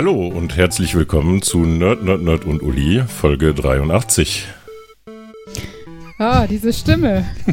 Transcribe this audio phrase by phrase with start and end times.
[0.00, 4.46] Hallo und herzlich willkommen zu Nerd, Nerd, Nerd und Uli, Folge 83.
[6.18, 7.26] Ah, diese Stimme.
[7.44, 7.52] so,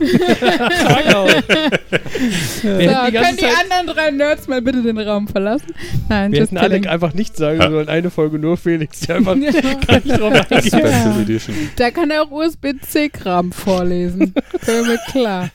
[2.63, 5.73] können die anderen drei Nerds mal bitte den Raum verlassen?
[6.07, 9.51] Nein, Wir hätten alle einfach nicht sagen sollen, eine Folge nur Felix, der einfach ja.
[9.51, 11.39] gar nicht drauf ja.
[11.75, 14.33] Da kann er auch USB-C-Kram vorlesen.
[14.65, 15.49] Mir klar.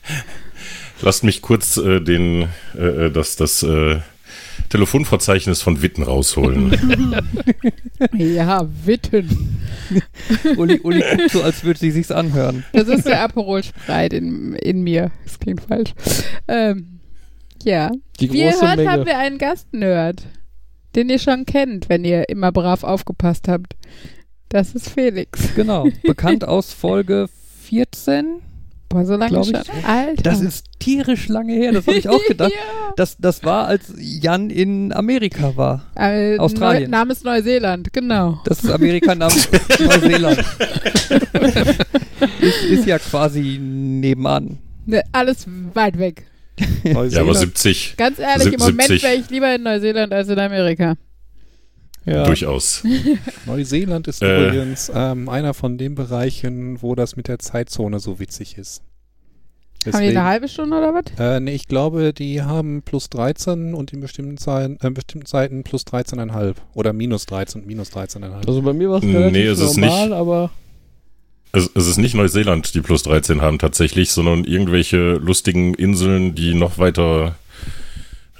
[1.00, 4.00] Lasst mich kurz äh, den, äh, äh das, das äh,
[4.72, 6.72] Telefonverzeichnis von Witten rausholen.
[8.14, 9.60] ja, Witten.
[10.56, 12.64] Uli, Uli guckt so, als würde sie sich's anhören.
[12.72, 15.10] Das ist der Aperol-Spreit in, in mir.
[15.24, 15.90] Das klingt falsch.
[16.48, 17.00] Ähm,
[17.62, 17.90] ja.
[18.18, 18.90] Die Wie ihr hört, Menge.
[18.90, 20.22] haben wir einen Gastnerd,
[20.96, 23.76] den ihr schon kennt, wenn ihr immer brav aufgepasst habt.
[24.48, 25.54] Das ist Felix.
[25.54, 25.86] Genau.
[26.02, 27.28] Bekannt aus Folge
[27.64, 28.40] 14
[28.92, 29.56] Boah, so lange schon?
[29.86, 30.22] Alter.
[30.22, 32.52] Das ist tierisch lange her, das habe ich auch gedacht.
[32.54, 32.92] ja.
[32.96, 35.86] das, das war, als Jan in Amerika war.
[35.94, 36.90] Äh, Australien.
[36.90, 38.40] Neu, Name ist Neuseeland, genau.
[38.44, 39.32] Das ist Amerika, Name
[39.80, 40.38] Neuseeland.
[42.40, 44.58] ist, ist ja quasi nebenan.
[44.84, 46.26] Ne, alles weit weg.
[46.84, 47.94] ja, aber 70.
[47.96, 50.96] Ganz ehrlich, im Moment wäre ich lieber in Neuseeland als in Amerika.
[52.04, 52.24] Ja.
[52.24, 52.82] Durchaus.
[53.46, 58.18] Neuseeland ist äh, übrigens ähm, einer von den Bereichen, wo das mit der Zeitzone so
[58.18, 58.82] witzig ist.
[59.84, 61.04] Deswegen, haben die eine halbe Stunde oder was?
[61.18, 65.64] Äh, nee, ich glaube, die haben plus 13 und in bestimmten, Zeiten, äh, bestimmten Zeiten
[65.64, 68.46] plus 13,5 oder minus 13 und minus 13,5.
[68.46, 70.50] Also bei mir war es relativ nee, es normal, nicht, aber...
[71.52, 76.54] Es, es ist nicht Neuseeland, die plus 13 haben tatsächlich, sondern irgendwelche lustigen Inseln, die
[76.54, 77.36] noch weiter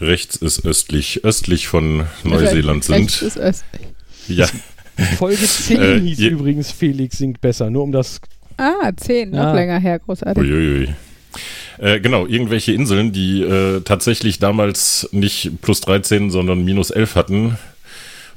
[0.03, 2.96] rechts ist östlich, östlich von Neuseeland sind.
[2.96, 3.83] Rechts ist östlich.
[4.29, 4.46] Ja.
[5.17, 8.20] Folge 10 äh, hieß übrigens Felix singt besser, nur um das.
[8.58, 9.55] Ah, 10, noch ja.
[9.55, 10.42] länger her, großartig.
[10.42, 10.95] Uiuiui.
[11.79, 17.58] Äh, genau, irgendwelche Inseln, die äh, tatsächlich damals nicht plus 13, sondern minus 11 hatten.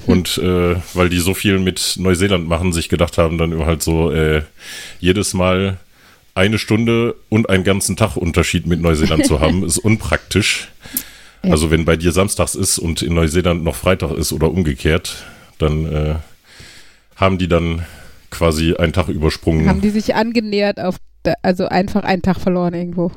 [0.08, 3.84] Und äh, weil die so viel mit Neuseeland machen, sich gedacht haben, dann immer halt
[3.84, 4.44] so äh,
[5.00, 5.78] jedes Mal
[6.36, 10.70] eine Stunde und einen ganzen Tag Unterschied mit Neuseeland zu haben, ist unpraktisch.
[11.46, 11.52] Ja.
[11.52, 15.26] Also wenn bei dir samstags ist und in Neuseeland noch Freitag ist oder umgekehrt,
[15.58, 16.16] dann äh,
[17.16, 17.86] haben die dann
[18.30, 19.70] quasi einen Tag übersprungen.
[19.70, 20.98] Haben die sich angenähert auf,
[21.42, 23.12] also einfach einen Tag verloren irgendwo,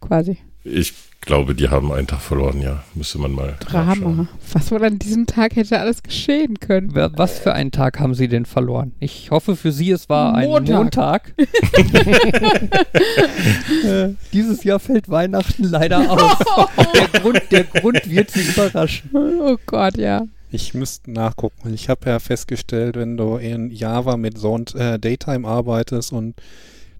[0.00, 0.38] quasi.
[0.64, 2.82] Ich glaube, die haben einen Tag verloren, ja.
[2.94, 3.56] Müsste man mal.
[3.60, 4.28] Drama.
[4.52, 6.94] Was wohl an diesem Tag hätte alles geschehen können?
[6.94, 8.92] Was für einen Tag haben sie denn verloren?
[8.98, 10.68] Ich hoffe für sie, es war Montag.
[10.68, 11.34] ein Montag.
[13.84, 16.38] äh, dieses Jahr fällt Weihnachten leider aus.
[16.94, 19.10] der, Grund, der Grund wird sie überraschen.
[19.12, 20.26] Oh Gott, ja.
[20.50, 21.74] Ich müsste nachgucken.
[21.74, 26.34] Ich habe ja festgestellt, wenn du in Java mit Zone äh, Daytime arbeitest und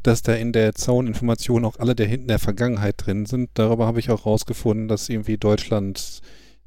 [0.07, 3.51] dass da in der Zone-Information auch alle der hinten der Vergangenheit drin sind.
[3.55, 6.21] Darüber habe ich auch rausgefunden, dass irgendwie Deutschland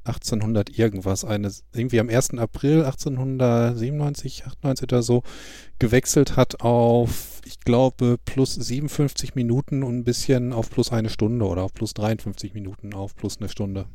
[0.07, 2.35] 1800 irgendwas, eine, irgendwie am 1.
[2.37, 5.23] April 1897, 98 oder so,
[5.79, 11.45] gewechselt hat auf, ich glaube, plus 57 Minuten und ein bisschen auf plus eine Stunde
[11.45, 13.85] oder auf plus 53 Minuten auf plus eine Stunde.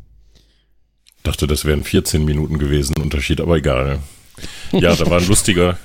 [1.22, 4.00] Dachte, das wären 14 Minuten gewesen, Unterschied, aber egal.
[4.72, 5.78] Ja, da war ein lustiger,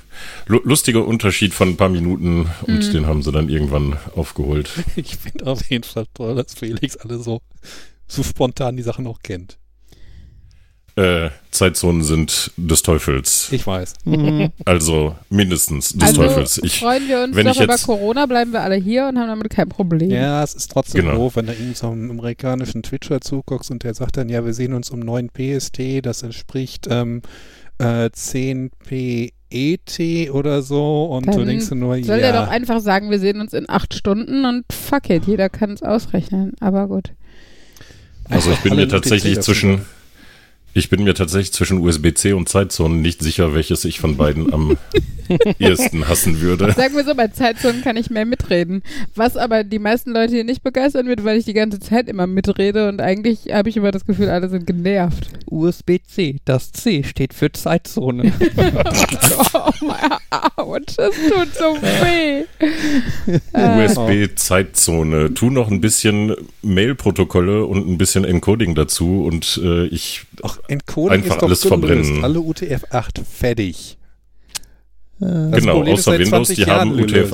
[0.46, 2.92] lustiger Unterschied von ein paar Minuten und mhm.
[2.92, 4.70] den haben sie dann irgendwann aufgeholt.
[4.96, 7.40] Ich finde auf jeden Fall toll, dass Felix alle so,
[8.06, 9.58] so spontan die Sachen auch kennt.
[10.98, 13.52] Äh, Zeitzonen sind des Teufels.
[13.52, 13.94] Ich weiß.
[14.04, 14.50] Mhm.
[14.64, 16.60] Also mindestens des also Teufels.
[16.60, 19.48] Ich, freuen wir uns wenn doch über Corona, bleiben wir alle hier und haben damit
[19.50, 20.10] kein Problem.
[20.10, 21.14] Ja, es ist trotzdem genau.
[21.14, 24.52] doof, wenn du irgendwie so einem amerikanischen Twitcher zuguckst und der sagt dann, ja, wir
[24.54, 27.22] sehen uns um 9 PST, das entspricht ähm,
[27.78, 32.04] äh, 10 PET oder so und Dann du denkst nur, soll ja.
[32.04, 35.48] Soll der doch einfach sagen, wir sehen uns in acht Stunden und fuck it, jeder
[35.48, 37.12] kann es ausrechnen, aber gut.
[38.28, 39.82] Also ich bin mir tatsächlich zwischen
[40.78, 44.78] ich bin mir tatsächlich zwischen USB-C und Zeitzonen nicht sicher, welches ich von beiden am
[45.58, 46.72] ehesten hassen würde.
[46.72, 48.82] Sagen wir so, bei Zeitzonen kann ich mehr mitreden.
[49.14, 52.26] Was aber die meisten Leute hier nicht begeistern wird, weil ich die ganze Zeit immer
[52.26, 55.28] mitrede und eigentlich habe ich immer das Gefühl, alle sind genervt.
[55.46, 58.32] USB-C, das C steht für Zeitzone.
[59.54, 60.18] oh mein
[60.56, 62.44] Autsch, das tut so weh.
[63.52, 65.34] USB-Zeitzone.
[65.34, 71.12] Tu noch ein bisschen Mail-Protokolle und ein bisschen Encoding dazu und äh, ich Ach, Encoding
[71.12, 72.24] einfach ist doch alles verbrennen.
[72.24, 73.98] Alle UTF-8 fertig.
[75.18, 77.32] Das genau, Problem außer Windows, die Jahren haben UTF.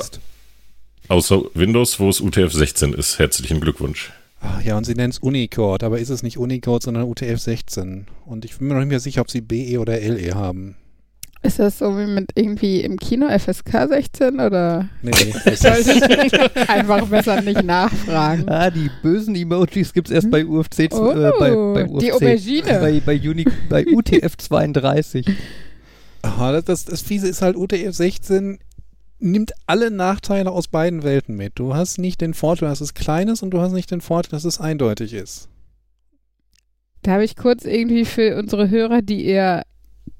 [1.07, 3.19] Außer Windows, wo es UTF-16 ist.
[3.19, 4.11] Herzlichen Glückwunsch.
[4.41, 8.05] Ach ja, und sie nennen es Unicode, aber ist es nicht Unicode, sondern UTF-16.
[8.25, 10.75] Und ich bin mir noch nicht mehr sicher, ob sie BE oder LE haben.
[11.45, 14.89] Ist das so wie mit irgendwie im Kino FSK 16 oder?
[15.03, 15.11] Nee,
[15.45, 15.51] nee.
[15.53, 18.49] ich einfach besser nicht nachfragen.
[18.49, 22.13] Ah, die bösen Emojis gibt es erst bei UFC, oh, äh, bei, bei UFC, die
[22.13, 22.79] Aubergine.
[22.79, 25.27] Bei, bei, Uni, bei UTF 32.
[26.23, 28.57] Aha, das, das, das Fiese ist halt UTF 16
[29.19, 31.53] nimmt alle Nachteile aus beiden Welten mit.
[31.59, 34.31] Du hast nicht den Vorteil, dass es klein ist und du hast nicht den Vorteil,
[34.31, 35.47] dass es eindeutig ist.
[37.03, 39.63] Da habe ich kurz irgendwie für unsere Hörer, die eher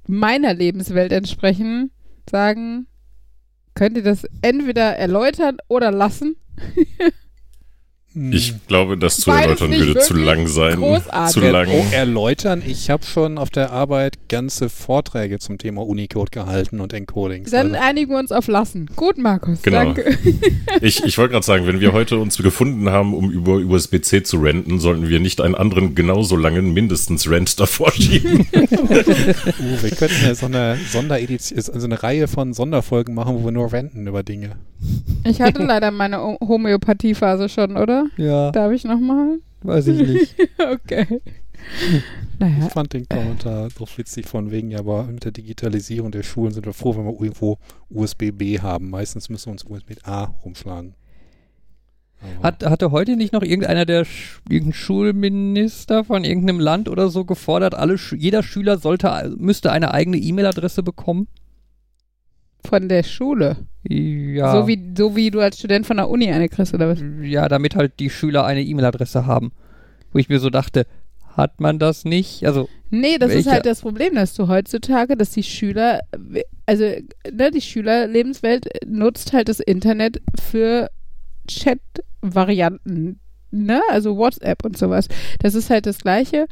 [0.07, 1.91] meiner Lebenswelt entsprechen,
[2.29, 2.87] sagen,
[3.73, 6.35] könnt ihr das entweder erläutern oder lassen?
[8.15, 8.31] Hm.
[8.31, 10.77] Ich glaube, das zu erläutern würde zu lang sein.
[10.77, 11.33] Großartig.
[11.33, 11.67] Zu lang.
[11.69, 12.63] Oh, erläutern?
[12.65, 17.51] Ich habe schon auf der Arbeit ganze Vorträge zum Thema Unicode gehalten und Encodings.
[17.51, 17.85] Dann also.
[17.85, 18.89] einigen wir uns auf lassen.
[18.95, 19.61] Gut, Markus.
[19.61, 19.93] Genau.
[19.93, 20.17] Danke.
[20.81, 24.37] Ich, ich wollte gerade sagen, wenn wir heute uns gefunden haben, um über USB-C zu
[24.37, 28.41] renten, sollten wir nicht einen anderen genauso langen mindestens Rent davor schieben.
[28.53, 33.51] uh, wir könnten ja so eine Sonderedition, also eine Reihe von Sonderfolgen machen, wo wir
[33.51, 34.57] nur renten über Dinge.
[35.23, 38.04] Ich hatte leider meine Homöopathiephase schon, oder?
[38.17, 38.51] Ja.
[38.51, 39.39] Darf ich nochmal?
[39.61, 40.35] Weiß ich nicht.
[40.71, 41.21] okay.
[42.39, 42.65] Naja.
[42.67, 46.51] Ich fand den Kommentar doch witzig von wegen, ja, aber mit der Digitalisierung der Schulen
[46.51, 47.57] sind wir froh, wenn wir irgendwo
[47.89, 48.89] USB-B haben.
[48.89, 50.95] Meistens müssen wir uns USB-A rumschlagen.
[52.41, 54.05] Hat, hatte heute nicht noch irgendeiner der
[54.49, 60.17] irgendein Schulminister von irgendeinem Land oder so gefordert, alle, jeder Schüler sollte, müsste eine eigene
[60.17, 61.27] E-Mail-Adresse bekommen?
[62.65, 63.57] Von der Schule?
[63.87, 64.51] Ja.
[64.51, 66.99] So wie, so wie du als Student von der Uni eine kriegst, oder was?
[67.21, 69.51] Ja, damit halt die Schüler eine E-Mail-Adresse haben.
[70.11, 70.85] Wo ich mir so dachte,
[71.35, 72.45] hat man das nicht?
[72.45, 72.69] Also.
[72.89, 73.41] Nee, das welche?
[73.41, 75.99] ist halt das Problem, dass du heutzutage, dass die Schüler,
[76.65, 80.89] also ne, die Schülerlebenswelt nutzt halt das Internet für
[81.47, 83.19] Chat-Varianten,
[83.51, 83.81] ne?
[83.89, 85.07] Also WhatsApp und sowas.
[85.39, 86.45] Das ist halt das Gleiche,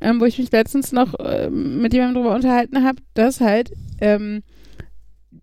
[0.00, 4.42] ähm, wo ich mich letztens noch äh, mit jemandem drüber unterhalten habe, dass halt ähm,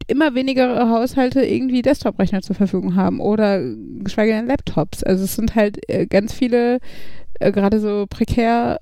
[0.10, 3.62] immer weniger Haushalte irgendwie Desktop-Rechner zur Verfügung haben oder
[4.00, 5.04] geschweige denn Laptops.
[5.04, 6.80] Also es sind halt äh, ganz viele,
[7.40, 8.80] äh, gerade so prekär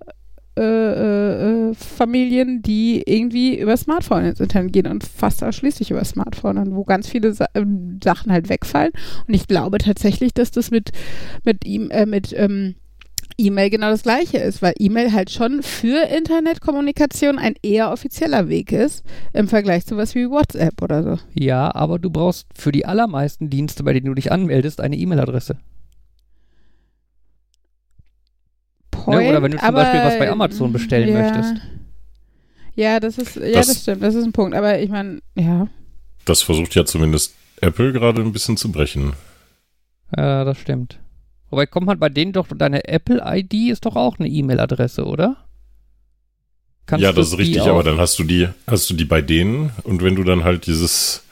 [0.58, 6.58] äh, äh, Familien, die irgendwie über Smartphone ins Internet gehen und fast ausschließlich über Smartphone
[6.58, 8.92] und wo ganz viele Sa ähm, Sachen halt wegfallen.
[9.28, 10.92] Und ich glaube tatsächlich, dass das mit,
[11.44, 12.74] mit ihm, äh, mit ähm,
[13.38, 18.72] E-Mail genau das gleiche ist, weil E-Mail halt schon für Internetkommunikation ein eher offizieller Weg
[18.72, 19.04] ist
[19.34, 21.19] im Vergleich zu was wie WhatsApp oder so.
[21.34, 25.57] Ja, aber du brauchst für die allermeisten Dienste, bei denen du dich anmeldest, eine E-Mail-Adresse.
[29.06, 31.22] Ne, oder wenn du zum aber, Beispiel was bei Amazon bestellen ja.
[31.22, 31.62] möchtest.
[32.75, 34.56] Ja, das ist, ja, das, das stimmt, das ist ein Punkt.
[34.56, 35.68] Aber ich meine, ja.
[36.25, 39.13] Das versucht ja zumindest Apple gerade ein bisschen zu brechen.
[40.16, 41.00] Ja, das stimmt.
[41.50, 45.38] Wobei kommt man bei denen doch, deine Apple-ID ist doch auch eine E-Mail-Adresse, oder?
[46.86, 49.72] Kannst ja, das ist richtig, aber dann hast du die, hast du die bei denen
[49.84, 51.24] und wenn du dann halt dieses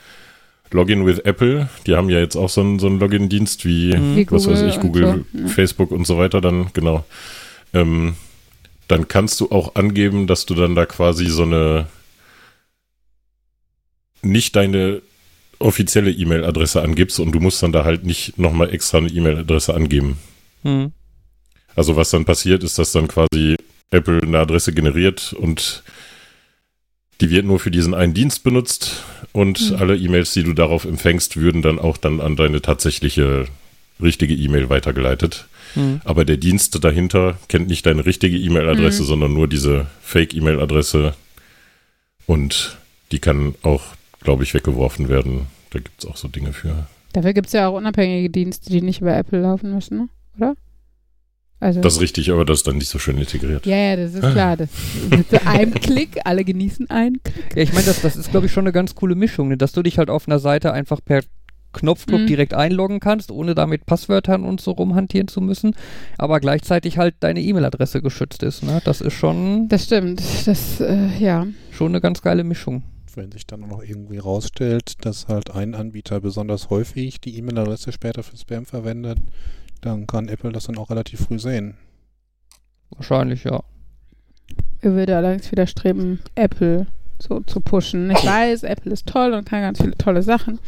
[0.71, 4.25] Login with Apple, die haben ja jetzt auch so einen, so einen Login-Dienst wie, mhm.
[4.29, 5.47] was weiß ich, Google, so.
[5.47, 7.05] Facebook und so weiter, dann, genau.
[7.73, 8.15] Ähm,
[8.87, 11.87] dann kannst du auch angeben, dass du dann da quasi so eine
[14.21, 15.01] nicht deine
[15.65, 20.17] offizielle E-Mail-Adresse angibst und du musst dann da halt nicht nochmal extra eine E-Mail-Adresse angeben.
[20.63, 20.91] Mhm.
[21.75, 23.55] Also was dann passiert, ist, dass dann quasi
[23.91, 25.83] Apple eine Adresse generiert und
[27.21, 29.77] die wird nur für diesen einen Dienst benutzt und mhm.
[29.77, 33.45] alle E-Mails, die du darauf empfängst, würden dann auch dann an deine tatsächliche
[34.01, 35.47] richtige E-Mail weitergeleitet.
[35.75, 36.01] Mhm.
[36.03, 39.07] Aber der Dienst dahinter kennt nicht deine richtige E-Mail-Adresse, mhm.
[39.07, 41.15] sondern nur diese Fake-E-Mail-Adresse
[42.25, 42.77] und
[43.11, 43.83] die kann auch
[44.25, 45.47] glaube ich, weggeworfen werden.
[45.75, 46.87] Da gibt es auch so Dinge für.
[47.11, 50.09] Dafür gibt es ja auch unabhängige Dienste, die nicht über Apple laufen müssen, ne?
[50.37, 50.55] oder?
[51.59, 53.65] Also, das ist richtig, aber das ist dann nicht so schön integriert.
[53.65, 54.55] Ja, ja, das ist klar.
[54.55, 54.69] Das,
[55.09, 57.57] mit einem Klick, alle genießen einen Klick.
[57.57, 59.57] Ja, ich meine, das, das ist, glaube ich, schon eine ganz coole Mischung, ne?
[59.57, 61.23] dass du dich halt auf einer Seite einfach per
[61.73, 62.27] Knopfdruck mhm.
[62.27, 65.75] direkt einloggen kannst, ohne damit Passwörtern und so rumhantieren zu müssen,
[66.17, 68.63] aber gleichzeitig halt deine E-Mail-Adresse geschützt ist.
[68.63, 68.81] Ne?
[68.85, 69.67] Das ist schon.
[69.67, 70.21] Das stimmt.
[70.45, 71.47] Das, äh, ja.
[71.71, 72.83] Schon eine ganz geile Mischung
[73.17, 78.23] wenn sich dann noch irgendwie rausstellt, dass halt ein Anbieter besonders häufig die E-Mail-Adresse später
[78.23, 79.19] für Spam verwendet,
[79.81, 81.77] dann kann Apple das dann auch relativ früh sehen.
[82.91, 83.63] Wahrscheinlich, ja.
[84.79, 86.87] Ich würde allerdings widerstreben, Apple
[87.19, 88.11] so zu pushen.
[88.11, 90.59] Ich weiß, Apple ist toll und kann ganz viele tolle Sachen,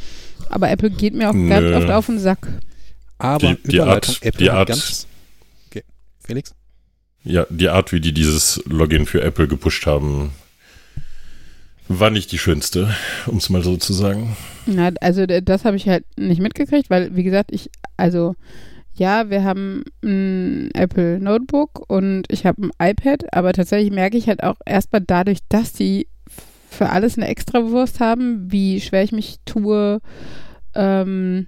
[0.49, 1.49] aber Apple geht mir auch Nö.
[1.49, 2.47] ganz oft auf den Sack.
[3.17, 5.07] Aber die, die Art, Apple die Art, ganz,
[5.67, 5.83] okay.
[6.19, 6.53] Felix?
[7.23, 10.31] Ja, die Art, wie die dieses Login für Apple gepusht haben,
[11.89, 12.93] war nicht die schönste,
[13.25, 14.35] um es mal so zu sagen.
[14.65, 18.35] Na, also das habe ich halt nicht mitgekriegt, weil, wie gesagt, ich, also
[18.93, 24.27] ja, wir haben ein Apple Notebook und ich habe ein iPad, aber tatsächlich merke ich
[24.27, 26.07] halt auch erstmal dadurch, dass die
[26.69, 30.01] für alles eine Extrawurst haben, wie schwer ich mich tue,
[30.75, 31.47] ähm,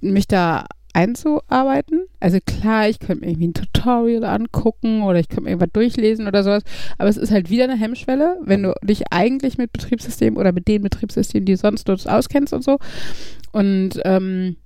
[0.00, 2.05] mich da einzuarbeiten.
[2.18, 6.26] Also klar, ich könnte mir irgendwie ein Tutorial angucken oder ich könnte mir irgendwas durchlesen
[6.26, 6.62] oder sowas,
[6.96, 10.66] aber es ist halt wieder eine Hemmschwelle, wenn du dich eigentlich mit Betriebssystemen oder mit
[10.66, 12.78] den Betriebssystemen, die sonst dort auskennst und so.
[13.52, 14.56] Und ähm,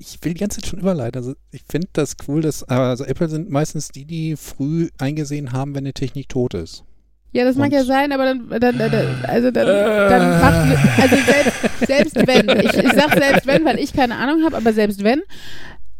[0.00, 1.20] ich will die ganze Zeit schon überleiten.
[1.20, 5.74] Also ich finde das cool, dass also Apple sind meistens die, die früh eingesehen haben,
[5.74, 6.84] wenn eine Technik tot ist.
[7.32, 11.16] Ja, das Und mag ja sein, aber dann, dann, dann also dann, dann macht, also
[11.16, 15.04] selbst, selbst wenn, ich, ich sag selbst wenn, weil ich keine Ahnung habe, aber selbst
[15.04, 15.22] wenn,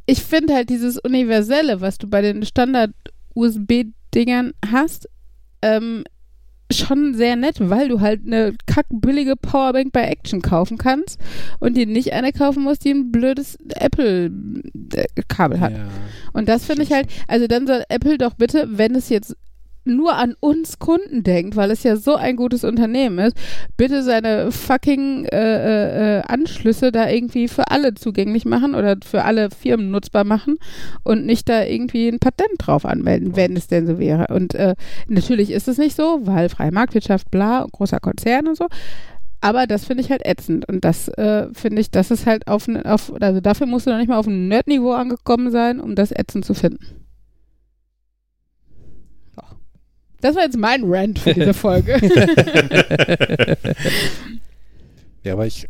[0.06, 5.08] ich finde halt dieses Universelle, was du bei den Standard-USB-Dingern hast,
[5.62, 6.02] ähm,
[6.72, 11.20] schon sehr nett, weil du halt eine kackbillige Powerbank bei Action kaufen kannst
[11.58, 15.72] und dir nicht eine kaufen musst, die ein blödes Apple-Kabel hat.
[15.72, 15.88] Ja,
[16.32, 19.36] und das finde ich halt, also dann soll Apple doch bitte, wenn es jetzt
[19.84, 23.36] nur an uns Kunden denkt, weil es ja so ein gutes Unternehmen ist,
[23.76, 29.24] bitte seine fucking äh, äh, äh, Anschlüsse da irgendwie für alle zugänglich machen oder für
[29.24, 30.58] alle Firmen nutzbar machen
[31.02, 34.26] und nicht da irgendwie ein Patent drauf anmelden, wenn es denn so wäre.
[34.34, 34.74] Und äh,
[35.08, 38.66] natürlich ist es nicht so, weil freie Marktwirtschaft, bla, großer Konzern und so.
[39.40, 40.68] Aber das finde ich halt ätzend.
[40.68, 43.98] Und das äh, finde ich, das ist halt auf, auf, also dafür musst du noch
[43.98, 46.99] nicht mal auf ein Nerd-Niveau angekommen sein, um das ätzend zu finden.
[50.20, 51.92] Das war jetzt mein Rant für diese Folge.
[55.24, 55.68] ja, aber ich,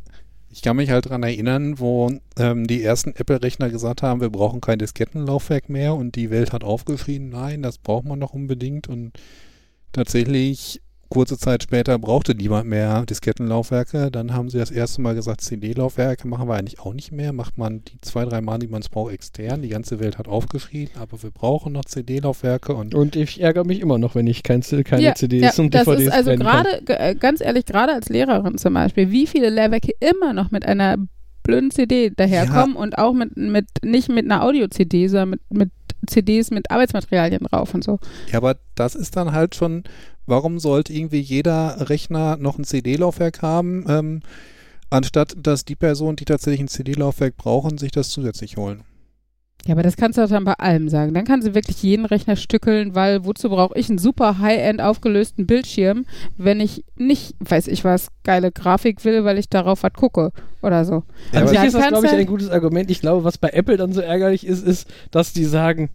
[0.51, 4.61] ich kann mich halt daran erinnern, wo ähm, die ersten Apple-Rechner gesagt haben, wir brauchen
[4.61, 9.13] kein Diskettenlaufwerk mehr und die Welt hat aufgeschrien, nein, das braucht man doch unbedingt und
[9.93, 14.11] tatsächlich kurze Zeit später brauchte niemand mehr Diskettenlaufwerke.
[14.11, 17.33] Dann haben sie das erste Mal gesagt, CD-Laufwerke machen wir eigentlich auch nicht mehr.
[17.33, 19.61] Macht man die zwei, drei Mal, die man es braucht, extern.
[19.61, 22.75] Die ganze Welt hat aufgeschrien, aber wir brauchen noch CD-Laufwerke.
[22.75, 25.75] Und, und ich ärgere mich immer noch, wenn ich kein, keine ja, CDs ja, und
[25.75, 29.51] DVDs das ist also gerade, äh, ganz ehrlich, gerade als Lehrerin zum Beispiel, wie viele
[29.51, 30.97] Lehrwerke immer noch mit einer
[31.43, 32.81] blöden CD daherkommen ja.
[32.81, 35.71] und auch mit, mit nicht mit einer Audio-CD, sondern mit, mit
[36.07, 37.99] CDs mit Arbeitsmaterialien drauf und so.
[38.31, 39.85] Ja, aber das ist dann halt schon
[40.31, 44.21] warum sollte irgendwie jeder Rechner noch ein CD-Laufwerk haben, ähm,
[44.89, 48.85] anstatt dass die Personen, die tatsächlich ein CD-Laufwerk brauchen, sich das zusätzlich holen?
[49.67, 51.13] Ja, aber das kannst du dann bei allem sagen.
[51.13, 55.47] Dann kannst du wirklich jeden Rechner stückeln, weil wozu brauche ich einen super High-End aufgelösten
[55.47, 56.07] Bildschirm,
[56.39, 60.85] wenn ich nicht, weiß ich was, geile Grafik will, weil ich darauf was gucke oder
[60.85, 61.05] so.
[61.33, 62.91] Ja, An sich ist das, glaube ich, ein gutes Argument.
[62.91, 65.91] Ich glaube, was bei Apple dann so ärgerlich ist, ist, dass die sagen,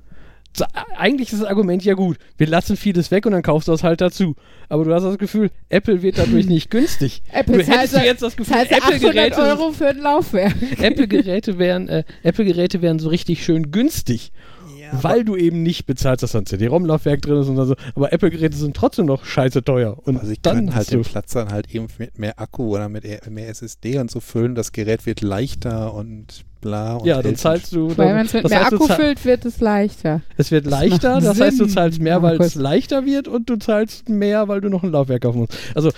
[0.97, 2.17] eigentlich ist das Argument ja gut.
[2.38, 4.35] Wir lassen vieles weg und dann kaufst du das halt dazu.
[4.69, 7.21] Aber du hast das Gefühl, Apple wird dadurch nicht günstig.
[7.31, 10.55] Apple du hättest jetzt das Gefühl, Apple-Geräte Euro für ein Laufwerk.
[10.79, 14.31] Apple-Geräte wären, äh, Apple-Geräte wären so richtig schön günstig.
[14.79, 17.75] Ja, weil du eben nicht bezahlst, dass da ein CD-ROM-Laufwerk drin ist und so.
[17.95, 19.97] Aber Apple-Geräte sind trotzdem noch scheiße teuer.
[20.03, 22.89] Und also ich dann kann halt den Platz dann halt eben mit mehr Akku oder
[22.89, 24.55] mit mehr SSD und so füllen.
[24.55, 27.00] Das Gerät wird leichter und bla.
[27.03, 27.95] ja, dann zahlst du.
[27.95, 30.22] Weil wenn es mit mehr Akku füllt, wird es leichter.
[30.38, 33.57] Es wird leichter, das, das heißt, du zahlst mehr, weil es leichter wird und du
[33.57, 35.53] zahlst mehr, weil du noch ein Laufwerk kaufen musst.
[35.75, 35.91] Also,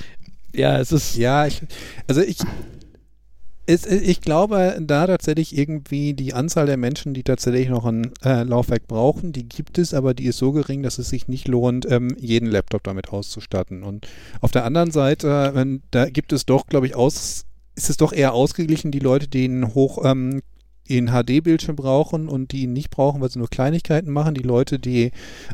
[0.53, 1.15] ja, es ist.
[1.15, 1.61] Ja, ich,
[2.07, 2.37] also ich.
[3.69, 8.43] Es, ich glaube, da tatsächlich irgendwie die Anzahl der Menschen, die tatsächlich noch ein äh,
[8.43, 11.85] Laufwerk brauchen, die gibt es, aber die ist so gering, dass es sich nicht lohnt,
[11.91, 13.83] ähm, jeden Laptop damit auszustatten.
[13.83, 14.07] Und
[14.39, 17.43] auf der anderen Seite, äh, da gibt es doch, glaube ich, aus,
[17.75, 20.41] ist es doch eher ausgeglichen, die Leute, die einen hoch ähm,
[20.87, 24.33] in HD-Bildschirm brauchen und die ihn nicht brauchen, weil sie nur Kleinigkeiten machen.
[24.33, 25.11] Die Leute, die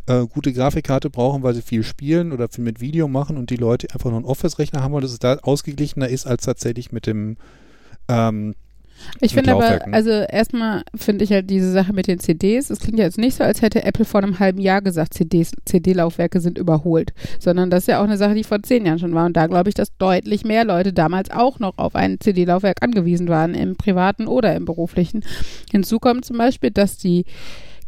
[0.08, 3.56] äh, gute Grafikkarte brauchen, weil sie viel spielen oder viel mit Video machen und die
[3.56, 7.38] Leute einfach nur einen Office-Rechner haben, weil das da ausgeglichener ist als tatsächlich mit dem
[8.08, 8.56] ähm,
[9.22, 13.00] ich finde aber, also erstmal finde ich halt diese Sache mit den CDs, es klingt
[13.00, 16.58] ja jetzt nicht so, als hätte Apple vor einem halben Jahr gesagt, CDs, CD-Laufwerke sind
[16.58, 19.26] überholt, sondern das ist ja auch eine Sache, die vor zehn Jahren schon war.
[19.26, 23.28] Und da glaube ich, dass deutlich mehr Leute damals auch noch auf ein CD-Laufwerk angewiesen
[23.28, 25.24] waren, im privaten oder im beruflichen.
[25.72, 27.26] Hinzu kommt zum Beispiel, dass die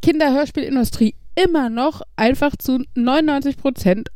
[0.01, 4.10] Kinderhörspielindustrie immer noch einfach zu 99 Prozent,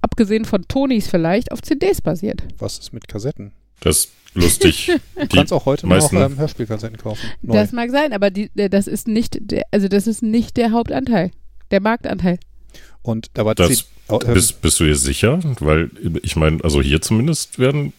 [0.00, 2.42] abgesehen von Tonys vielleicht, auf CDs basiert.
[2.58, 3.52] Was ist mit Kassetten?
[3.80, 4.92] Das lustig.
[5.14, 7.26] Du kannst auch heute noch ähm, Hörspielkassetten kaufen.
[7.42, 7.54] Neu.
[7.54, 11.30] Das mag sein, aber die, das ist nicht der, also das ist nicht der Hauptanteil,
[11.70, 12.38] der Marktanteil.
[13.02, 15.40] Und da war das, oh, äh, bist, bist du dir sicher?
[15.60, 15.90] Weil
[16.22, 17.92] ich meine, also hier zumindest werden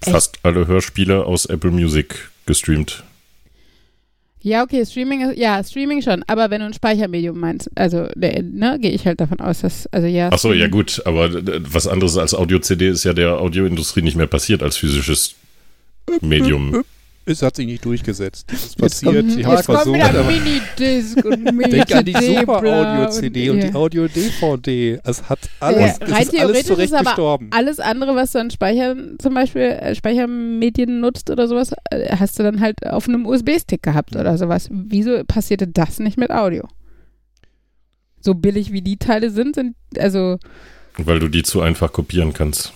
[0.00, 0.12] Echt?
[0.12, 3.04] fast alle Hörspiele aus Apple Music gestreamt.
[4.40, 8.78] Ja, okay, Streaming ist, ja, Streaming schon, aber wenn du ein Speichermedium meinst, also, ne,
[8.78, 10.28] gehe ich halt davon aus, dass, also ja.
[10.30, 11.30] Ach so, ja gut, aber
[11.72, 15.34] was anderes als Audio-CD ist ja der Audioindustrie nicht mehr passiert als physisches
[16.20, 16.84] Medium.
[17.26, 18.52] Es hat sich nicht durchgesetzt.
[18.52, 19.30] Das ist passiert.
[19.30, 20.00] Sie haben es versucht.
[20.02, 25.00] Aber Minidisc und Mini Denk an die Super Audio-CD und, und, die Audio-DVD.
[25.04, 27.48] Es hat alles, ja, rein es ist alles zurecht ist aber gestorben.
[27.50, 32.38] Alles andere, was du an Speichern, zum Beispiel äh, Speichermedien nutzt oder sowas, äh, hast
[32.38, 34.68] du dann halt auf einem USB-Stick gehabt oder sowas.
[34.70, 36.68] Wieso passierte das nicht mit Audio?
[38.20, 40.38] So billig wie die Teile sind, sind also.
[40.98, 42.74] Weil du die zu einfach kopieren kannst.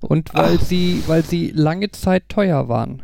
[0.00, 0.64] Und weil Ach.
[0.64, 3.02] sie, weil sie lange Zeit teuer waren.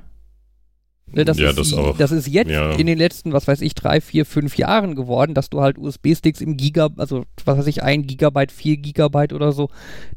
[1.15, 1.97] Ne, das, ja, ist, das auch.
[1.99, 2.73] Das ist jetzt ja.
[2.73, 6.41] in den letzten, was weiß ich, drei, vier, fünf Jahren geworden, dass du halt USB-Sticks
[6.41, 9.69] im Giga, also was weiß ich, ein Gigabyte, vier Gigabyte oder so,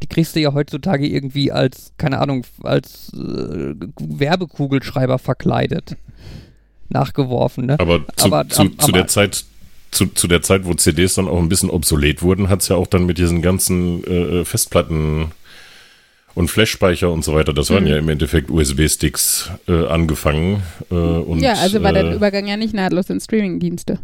[0.02, 5.98] die kriegst du ja heutzutage irgendwie als, keine Ahnung, als äh, Werbekugelschreiber verkleidet.
[6.88, 7.80] Nachgeworfen, ne?
[7.80, 9.44] Aber zu, aber, zu, aber, zu der Zeit,
[9.92, 12.78] zu, zu der Zeit, wo CDs dann auch ein bisschen obsolet wurden, hat es ja
[12.78, 15.32] auch dann mit diesen ganzen äh, Festplatten
[16.36, 17.90] und Flashspeicher und so weiter, das waren mhm.
[17.90, 20.62] ja im Endeffekt USB-Sticks äh, angefangen.
[20.92, 24.00] Äh, und, ja, also war der äh, Übergang ja nicht nahtlos in Streaming-Dienste.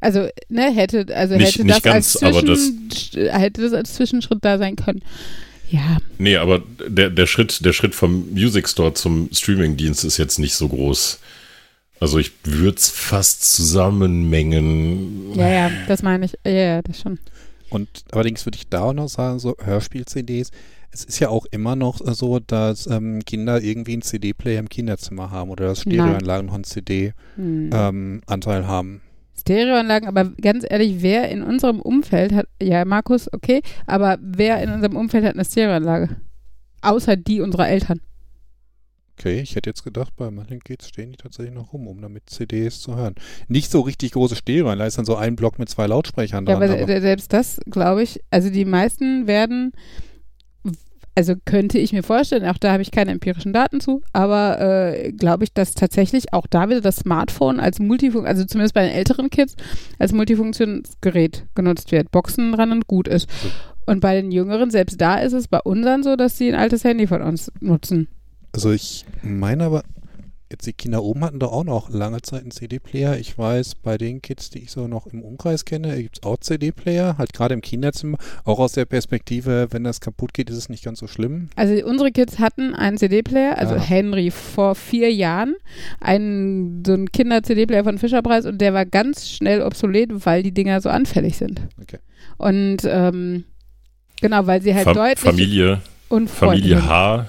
[0.00, 2.70] Also, ne, hätte, also nicht, hätte nicht das ganz, als aber das,
[3.14, 5.02] hätte das als Zwischenschritt da sein können.
[5.70, 5.98] Ja.
[6.16, 10.54] Nee, aber der, der Schritt, der Schritt vom Music Store zum Streaming-Dienst ist jetzt nicht
[10.54, 11.20] so groß.
[12.00, 15.34] Also ich würde es fast zusammenmengen.
[15.34, 16.32] Ja, ja, das meine ich.
[16.46, 17.18] Ja, ja, das schon.
[17.70, 20.52] Und allerdings würde ich da auch noch sagen, so Hörspiel-CDs,
[20.90, 25.30] es ist ja auch immer noch so, dass ähm, Kinder irgendwie einen CD-Player im Kinderzimmer
[25.30, 27.70] haben oder dass Stereoanlagen noch einen CD-Anteil hm.
[27.72, 29.00] ähm, haben.
[29.38, 34.70] Stereoanlagen, aber ganz ehrlich, wer in unserem Umfeld hat, ja, Markus, okay, aber wer in
[34.70, 36.16] unserem Umfeld hat eine Stereoanlage?
[36.82, 38.00] Außer die unserer Eltern.
[39.18, 42.30] Okay, ich hätte jetzt gedacht, bei manchen Kids stehen die tatsächlich noch rum, um damit
[42.30, 43.16] CDs zu hören.
[43.48, 46.68] Nicht so richtig große Stereoanlagen, ist dann so ein Block mit zwei Lautsprechern ja, dran.
[46.68, 49.72] Ja, aber, aber selbst das, glaube ich, also die meisten werden
[51.18, 55.10] also könnte ich mir vorstellen, auch da habe ich keine empirischen Daten zu, aber äh,
[55.10, 58.92] glaube ich, dass tatsächlich auch da wieder das Smartphone als Multifunktion, also zumindest bei den
[58.92, 59.56] älteren Kids,
[59.98, 62.12] als Multifunktionsgerät genutzt wird.
[62.12, 63.28] Boxen dran und gut ist.
[63.84, 66.84] Und bei den Jüngeren, selbst da ist es bei unseren so, dass sie ein altes
[66.84, 68.06] Handy von uns nutzen.
[68.52, 69.82] Also ich meine aber,
[70.50, 73.18] Jetzt die Kinder oben hatten doch auch noch lange Zeit einen CD-Player.
[73.18, 76.38] Ich weiß, bei den Kids, die ich so noch im Umkreis kenne, gibt es auch
[76.38, 78.16] CD-Player, halt gerade im Kinderzimmer.
[78.44, 81.50] Auch aus der Perspektive, wenn das kaputt geht, ist es nicht ganz so schlimm.
[81.56, 83.80] Also unsere Kids hatten einen CD-Player, also ja.
[83.80, 85.54] Henry vor vier Jahren,
[86.00, 90.80] einen so einen Kinder-CD-Player von Fischerpreis und der war ganz schnell obsolet, weil die Dinger
[90.80, 91.60] so anfällig sind.
[91.78, 91.98] Okay.
[92.38, 93.44] Und ähm,
[94.22, 95.82] genau, weil sie halt Fa deutlich Familie,
[96.26, 97.26] Familie H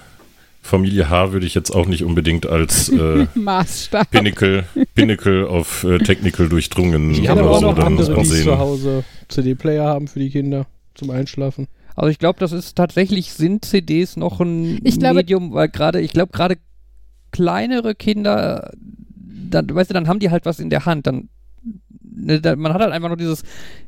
[0.69, 4.11] Familie H würde ich jetzt auch nicht unbedingt als äh, Maßstab.
[4.11, 7.11] Pinnacle, Pinnacle auf äh, Technical durchdrungen.
[7.11, 11.67] Ich habe auch noch andere, die zu Hause CD-Player haben für die Kinder zum Einschlafen.
[11.95, 16.13] Also ich glaube, das ist tatsächlich, sind CDs noch ein ich Medium, weil gerade, ich
[16.13, 16.57] glaube, gerade
[17.31, 18.71] kleinere Kinder,
[19.49, 21.29] dann, weißt du, dann haben die halt was in der Hand, dann
[21.63, 23.43] da, man hat halt einfach nur dieses,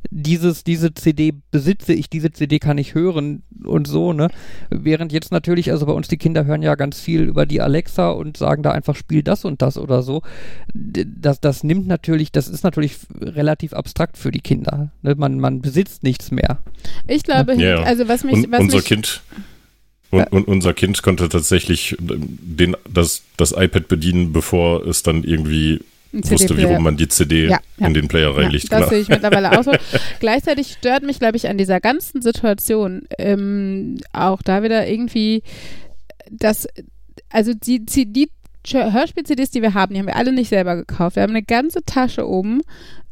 [0.10, 4.30] dieses, diese CD besitze ich, diese CD kann ich hören und so, ne?
[4.70, 8.12] Während jetzt natürlich, also bei uns die Kinder hören ja ganz viel über die Alexa
[8.12, 10.22] und sagen da einfach, spiel das und das oder so.
[10.74, 14.92] Das, das nimmt natürlich, das ist natürlich relativ abstrakt für die Kinder.
[15.02, 15.16] Ne?
[15.16, 16.60] Man, man besitzt nichts mehr.
[17.08, 17.64] Ich glaube, ne?
[17.64, 17.84] ja.
[17.84, 19.22] also was mich, und, was unser mich Kind
[20.12, 25.80] und, und, unser Kind konnte tatsächlich den, das, das iPad bedienen, bevor es dann irgendwie
[26.14, 27.88] wusste, wie man die CD ja, ja.
[27.88, 28.66] in den Player reinlegt.
[28.66, 28.90] Ja, das genau.
[28.90, 29.72] sehe ich mittlerweile auch so.
[30.20, 35.44] Gleichzeitig stört mich, glaube ich, an dieser ganzen Situation ähm, auch da wieder irgendwie,
[36.30, 36.68] dass,
[37.30, 38.30] also die, die
[38.68, 41.16] Hörspiel-CDs, die wir haben, die haben wir alle nicht selber gekauft.
[41.16, 42.62] Wir haben eine ganze Tasche oben,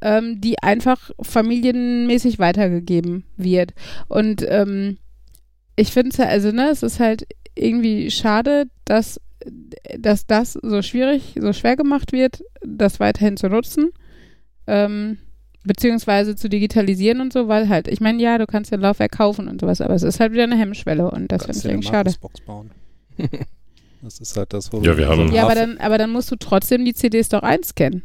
[0.02, 3.74] ähm, die einfach familienmäßig weitergegeben wird.
[4.08, 4.98] Und ähm,
[5.76, 9.20] ich finde es ja, also, ne, es ist halt irgendwie schade, dass
[9.98, 13.92] dass das so schwierig, so schwer gemacht wird, das weiterhin zu nutzen,
[14.68, 15.18] ähm,
[15.64, 19.12] beziehungsweise zu digitalisieren und so, weil halt, ich meine, ja, du kannst ja ein Laufwerk
[19.12, 21.88] kaufen und sowas, aber es ist halt wieder eine Hemmschwelle und das finde ich eigentlich
[21.88, 22.14] schade.
[22.20, 22.72] Box bauen.
[24.02, 26.36] das ist halt das, wo ja, wir haben ja, aber dann, aber dann musst du
[26.38, 28.04] trotzdem die CDs doch einscannen.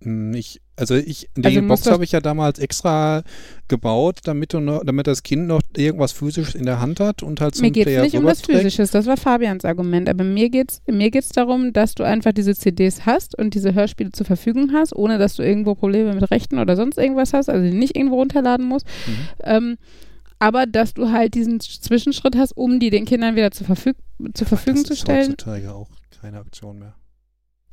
[0.00, 3.22] Hm, ich, also ich, die also Box habe ich ja damals extra
[3.68, 7.40] gebaut, damit, du noch, damit das Kind noch irgendwas Physisches in der Hand hat und
[7.40, 10.48] halt zum Mir geht es nicht um was Physisches, das war Fabians Argument, aber mir
[10.50, 14.26] geht es mir geht's darum, dass du einfach diese CDs hast und diese Hörspiele zur
[14.26, 17.76] Verfügung hast, ohne dass du irgendwo Probleme mit Rechten oder sonst irgendwas hast, also die
[17.76, 18.86] nicht irgendwo runterladen musst.
[19.06, 19.28] Mhm.
[19.44, 19.76] Ähm,
[20.38, 23.96] aber dass du halt diesen Zwischenschritt hast, um die den Kindern wieder zur, Verfüg
[24.34, 25.18] zur Verfügung zu stellen.
[25.18, 25.88] Das ist heutzutage auch
[26.20, 26.94] keine Aktion mehr.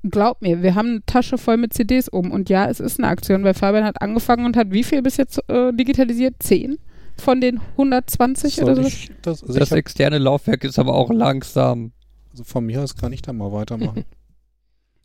[0.04, 2.32] Glaub mir, wir haben eine Tasche voll mit CDs oben.
[2.32, 5.18] Und ja, es ist eine Aktion, weil Fabian hat angefangen und hat wie viel bis
[5.18, 6.36] jetzt äh, digitalisiert?
[6.40, 6.78] Zehn?
[7.18, 8.88] Von den 120 Soll oder so?
[8.88, 11.92] Ich, das, also das externe Laufwerk ist aber auch langsam.
[12.32, 14.06] Also von mir aus kann ich da mal weitermachen.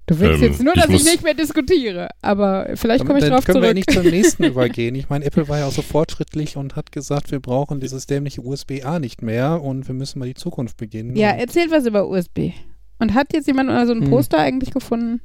[0.06, 3.24] Du willst ähm, jetzt nur, dass ich, ich, nicht mehr diskutiere, aber vielleicht komme ich
[3.24, 3.62] drauf können zurück.
[3.62, 4.94] können wir nicht zum nächsten übergehen.
[4.96, 8.42] Ich meine, Apple war ja auch so fortschrittlich und hat gesagt, wir brauchen dieses dämliche
[8.42, 11.16] USB-A nicht mehr und wir müssen mal die Zukunft beginnen.
[11.16, 12.52] Ja, erzählt was über USB.
[12.98, 14.10] Und hat jetzt jemand so ein hm.
[14.10, 14.44] Poster hm.
[14.44, 15.20] eigentlich gefunden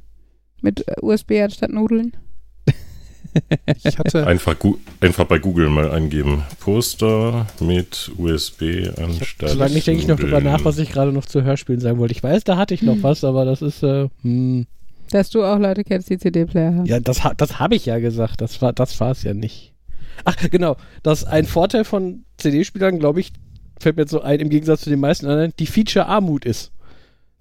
[0.60, 2.16] mit äh, USB anstatt Nudeln?
[3.84, 4.56] Ich hatte einfach,
[5.00, 6.42] einfach bei Google mal eingeben.
[6.58, 9.50] Poster mit USB anstatt.
[9.50, 12.12] Solange ich denke ich noch drüber nach, was ich gerade noch zu Hörspielen sagen wollte.
[12.12, 13.02] Ich weiß, da hatte ich noch hm.
[13.04, 13.84] was, aber das ist.
[13.84, 14.66] Äh, hm.
[15.10, 16.86] Dass du auch Leute kennst, die CD-Player haben.
[16.86, 18.40] Ja, das, das habe ich ja gesagt.
[18.40, 19.74] Das war das es ja nicht.
[20.24, 20.76] Ach, genau.
[21.02, 23.32] Das ein Vorteil von CD-Spielern, glaube ich,
[23.78, 26.72] fällt mir jetzt so ein, im Gegensatz zu den meisten anderen, die Feature-Armut ist.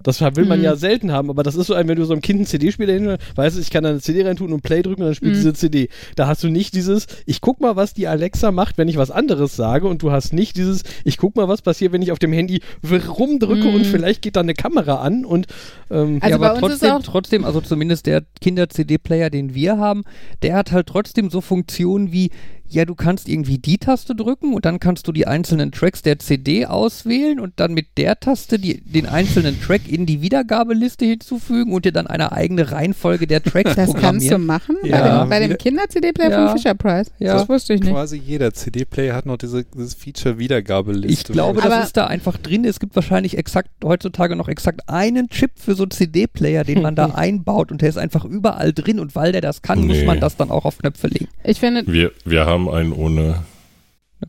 [0.01, 0.65] Das will man mhm.
[0.65, 2.93] ja selten haben, aber das ist so ein, wenn du so einem Kind einen CD-Spieler
[2.93, 5.33] hin, weißt du, ich kann da eine CD reintun und Play drücken und dann spielt
[5.33, 5.37] mhm.
[5.37, 5.89] diese CD.
[6.15, 9.11] Da hast du nicht dieses, ich guck mal, was die Alexa macht, wenn ich was
[9.11, 12.19] anderes sage und du hast nicht dieses, ich guck mal, was passiert, wenn ich auf
[12.19, 13.75] dem Handy rumdrücke mhm.
[13.75, 15.47] und vielleicht geht da eine Kamera an und
[15.91, 20.03] ähm, also ja, aber trotzdem, trotzdem, also zumindest der Kinder-CD-Player, den wir haben,
[20.43, 22.31] der hat halt trotzdem so Funktionen wie
[22.69, 26.19] ja, du kannst irgendwie die Taste drücken und dann kannst du die einzelnen Tracks der
[26.19, 31.73] CD auswählen und dann mit der Taste die, den einzelnen Track in die Wiedergabeliste hinzufügen
[31.73, 34.47] und dir dann eine eigene Reihenfolge der Tracks das programmieren.
[34.47, 34.77] Das kannst du machen?
[34.83, 35.25] Ja.
[35.25, 36.47] Bei dem, dem Kinder-CD-Player ja.
[36.47, 37.11] von Fisher Price?
[37.19, 37.33] Ja.
[37.33, 37.91] Das wusste ich nicht.
[37.91, 41.07] Quasi jeder CD-Player hat noch diese, dieses Feature Wiedergabeliste.
[41.07, 42.65] Ich glaube, das ist da einfach drin.
[42.65, 46.95] Es gibt wahrscheinlich exakt heutzutage noch exakt einen Chip für so einen CD-Player, den man
[46.95, 49.87] da einbaut und der ist einfach überall drin und weil der das kann, nee.
[49.87, 51.27] muss man das dann auch auf Knöpfe legen.
[51.43, 51.83] Ich finde...
[51.87, 53.43] Wir, wir haben haben einen ohne.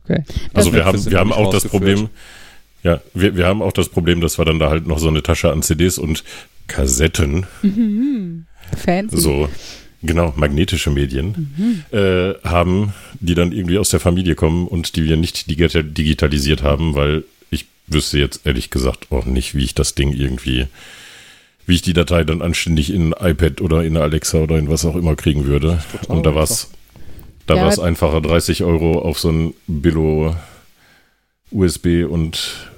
[0.03, 0.23] Okay.
[0.53, 2.09] Also wir haben, wir haben auch das Problem,
[2.83, 5.21] ja, wir, wir haben auch das Problem, dass wir dann da halt noch so eine
[5.21, 6.23] Tasche an CDs und
[6.67, 7.45] Kassetten.
[7.61, 8.45] Mhm.
[8.77, 9.17] Fancy.
[9.17, 9.49] So,
[10.01, 11.97] genau, magnetische Medien mhm.
[11.97, 16.95] äh, haben, die dann irgendwie aus der Familie kommen und die wir nicht digitalisiert haben,
[16.95, 20.67] weil ich wüsste jetzt ehrlich gesagt auch nicht, wie ich das Ding irgendwie,
[21.65, 24.85] wie ich die Datei dann anständig in ein iPad oder in Alexa oder in was
[24.85, 25.83] auch immer kriegen würde.
[26.07, 26.71] Und da war es
[27.51, 30.35] da ja, war es einfacher, 30 Euro auf so ein Billo
[31.51, 32.69] USB und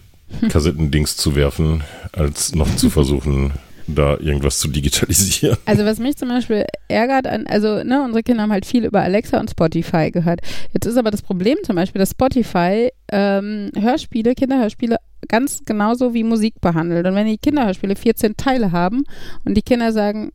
[0.50, 3.54] Kassettendings zu werfen, als noch zu versuchen,
[3.88, 5.58] da irgendwas zu digitalisieren.
[5.66, 9.02] Also was mich zum Beispiel ärgert, an, also ne, unsere Kinder haben halt viel über
[9.02, 10.40] Alexa und Spotify gehört.
[10.74, 14.96] Jetzt ist aber das Problem zum Beispiel, dass Spotify ähm, Hörspiele, Kinderhörspiele
[15.28, 17.06] ganz genauso wie Musik behandelt.
[17.06, 19.04] Und wenn die Kinderhörspiele 14 Teile haben
[19.46, 20.32] und die Kinder sagen,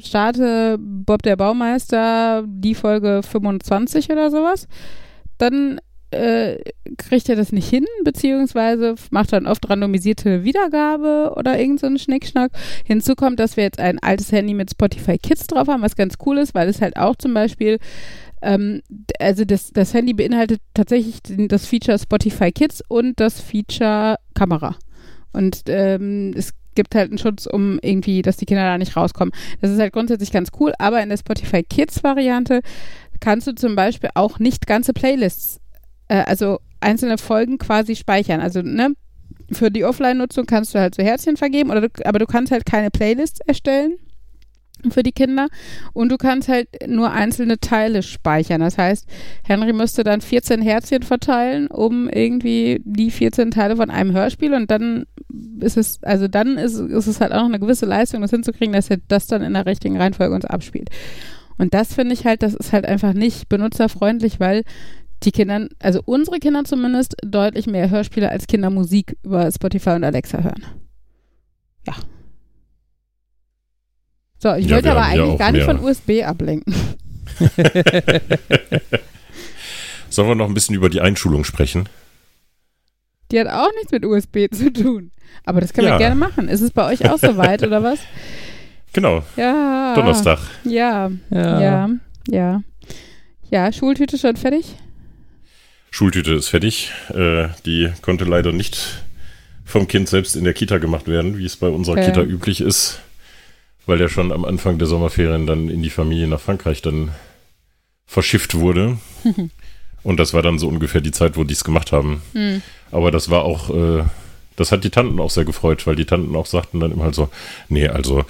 [0.00, 4.66] starte Bob der Baumeister die Folge 25 oder sowas,
[5.38, 5.80] dann
[6.10, 6.58] äh,
[6.96, 12.52] kriegt er das nicht hin, beziehungsweise macht dann oft randomisierte Wiedergabe oder irgendeinen so Schnickschnack.
[12.84, 16.14] Hinzu kommt, dass wir jetzt ein altes Handy mit Spotify Kids drauf haben, was ganz
[16.24, 17.78] cool ist, weil es halt auch zum Beispiel
[18.42, 18.82] ähm,
[19.18, 24.76] also das, das Handy beinhaltet tatsächlich das Feature Spotify Kids und das Feature Kamera.
[25.32, 29.32] Und ähm, es gibt halt einen Schutz, um irgendwie, dass die Kinder da nicht rauskommen.
[29.60, 32.60] Das ist halt grundsätzlich ganz cool, aber in der Spotify Kids Variante
[33.20, 35.60] kannst du zum Beispiel auch nicht ganze Playlists,
[36.08, 38.40] äh, also einzelne Folgen quasi speichern.
[38.40, 38.94] Also, ne,
[39.52, 42.66] für die Offline-Nutzung kannst du halt so Herzchen vergeben, oder du, aber du kannst halt
[42.66, 43.98] keine Playlists erstellen
[44.90, 45.48] für die Kinder
[45.92, 48.60] und du kannst halt nur einzelne Teile speichern.
[48.60, 49.06] Das heißt,
[49.44, 54.70] Henry müsste dann 14 Herzchen verteilen, um irgendwie die 14 Teile von einem Hörspiel und
[54.70, 55.04] dann
[55.60, 58.72] ist es, also dann ist, ist es halt auch noch eine gewisse Leistung, das hinzukriegen,
[58.72, 60.90] dass er das dann in der richtigen Reihenfolge uns abspielt.
[61.56, 64.64] Und das finde ich halt, das ist halt einfach nicht benutzerfreundlich, weil
[65.22, 70.04] die Kinder, also unsere Kinder zumindest, deutlich mehr Hörspiele als Kinder Musik über Spotify und
[70.04, 70.64] Alexa hören.
[71.86, 71.94] Ja,
[74.44, 76.74] so, ich ja, wollte aber eigentlich gar nicht von USB ablenken.
[80.10, 81.88] Sollen wir noch ein bisschen über die Einschulung sprechen?
[83.30, 85.12] Die hat auch nichts mit USB zu tun.
[85.46, 85.94] Aber das können ja.
[85.94, 86.48] wir gerne machen.
[86.48, 88.00] Ist es bei euch auch so weit oder was?
[88.92, 89.22] Genau.
[89.36, 89.94] Ja.
[89.94, 90.40] Donnerstag.
[90.64, 91.10] Ja.
[91.30, 91.60] Ja.
[91.60, 91.88] Ja.
[92.28, 92.62] Ja.
[93.50, 94.76] Ja, Schultüte schon fertig?
[95.90, 96.92] Schultüte ist fertig.
[97.14, 99.04] Äh, die konnte leider nicht
[99.64, 102.08] vom Kind selbst in der Kita gemacht werden, wie es bei unserer okay.
[102.08, 103.00] Kita üblich ist
[103.86, 107.12] weil der schon am Anfang der Sommerferien dann in die Familie nach Frankreich dann
[108.06, 108.98] verschifft wurde.
[110.02, 112.22] Und das war dann so ungefähr die Zeit, wo die es gemacht haben.
[112.34, 112.62] Mhm.
[112.90, 114.04] Aber das war auch, äh,
[114.54, 117.14] das hat die Tanten auch sehr gefreut, weil die Tanten auch sagten dann immer halt
[117.14, 117.30] so,
[117.68, 118.24] nee, also,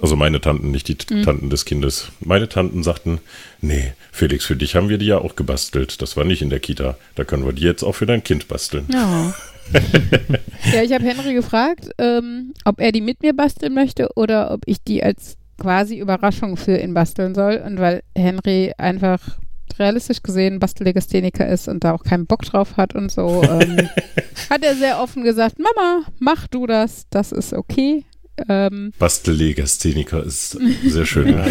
[0.00, 1.22] also meine Tanten, nicht die mhm.
[1.22, 2.10] Tanten des Kindes.
[2.20, 3.20] Meine Tanten sagten,
[3.60, 6.02] nee, Felix, für dich haben wir die ja auch gebastelt.
[6.02, 6.96] Das war nicht in der Kita.
[7.14, 8.86] Da können wir die jetzt auch für dein Kind basteln.
[8.92, 9.32] Ja.
[10.72, 14.62] ja, ich habe Henry gefragt, ähm, ob er die mit mir basteln möchte oder ob
[14.66, 17.62] ich die als quasi Überraschung für ihn basteln soll.
[17.64, 19.38] Und weil Henry einfach
[19.78, 23.88] realistisch gesehen Bastellegastheniker ist und da auch keinen Bock drauf hat und so, ähm,
[24.50, 28.04] hat er sehr offen gesagt, Mama, mach du das, das ist okay.
[28.48, 31.28] Ähm, Bastellegastheniker ist sehr schön.
[31.36, 31.44] ja.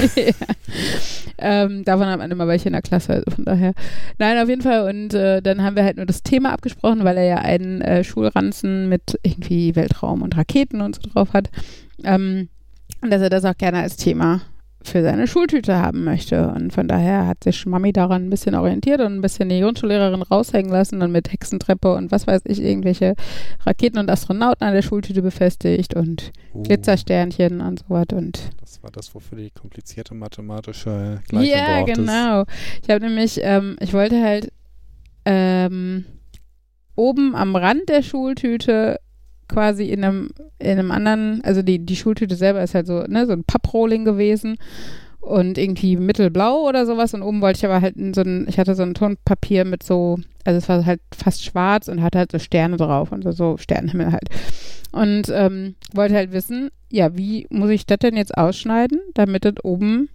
[1.38, 3.74] ähm, davon hat man immer welche in der Klasse, also von daher.
[4.18, 4.90] Nein, auf jeden Fall.
[4.90, 8.04] Und äh, dann haben wir halt nur das Thema abgesprochen, weil er ja einen äh,
[8.04, 11.50] Schulranzen mit irgendwie Weltraum und Raketen und so drauf hat.
[12.04, 12.50] Ähm,
[13.02, 14.42] und dass er das auch gerne als Thema
[14.84, 16.50] für seine Schultüte haben möchte.
[16.50, 20.22] Und von daher hat sich Mami daran ein bisschen orientiert und ein bisschen die Grundschullehrerin
[20.22, 23.16] raushängen lassen und mit Hexentreppe und was weiß ich, irgendwelche
[23.66, 26.64] Raketen und Astronauten an der Schultüte befestigt und oh.
[26.64, 28.08] Glitzersternchen und so was.
[28.14, 32.44] Und das war das, wofür die komplizierte mathematische Gleichung Ja, genau.
[32.82, 34.52] Ich habe nämlich, ähm, ich wollte halt
[35.26, 36.06] ähm,
[36.96, 39.00] oben am Rand der Schultüte
[39.52, 43.26] quasi in einem, in einem anderen, also die, die Schultüte selber ist halt so, ne,
[43.26, 44.58] so ein Papprolling gewesen
[45.20, 48.76] und irgendwie mittelblau oder sowas und oben wollte ich aber halt so ein, ich hatte
[48.76, 52.40] so ein Tonpapier mit so, also es war halt fast schwarz und hatte halt so
[52.40, 54.30] Sterne drauf und so, so Sternenhimmel halt.
[54.92, 59.54] Und ähm, wollte halt wissen, ja, wie muss ich das denn jetzt ausschneiden, damit das
[59.64, 60.10] oben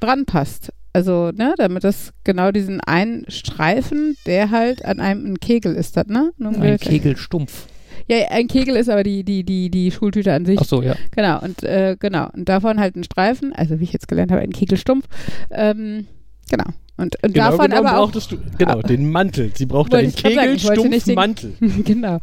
[0.00, 0.72] dran passt?
[0.94, 5.96] Also, ne, damit das genau diesen einen Streifen, der halt an einem ein Kegel ist,
[5.96, 6.32] das, ne?
[6.38, 7.66] Ein Kegelstumpf.
[8.08, 10.58] Ja, ein Kegel ist aber die, die, die, die Schultüte an sich.
[10.60, 10.94] Ach so, ja.
[11.14, 12.28] Genau, und äh, genau.
[12.32, 15.06] Und davon halt ein Streifen, also wie ich jetzt gelernt habe, ein Kegelstumpf.
[15.50, 16.06] Ähm,
[16.50, 16.64] genau.
[16.96, 18.12] Und, und genau, davon aber auch.
[18.12, 18.20] Du,
[18.58, 19.50] genau, ah, den Mantel.
[19.54, 21.54] Sie brauchte einen Kegelstumpf-Mantel.
[21.84, 22.18] genau.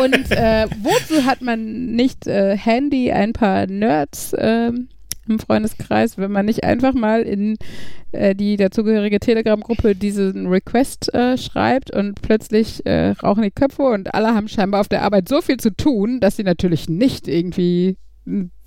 [0.00, 4.88] Und äh, wozu hat man nicht äh, handy ein paar Nerds ähm,
[5.28, 7.56] im Freundeskreis, wenn man nicht einfach mal in
[8.12, 14.14] äh, die dazugehörige Telegram-Gruppe diesen Request äh, schreibt und plötzlich äh, rauchen die Köpfe und
[14.14, 17.96] alle haben scheinbar auf der Arbeit so viel zu tun, dass sie natürlich nicht irgendwie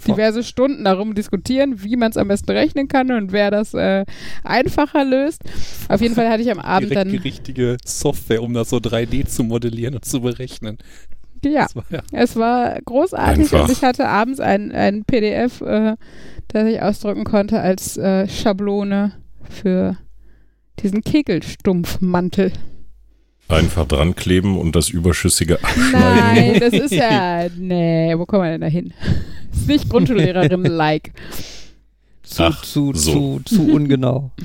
[0.08, 4.06] diverse Stunden darum diskutieren, wie man es am besten rechnen kann und wer das äh,
[4.44, 5.42] einfacher löst.
[5.90, 8.78] Auf jeden Fall hatte ich am Abend Direkt dann die richtige Software, um das so
[8.78, 10.78] 3D zu modellieren und zu berechnen.
[11.44, 12.02] Ja, war, ja.
[12.12, 13.64] es war großartig Einfach.
[13.64, 15.96] und ich hatte abends ein, ein PDF, äh,
[16.48, 19.14] das ich ausdrücken konnte als äh, Schablone
[19.50, 19.98] für
[20.80, 22.52] diesen Kegelstumpfmantel.
[23.48, 25.92] Einfach dran kleben und das Überschüssige abschneiden.
[25.92, 27.48] Nein, das ist ja.
[27.58, 28.94] Nee, wo kommen wir denn da hin?
[29.52, 31.12] ist nicht Grundschullehrerin-like.
[32.22, 33.40] Zu, Ach, zu, so.
[33.40, 34.32] zu, zu ungenau.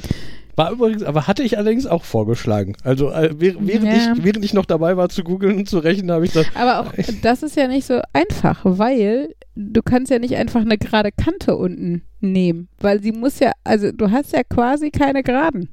[0.57, 2.77] War übrigens, aber hatte ich allerdings auch vorgeschlagen.
[2.85, 4.13] Also äh, während, ja.
[4.15, 6.47] ich, während ich noch dabei war zu googeln und zu rechnen, habe ich das.
[6.55, 10.79] Aber auch das ist ja nicht so einfach, weil du kannst ja nicht einfach eine
[10.79, 15.71] gerade Kante unten nehmen, weil sie muss ja, also du hast ja quasi keine Geraden.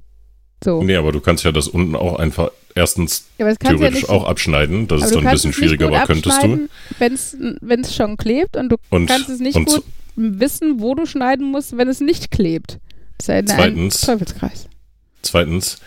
[0.63, 0.83] So.
[0.83, 4.87] Nee, aber du kannst ja das unten auch einfach erstens ja, theoretisch ja auch abschneiden.
[4.87, 6.67] Das ist dann ein bisschen schwieriger, aber könntest du.
[6.99, 9.83] Wenn es schon klebt und du und, kannst es nicht gut
[10.15, 12.79] wissen, wo du schneiden musst, wenn es nicht klebt.
[13.17, 14.67] Das ist ja zweitens, ein Teufelskreis.
[15.21, 15.77] Zweitens,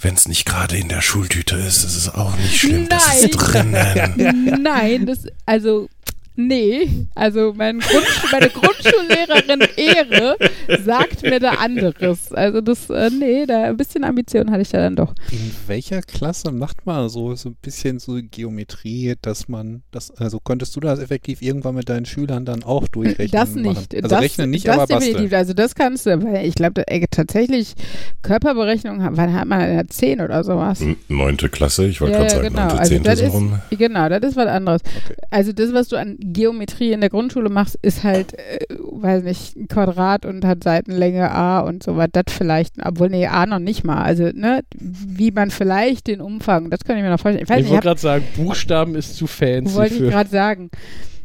[0.00, 2.84] wenn es nicht gerade in der Schultüte ist, ist es auch nicht schlimm.
[2.84, 2.88] Nein.
[2.88, 4.62] Das ist drinnen.
[4.62, 5.88] Nein, das, also
[6.36, 10.36] Nee, also mein Grundsch meine Grundschullehrerin Ehre
[10.84, 12.32] sagt mir da anderes.
[12.32, 15.14] Also das, äh, nee, da ein bisschen Ambition hatte ich da dann doch.
[15.30, 20.40] In welcher Klasse macht man so, so ein bisschen so Geometrie, dass man, das, also
[20.42, 23.30] konntest du das effektiv irgendwann mit deinen Schülern dann auch durchrechnen?
[23.30, 23.66] Das nicht.
[23.66, 23.86] Machen?
[23.94, 25.14] Also das, rechnen nicht, das aber definitiv.
[25.14, 25.34] basteln.
[25.34, 27.74] Also das kannst du, weil ich glaube, tatsächlich
[28.22, 30.82] Körperberechnung, wann hat man in der 10 oder sowas?
[31.06, 32.68] Neunte Klasse, ich wollte ja, gerade sagen, genau.
[32.68, 33.60] neunte, zehnte also so rum.
[33.70, 34.82] Genau, das ist was anderes.
[34.82, 35.14] Okay.
[35.30, 39.56] Also das, was du an Geometrie in der Grundschule machst, ist halt, äh, weiß nicht,
[39.56, 42.08] ein Quadrat und hat Seitenlänge A und so was.
[42.12, 44.02] Das vielleicht, obwohl, nee, A noch nicht mal.
[44.02, 47.46] Also, ne, wie man vielleicht den Umfang, das kann ich mir noch vorstellen.
[47.46, 49.74] Ich, ich wollte gerade sagen, Buchstaben ist zu fancy.
[49.74, 50.70] Wollte ich gerade sagen.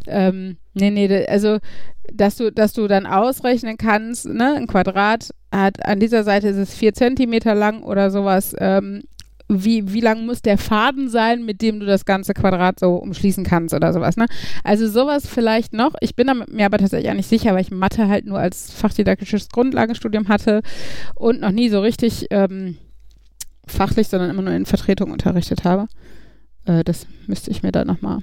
[0.08, 1.60] Ähm, nee, nee, also,
[2.14, 6.58] dass du, dass du dann ausrechnen kannst, ne, ein Quadrat hat, an dieser Seite ist
[6.58, 9.04] es vier Zentimeter lang oder sowas, ähm,
[9.50, 13.44] wie, wie lang muss der Faden sein, mit dem du das ganze Quadrat so umschließen
[13.44, 14.16] kannst oder sowas.
[14.16, 14.28] Ne?
[14.64, 15.96] Also sowas vielleicht noch.
[16.02, 19.50] Ich bin mir aber tatsächlich auch nicht sicher, weil ich Mathe halt nur als fachdidaktisches
[19.50, 20.62] Grundlagenstudium hatte
[21.16, 22.78] und noch nie so richtig ähm,
[23.66, 25.88] fachlich, sondern immer nur in Vertretung unterrichtet habe.
[26.66, 28.20] Äh, das müsste ich mir dann nochmal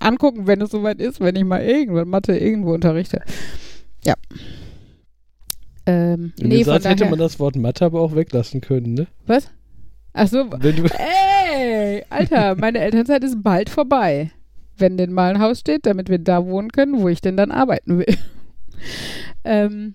[0.00, 3.22] angucken, wenn es soweit ist, wenn ich mal irgendwann Mathe irgendwo unterrichte.
[4.04, 4.14] Ja.
[5.86, 9.06] Ähm, nee, Satz hätte man das Wort Mathe aber auch weglassen können, ne?
[9.26, 9.50] Was?
[10.18, 10.48] Ach so.
[10.48, 14.30] Ey, Alter, meine Elternzeit ist bald vorbei.
[14.78, 17.50] Wenn denn mal ein Haus steht, damit wir da wohnen können, wo ich denn dann
[17.50, 18.16] arbeiten will.
[19.44, 19.92] ähm,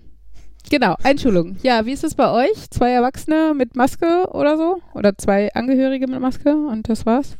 [0.70, 1.56] genau, Einschulung.
[1.64, 2.70] Ja, wie ist es bei euch?
[2.70, 4.80] Zwei Erwachsene mit Maske oder so?
[4.94, 7.36] Oder zwei Angehörige mit Maske und das war's?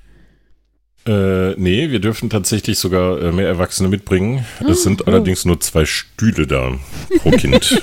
[1.04, 4.44] Äh, nee, wir dürfen tatsächlich sogar äh, mehr Erwachsene mitbringen.
[4.68, 5.04] Es sind oh.
[5.06, 6.78] allerdings nur zwei Stühle da
[7.18, 7.82] pro Kind.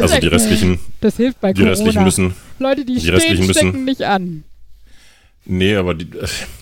[0.00, 0.80] also die restlichen.
[1.00, 1.70] Das hilft bei Die Corona.
[1.70, 2.34] restlichen müssen.
[2.58, 4.42] Leute, die, die stehen, restlichen müssen, nicht an.
[5.44, 6.08] Nee, aber die,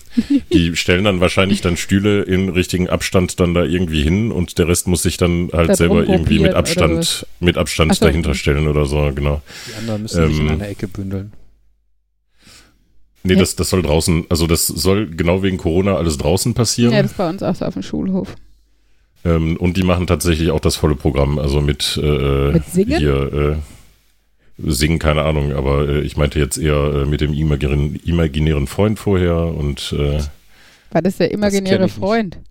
[0.53, 4.67] die stellen dann wahrscheinlich dann Stühle in richtigen Abstand dann da irgendwie hin und der
[4.67, 8.05] Rest muss sich dann halt das selber irgendwie mit Abstand, mit Abstand so.
[8.05, 9.41] dahinter stellen oder so, genau.
[9.67, 11.33] Die anderen müssen ähm, sich in einer Ecke bündeln.
[13.25, 16.93] Nee, das, das soll draußen, also das soll genau wegen Corona alles draußen passieren.
[16.93, 18.35] Ja, das ist bei uns auch so auf dem Schulhof.
[19.23, 22.99] Ähm, und die machen tatsächlich auch das volle Programm, also mit, äh, mit Singen?
[22.99, 23.55] Hier, äh,
[24.57, 28.99] Singen, keine Ahnung, aber äh, ich meinte jetzt eher äh, mit dem imaginären, imaginären Freund
[28.99, 30.19] vorher und äh,
[30.91, 32.35] War das der imaginäre Freund?
[32.35, 32.47] Nicht.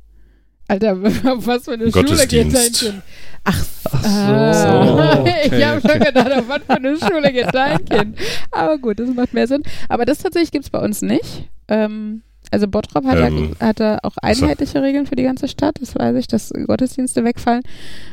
[0.68, 3.03] Alter, was für eine Schule geht dein Kind?
[3.44, 4.68] Ach, Ach so.
[5.05, 8.18] Ah, okay, ich habe schon gedacht, auf was für eine Schule geht dein Kind?
[8.50, 9.62] Aber gut, das macht mehr Sinn.
[9.88, 11.48] Aber das tatsächlich gibt es bei uns nicht.
[11.68, 15.94] Ähm, also Bottrop hat, ähm, ja, hatte auch einheitliche Regeln für die ganze Stadt, das
[15.94, 17.62] weiß ich, dass Gottesdienste wegfallen.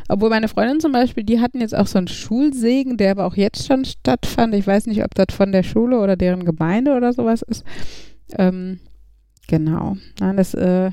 [0.09, 3.35] Obwohl meine Freundin zum Beispiel, die hatten jetzt auch so einen Schulsegen, der aber auch
[3.35, 4.55] jetzt schon stattfand.
[4.55, 7.63] Ich weiß nicht, ob das von der Schule oder deren Gemeinde oder sowas ist.
[8.37, 8.79] Ähm,
[9.47, 9.97] genau.
[10.19, 10.91] Nein, das äh,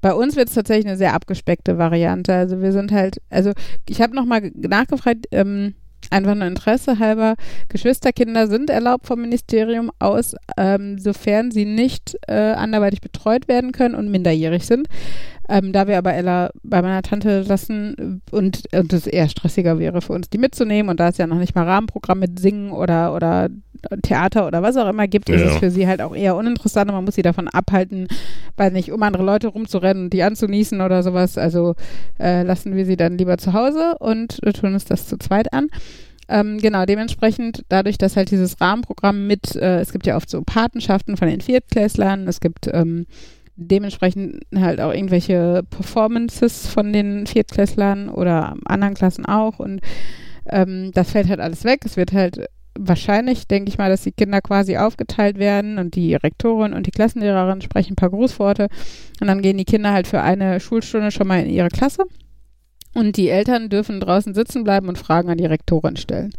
[0.00, 2.34] bei uns wird es tatsächlich eine sehr abgespeckte Variante.
[2.34, 3.52] Also wir sind halt, also
[3.88, 5.74] ich habe nochmal nachgefragt, ähm,
[6.10, 7.34] einfach nur Interesse halber,
[7.68, 13.94] Geschwisterkinder sind erlaubt vom Ministerium aus, ähm, sofern sie nicht äh, anderweitig betreut werden können
[13.94, 14.88] und minderjährig sind.
[15.48, 20.00] Ähm, da wir aber Ella bei meiner Tante lassen und, und es eher stressiger wäre
[20.00, 23.14] für uns, die mitzunehmen und da es ja noch nicht mal Rahmenprogramm mit Singen oder,
[23.14, 23.48] oder
[24.02, 25.36] Theater oder was auch immer gibt, ja.
[25.36, 28.08] ist es für sie halt auch eher uninteressant und man muss sie davon abhalten,
[28.56, 31.38] weil nicht, um andere Leute rumzurennen und die anzunießen oder sowas.
[31.38, 31.74] Also
[32.18, 35.68] äh, lassen wir sie dann lieber zu Hause und tun uns das zu zweit an.
[36.28, 40.42] Ähm, genau, dementsprechend, dadurch, dass halt dieses Rahmenprogramm mit, äh, es gibt ja oft so
[40.42, 43.06] Patenschaften von den Viertklässlern, es gibt ähm,
[43.56, 49.80] dementsprechend halt auch irgendwelche Performances von den Viertklässlern oder anderen Klassen auch und
[50.46, 51.80] ähm, das fällt halt alles weg.
[51.84, 52.46] Es wird halt
[52.78, 56.90] wahrscheinlich, denke ich mal, dass die Kinder quasi aufgeteilt werden und die Rektorin und die
[56.90, 58.68] Klassenlehrerin sprechen ein paar Grußworte
[59.20, 62.04] und dann gehen die Kinder halt für eine Schulstunde schon mal in ihre Klasse
[62.94, 66.32] und die Eltern dürfen draußen sitzen bleiben und Fragen an die Rektorin stellen.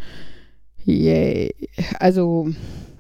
[0.86, 1.54] Yay.
[2.00, 2.50] Also,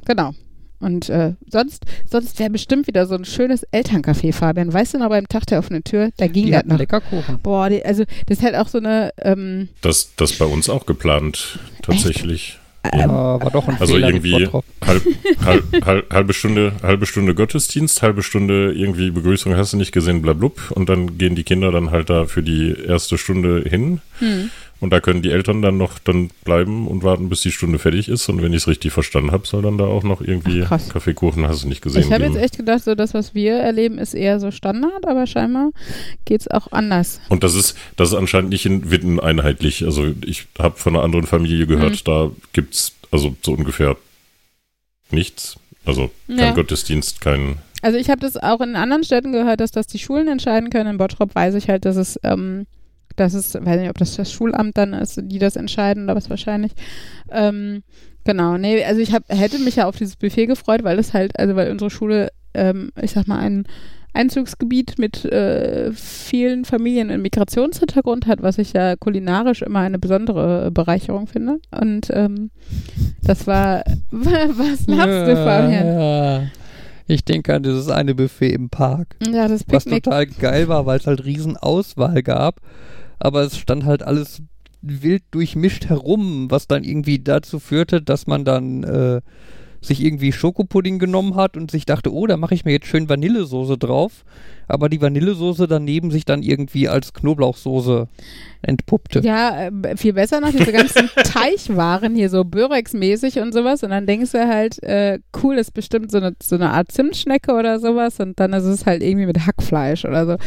[0.06, 0.32] genau.
[0.80, 4.74] Und äh, sonst, sonst wäre bestimmt wieder so ein schönes Elterncafé, Fabian.
[4.74, 6.78] Weißt du noch, beim Tag der offenen Tür, da ging das noch.
[6.78, 7.39] lecker Kuchen.
[7.41, 9.12] Boah, die, also das ist halt auch so eine.
[9.17, 12.60] Ähm, das, das bei uns auch geplant, tatsächlich.
[12.86, 13.04] Ja.
[13.04, 14.48] Ähm, war doch ein also Fehler irgendwie
[14.86, 15.04] halb,
[15.46, 20.22] halb, halb, halbe Stunde, halbe Stunde Gottesdienst, halbe Stunde irgendwie Begrüßung hast du nicht gesehen,
[20.22, 20.72] blablub.
[20.72, 24.02] Und dann gehen die Kinder dann halt da für die erste Stunde hin.
[24.19, 24.50] Hm.
[24.80, 28.10] Und da können die Eltern dann noch dann bleiben und warten, bis die Stunde fertig
[28.10, 28.28] ist.
[28.28, 31.48] Und wenn ich es richtig verstanden habe, soll dann da auch noch irgendwie Ach, Kaffeekuchen,
[31.48, 32.02] hast du nicht gesehen.
[32.02, 35.26] Ich habe jetzt echt gedacht, so das, was wir erleben, ist eher so Standard, aber
[35.26, 35.72] scheinbar
[36.26, 37.22] geht es auch anders.
[37.30, 39.86] Und das ist, das ist anscheinend nicht in Witten einheitlich.
[39.86, 42.04] Also ich habe von einer anderen Familie gehört, mhm.
[42.04, 43.96] da gibt es also so ungefähr
[45.12, 45.58] nichts.
[45.86, 46.52] Also kein ja.
[46.52, 47.58] Gottesdienst, kein.
[47.82, 50.92] Also ich habe das auch in anderen Städten gehört, dass das die Schulen entscheiden können.
[50.92, 52.66] In Bottrop weiß ich halt, dass es ähm,
[53.15, 56.30] das ist, weiß nicht, ob das das Schulamt dann ist, die das entscheiden, aber es
[56.30, 56.73] wahrscheinlich.
[57.32, 57.84] Ähm,
[58.23, 61.38] genau, nee, also ich hab, hätte mich ja auf dieses Buffet gefreut, weil es halt,
[61.39, 63.65] also weil unsere Schule, ähm, ich sag mal, ein
[64.13, 70.69] Einzugsgebiet mit äh, vielen Familien im Migrationshintergrund hat, was ich ja kulinarisch immer eine besondere
[70.69, 71.60] Bereicherung finde.
[71.71, 72.52] Und ähm,
[73.23, 75.88] das war, was lachst du, Fabian?
[75.88, 76.43] Ja.
[77.08, 79.15] Ich denke an dieses eine Buffet im Park.
[79.28, 80.06] Ja, das Picknick.
[80.06, 82.62] Was total geil war, weil es halt riesen Auswahl gab
[83.24, 84.42] aber es stand halt alles
[84.82, 89.22] wild durchmischt herum, was dann irgendwie dazu führte, dass man dann äh,
[89.80, 93.08] sich irgendwie Schokopudding genommen hat und sich dachte, oh, da mache ich mir jetzt schön
[93.08, 94.26] Vanillesoße drauf
[94.67, 98.08] aber die Vanillesoße daneben sich dann irgendwie als Knoblauchsoße
[98.63, 99.19] entpuppte.
[99.19, 103.84] Ja, äh, viel besser noch, diese ganzen Teichwaren hier, so Börex-mäßig und sowas.
[103.84, 107.53] Und dann denkst du halt, äh, cool, ist bestimmt so eine, so eine Art Zimtschnecke
[107.53, 108.20] oder sowas.
[108.20, 110.38] Und dann ist es halt irgendwie mit Hackfleisch oder so.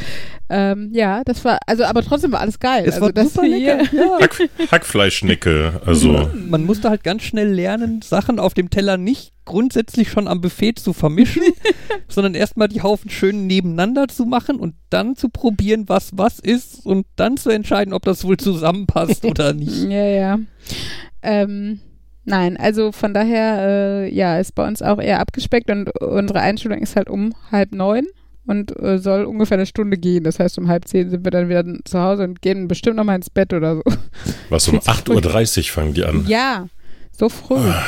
[0.49, 2.85] Ähm, ja, das war, also, aber trotzdem war alles geil.
[2.87, 3.83] Es also, war das super lecker.
[3.93, 4.21] Ja.
[4.21, 6.31] Hack, Hackfleischschnecke, also.
[6.35, 10.75] Man musste halt ganz schnell lernen, Sachen auf dem Teller nicht grundsätzlich schon am Buffet
[10.75, 11.43] zu vermischen,
[12.09, 16.85] sondern erstmal die Haufen schön nebeneinander zu machen und dann zu probieren, was was ist
[16.85, 19.85] und dann zu entscheiden, ob das wohl zusammenpasst oder nicht.
[19.85, 20.39] Ja, ja.
[21.23, 21.81] Ähm,
[22.25, 26.81] nein, also von daher, äh, ja, ist bei uns auch eher abgespeckt und unsere Einstellung
[26.81, 28.07] ist halt um halb neun
[28.47, 30.25] und äh, soll ungefähr eine Stunde gehen.
[30.25, 33.17] Das heißt, um halb zehn sind wir dann wieder zu Hause und gehen bestimmt nochmal
[33.17, 33.83] ins Bett oder so.
[34.51, 36.27] Was, um 8.30 Uhr fangen die an?
[36.29, 36.67] Ja,
[37.13, 37.57] so früh.
[37.57, 37.85] Ah.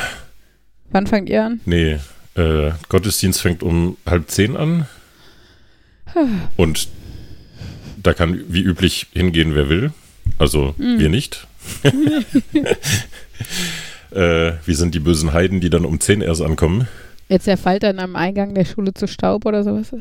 [0.91, 1.61] Wann fangt ihr an?
[1.65, 1.99] Nee,
[2.35, 4.87] äh, Gottesdienst fängt um halb zehn an.
[6.57, 6.89] Und
[8.03, 9.93] da kann wie üblich hingehen, wer will.
[10.39, 10.99] Also mhm.
[10.99, 11.47] wir nicht.
[14.13, 16.89] äh, wir sind die bösen Heiden, die dann um 10 erst ankommen.
[17.29, 19.93] Jetzt der Fall dann am Eingang der Schule zu Staub oder sowas?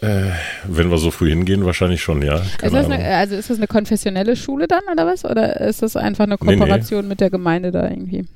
[0.00, 0.30] Äh,
[0.64, 2.36] wenn wir so früh hingehen, wahrscheinlich schon, ja.
[2.62, 5.24] Ist eine, also ist das eine konfessionelle Schule dann oder was?
[5.24, 7.08] Oder ist das einfach eine Kooperation nee, nee.
[7.08, 8.26] mit der Gemeinde da irgendwie?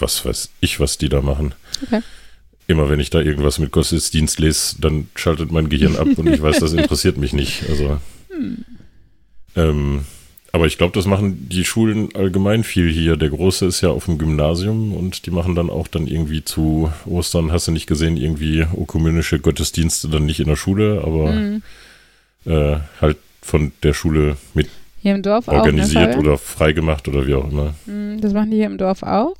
[0.00, 1.54] Was weiß ich, was die da machen.
[1.82, 2.00] Okay.
[2.66, 6.40] Immer wenn ich da irgendwas mit Gottesdienst lese, dann schaltet mein Gehirn ab und ich
[6.40, 7.64] weiß, das interessiert mich nicht.
[7.68, 7.98] Also.
[8.30, 8.64] Hm.
[9.56, 10.04] Ähm,
[10.52, 13.16] aber ich glaube, das machen die Schulen allgemein viel hier.
[13.16, 16.92] Der Große ist ja auf dem Gymnasium und die machen dann auch dann irgendwie zu
[17.06, 21.62] Ostern, hast du nicht gesehen, irgendwie ökumenische Gottesdienste dann nicht in der Schule, aber mhm.
[22.46, 24.68] äh, halt von der Schule mit
[25.00, 27.74] hier im Dorf organisiert auch, ne, oder freigemacht oder wie auch immer.
[27.86, 29.34] Mhm, das machen die hier im Dorf auch.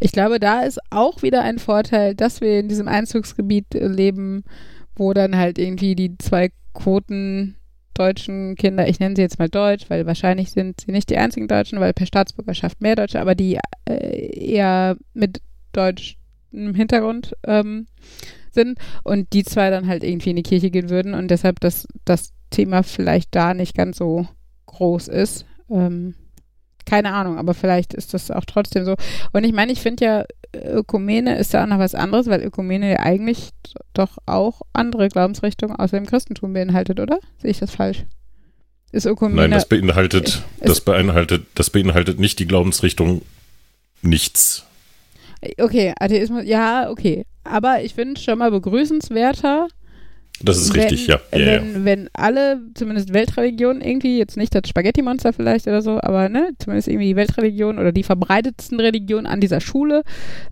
[0.00, 4.44] Ich glaube, da ist auch wieder ein Vorteil, dass wir in diesem Einzugsgebiet leben,
[4.94, 7.56] wo dann halt irgendwie die zwei Quoten
[7.92, 11.48] deutschen Kinder, ich nenne sie jetzt mal Deutsch, weil wahrscheinlich sind sie nicht die einzigen
[11.48, 15.42] Deutschen, weil per Staatsbürgerschaft mehr Deutsche, aber die äh, eher mit
[15.72, 17.86] deutschem Hintergrund ähm,
[18.50, 21.86] sind und die zwei dann halt irgendwie in die Kirche gehen würden und deshalb das,
[22.06, 24.26] das Thema vielleicht da nicht ganz so
[24.66, 25.46] groß ist.
[25.70, 26.14] Ähm,
[26.84, 28.94] keine Ahnung, aber vielleicht ist das auch trotzdem so.
[29.32, 32.92] Und ich meine, ich finde ja, Ökumene ist ja auch noch was anderes, weil Ökumene
[32.92, 33.50] ja eigentlich
[33.92, 37.18] doch auch andere Glaubensrichtungen außer dem Christentum beinhaltet, oder?
[37.38, 38.04] Sehe ich das falsch?
[38.92, 39.42] Ist Ökumene.
[39.42, 43.22] Nein, das beinhaltet, das beinhaltet, das beinhaltet nicht die Glaubensrichtung
[44.00, 44.64] nichts.
[45.58, 47.26] Okay, Atheismus, ja, okay.
[47.44, 49.68] Aber ich finde es schon mal begrüßenswerter,
[50.42, 51.20] das ist wenn, richtig, ja.
[51.32, 51.84] ja, wenn, ja.
[51.84, 56.88] wenn alle, zumindest Weltreligionen irgendwie, jetzt nicht das Spaghetti-Monster vielleicht oder so, aber ne, zumindest
[56.88, 60.02] irgendwie die Weltreligion oder die verbreitetsten Religionen an dieser Schule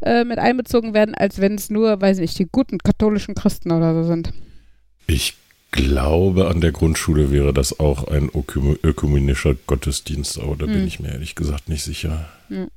[0.00, 3.94] äh, mit einbezogen werden, als wenn es nur, weiß nicht, die guten katholischen Christen oder
[3.94, 4.32] so sind.
[5.06, 5.34] Ich
[5.70, 10.72] glaube, an der Grundschule wäre das auch ein ökumenischer Gottesdienst, aber da hm.
[10.72, 12.28] bin ich mir ehrlich gesagt nicht sicher.
[12.48, 12.68] Hm.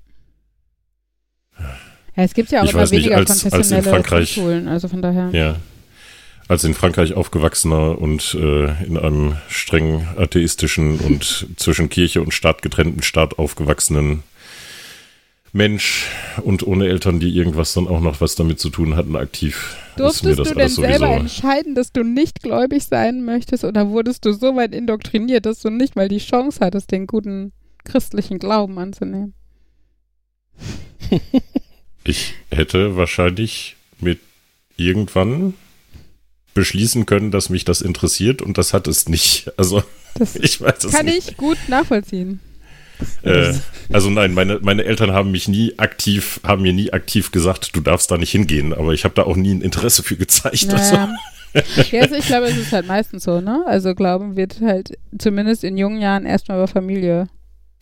[1.58, 5.01] Ja, es gibt ja auch ich immer weniger nicht, als, konfessionelle als Grundschulen, also von
[5.01, 5.30] daher.
[5.32, 5.55] Ja,
[6.47, 12.61] als in Frankreich aufgewachsener und äh, in einem streng atheistischen und zwischen Kirche und Staat
[12.61, 14.23] getrennten Staat aufgewachsenen
[15.53, 16.05] Mensch
[16.43, 19.75] und ohne Eltern, die irgendwas dann auch noch was damit zu tun hatten, aktiv.
[19.95, 24.55] Durftest du denn selber entscheiden, dass du nicht gläubig sein möchtest oder wurdest du so
[24.55, 29.33] weit indoktriniert, dass du nicht mal die Chance hattest, den guten christlichen Glauben anzunehmen?
[32.03, 34.19] ich hätte wahrscheinlich mit
[34.75, 35.55] irgendwann
[36.58, 39.51] beschließen können, dass mich das interessiert und das hat es nicht.
[39.58, 39.84] Also
[40.16, 41.30] das ich weiß es kann nicht.
[41.30, 42.39] ich gut nachvollziehen.
[43.22, 43.53] Äh,
[43.93, 47.82] also nein, meine, meine Eltern haben mich nie aktiv, haben mir nie aktiv gesagt, du
[47.82, 50.66] darfst da nicht hingehen, aber ich habe da auch nie ein Interesse für gezeigt.
[50.66, 51.14] Naja.
[51.53, 51.86] Also.
[51.91, 53.64] ja, also ich glaube, es ist halt meistens so, ne?
[53.68, 57.30] Also Glauben wird halt zumindest in jungen Jahren erstmal über Familie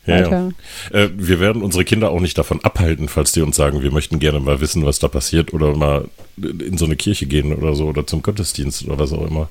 [0.05, 0.49] ja, ja.
[0.91, 4.19] Äh, wir werden unsere Kinder auch nicht davon abhalten, falls die uns sagen, wir möchten
[4.19, 6.05] gerne mal wissen, was da passiert oder mal
[6.37, 9.49] in so eine Kirche gehen oder so oder zum Gottesdienst oder was auch immer.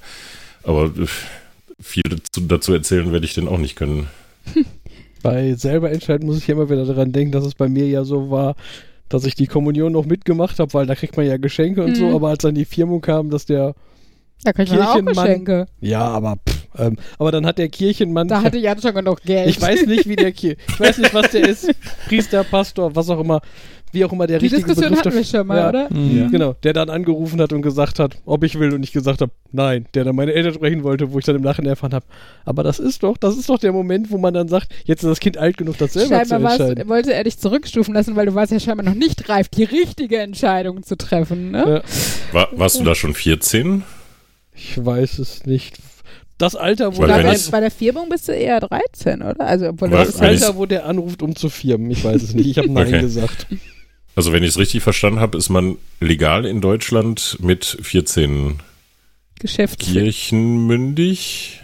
[0.62, 1.06] Aber äh,
[1.80, 2.02] viel
[2.40, 4.08] dazu erzählen werde ich denn auch nicht können.
[5.22, 8.30] Bei selber entscheiden muss ich immer wieder daran denken, dass es bei mir ja so
[8.30, 8.56] war,
[9.08, 11.94] dass ich die Kommunion noch mitgemacht habe, weil da kriegt man ja Geschenke und mhm.
[11.94, 13.74] so, aber als dann die Firmung kam, dass der
[14.44, 15.66] da kriegt man auch Geschenke.
[15.80, 18.28] Ja, aber pff, ähm, aber dann hat der Kirchenmann.
[18.28, 19.48] Da hatte Jan schon genug Geld.
[19.48, 20.56] Ich weiß nicht, wie der Kirche.
[20.68, 21.72] Ich weiß nicht, was der ist.
[22.08, 23.40] Priester, Pastor, was auch immer.
[23.92, 25.68] Wie auch immer der Die richtige Diskussion Begriff hatten wir schon mal, ja.
[25.68, 25.94] oder?
[25.94, 26.18] Mhm.
[26.18, 26.28] Ja.
[26.28, 29.30] Genau, der dann angerufen hat und gesagt hat, ob ich will und ich gesagt habe,
[29.52, 32.04] nein, der dann meine Eltern sprechen wollte, wo ich dann im Nachhinein erfahren habe.
[32.44, 35.10] Aber das ist doch, das ist doch der Moment, wo man dann sagt, jetzt ist
[35.10, 36.88] das Kind alt genug, das selber scheinbar zu entscheiden.
[36.88, 40.18] wollte er dich zurückstufen lassen, weil du warst ja scheinbar noch nicht reif, die richtige
[40.18, 41.52] Entscheidung zu treffen.
[41.52, 41.82] Ne?
[41.84, 42.34] Ja.
[42.34, 43.84] War, warst du da schon 14?
[44.54, 45.78] Ich weiß es nicht
[46.38, 49.40] das Alter, wo der bei, bei der Firmung bist du eher 13, oder?
[49.40, 51.90] Also obwohl das Alter, wo der anruft, um zu firmen.
[51.90, 52.46] Ich weiß es nicht.
[52.46, 53.00] Ich habe Nein okay.
[53.00, 53.46] gesagt.
[54.16, 58.60] Also wenn ich es richtig verstanden habe, ist man legal in Deutschland mit 14
[59.78, 61.60] Kirchenmündig.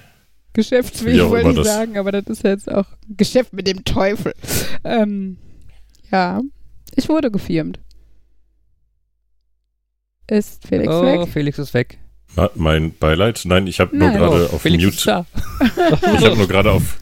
[0.53, 4.33] Geschäftsweg wollte ich sagen, aber das ist jetzt auch Geschäft mit dem Teufel.
[4.83, 5.37] Ähm,
[6.11, 6.41] ja,
[6.97, 7.79] ich wurde gefirmt.
[10.27, 11.29] Ist Felix oh, weg?
[11.29, 11.99] Felix ist weg.
[12.55, 13.43] Mein Beileid?
[13.45, 15.27] Nein, ich habe nur gerade oh, auf Felix Mute.
[16.19, 16.99] ich habe nur gerade auf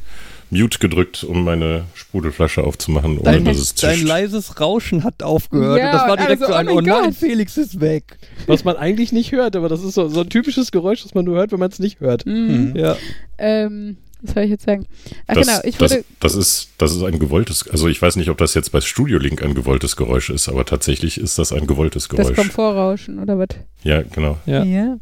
[0.51, 5.79] Mute gedrückt, um meine Sprudelflasche aufzumachen, ohne dein, dass es Dein leises Rauschen hat aufgehört.
[5.79, 8.19] Ja, und das war direkt also, so ein, oh, oh nein, Felix ist weg.
[8.47, 11.25] Was man eigentlich nicht hört, aber das ist so, so ein typisches Geräusch, das man
[11.27, 12.25] nur hört, wenn man es nicht hört.
[12.25, 12.75] Mhm.
[12.75, 12.97] Ja.
[13.37, 14.87] Ähm, was soll ich jetzt sagen?
[15.27, 15.97] Ach das, genau, ich würde.
[15.97, 18.81] Das, das, ist, das ist ein gewolltes, also ich weiß nicht, ob das jetzt bei
[18.81, 22.29] Studio Link ein gewolltes Geräusch ist, aber tatsächlich ist das ein gewolltes Geräusch.
[22.29, 23.49] Das Komfortrauschen oder was?
[23.85, 24.39] Ja, genau.
[24.47, 24.65] Ja.
[24.65, 24.97] ja.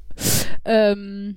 [0.65, 1.37] Ähm,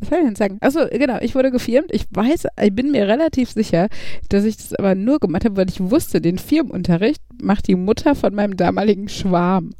[0.00, 0.58] was soll ich denn sagen?
[0.60, 1.88] Achso, genau, ich wurde gefirmt.
[1.90, 3.88] Ich weiß, ich bin mir relativ sicher,
[4.28, 8.14] dass ich das aber nur gemacht habe, weil ich wusste, den Firmenunterricht macht die Mutter
[8.14, 9.70] von meinem damaligen Schwarm.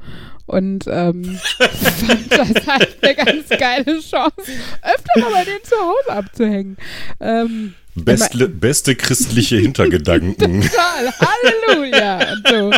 [0.46, 4.34] Und ähm, fand das halt eine ganz geile Chance,
[4.82, 6.76] öfter mal bei denen zu Hause abzuhängen.
[7.20, 10.62] Ähm, Beste, beste christliche Hintergedanken.
[10.62, 12.32] Total, Halleluja.
[12.32, 12.70] Und so.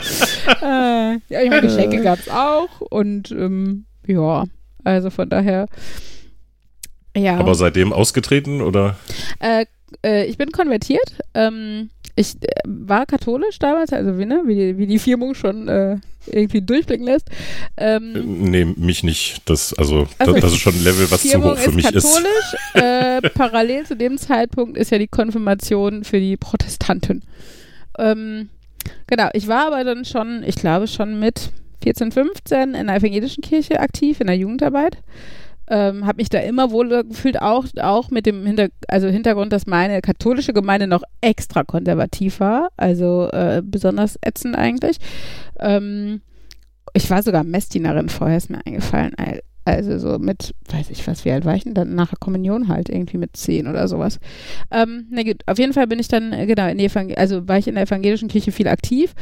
[0.62, 4.44] Äh, ja, ich meine, Geschenke gab es auch und ähm, ja,
[4.86, 5.66] also von daher.
[7.16, 7.38] Ja.
[7.38, 8.96] Aber seitdem ausgetreten oder?
[9.40, 9.66] Äh,
[10.04, 11.16] äh, ich bin konvertiert.
[11.34, 15.68] Ähm, ich äh, war katholisch damals, also wie, ne, wie, die, wie die Firmung schon
[15.68, 17.28] äh, irgendwie durchblicken lässt.
[17.76, 19.42] Ähm, äh, nee, mich nicht.
[19.46, 21.84] Das, also, also das, das, ist schon ein Level, was Firmung zu hoch für mich
[21.84, 22.04] katholisch.
[22.04, 22.56] ist.
[22.74, 27.22] Äh, parallel zu dem Zeitpunkt ist ja die Konfirmation für die Protestanten.
[27.98, 28.50] Ähm,
[29.06, 31.50] genau, ich war aber dann schon, ich glaube schon mit
[31.82, 34.98] 14, 15 in der evangelischen Kirche aktiv, in der Jugendarbeit
[35.68, 39.66] ähm, habe mich da immer wohl gefühlt, auch, auch mit dem Hinter also Hintergrund, dass
[39.66, 44.98] meine katholische Gemeinde noch extra konservativ war, also äh, besonders ätzend eigentlich.
[45.58, 46.20] Ähm,
[46.92, 49.12] ich war sogar Messdienerin vorher, ist mir eingefallen.
[49.66, 51.96] Also so mit, weiß ich was, wie alt war ich denn dann?
[51.96, 54.20] Nach der Kommunion halt, irgendwie mit zehn oder sowas.
[54.70, 57.58] Ähm, na gut, auf jeden Fall bin ich dann, äh, genau, in die also war
[57.58, 59.12] ich in der evangelischen Kirche viel aktiv,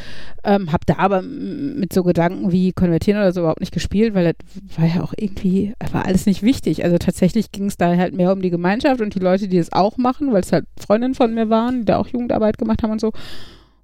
[0.44, 4.34] ähm, hab da aber mit so Gedanken wie konvertieren oder so überhaupt nicht gespielt, weil
[4.34, 6.84] das war ja auch irgendwie, war alles nicht wichtig.
[6.84, 9.72] Also tatsächlich ging es da halt mehr um die Gemeinschaft und die Leute, die es
[9.72, 12.90] auch machen, weil es halt Freundinnen von mir waren, die da auch Jugendarbeit gemacht haben
[12.92, 13.12] und so.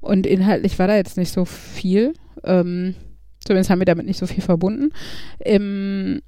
[0.03, 2.13] Und inhaltlich war da jetzt nicht so viel.
[2.45, 2.97] Ähm,
[3.43, 4.91] zumindest haben wir damit nicht so viel verbunden.
[5.43, 6.21] Im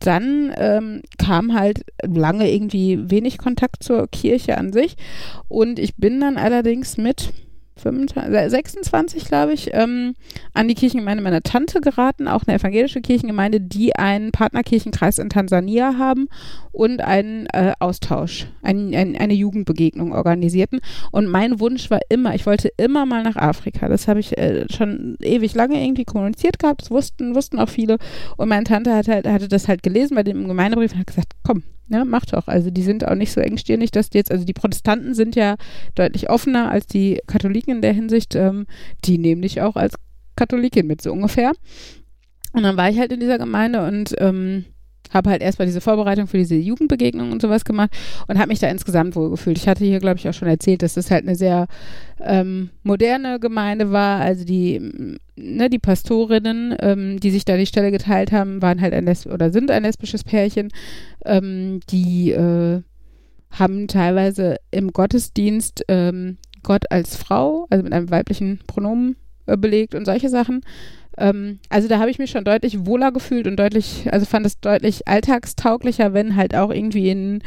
[0.00, 4.96] dann ähm, kam halt lange irgendwie wenig Kontakt zur Kirche an sich.
[5.48, 7.32] Und ich bin dann allerdings mit
[7.76, 10.14] 25, 26, glaube ich, ähm,
[10.52, 15.98] an die Kirchengemeinde meiner Tante geraten, auch eine evangelische Kirchengemeinde, die einen Partnerkirchenkreis in Tansania
[15.98, 16.28] haben
[16.72, 20.80] und einen äh, Austausch, ein, ein, eine Jugendbegegnung organisierten.
[21.10, 23.88] Und mein Wunsch war immer, ich wollte immer mal nach Afrika.
[23.88, 27.98] Das habe ich äh, schon ewig lange irgendwie kommuniziert gehabt, das wussten, wussten auch viele.
[28.36, 31.32] Und meine Tante hat halt, hatte das halt gelesen bei dem Gemeindebrief und hat gesagt,
[31.42, 32.48] komm, ja, macht doch.
[32.48, 35.56] Also die sind auch nicht so engstirnig, dass die jetzt, also die Protestanten sind ja
[35.94, 38.34] deutlich offener als die Katholiken in der Hinsicht.
[38.34, 38.66] Ähm,
[39.04, 39.94] die nehmen dich auch als
[40.36, 41.52] Katholikin mit, so ungefähr.
[42.52, 44.64] Und dann war ich halt in dieser Gemeinde und ähm,
[45.12, 47.90] habe halt erstmal diese Vorbereitung für diese Jugendbegegnung und sowas gemacht
[48.26, 49.58] und habe mich da insgesamt wohl gefühlt.
[49.58, 51.66] Ich hatte hier, glaube ich, auch schon erzählt, dass das halt eine sehr
[52.20, 54.20] ähm, moderne Gemeinde war.
[54.20, 58.94] Also die, ne, die Pastorinnen, ähm, die sich da die Stelle geteilt haben, waren halt
[58.94, 60.70] ein Lesb oder sind ein lesbisches Pärchen.
[61.24, 62.82] Ähm, die äh,
[63.50, 69.94] haben teilweise im Gottesdienst ähm, Gott als Frau, also mit einem weiblichen Pronomen äh, belegt
[69.94, 70.62] und solche Sachen.
[71.18, 74.60] Ähm, also da habe ich mich schon deutlich wohler gefühlt und deutlich, also fand es
[74.60, 77.42] deutlich alltagstauglicher, wenn halt auch irgendwie in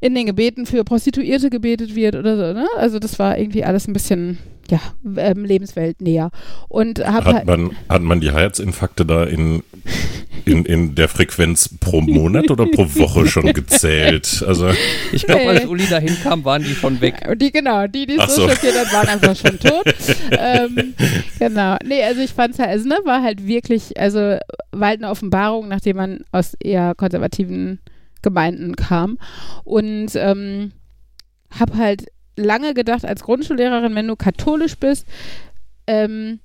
[0.00, 2.66] in den Gebeten für Prostituierte gebetet wird oder so, ne?
[2.78, 4.38] Also das war irgendwie alles ein bisschen,
[4.70, 4.80] ja,
[5.16, 6.30] ähm, Lebenswelt näher.
[6.68, 9.62] Und hat, halt man, hat man die Herzinfarkte da in,
[10.46, 14.42] in, in der Frequenz pro Monat oder pro Woche schon gezählt?
[14.46, 14.70] Also
[15.12, 17.26] ich glaube, als Uli da hinkam, waren die schon weg.
[17.28, 19.84] Und die, genau, die, die so, so schockiert haben, waren einfach schon tot.
[20.30, 20.94] ähm,
[21.38, 21.76] genau.
[21.84, 24.38] Nee, also ich fand es halt, also ne, war halt wirklich, also
[24.72, 27.80] war halt eine Offenbarung, nachdem man aus eher konservativen
[28.22, 29.18] Gemeinden kam.
[29.64, 30.72] Und ähm,
[31.58, 32.06] habe halt
[32.36, 35.06] lange gedacht, als Grundschullehrerin, wenn du katholisch bist,
[35.86, 36.40] ähm,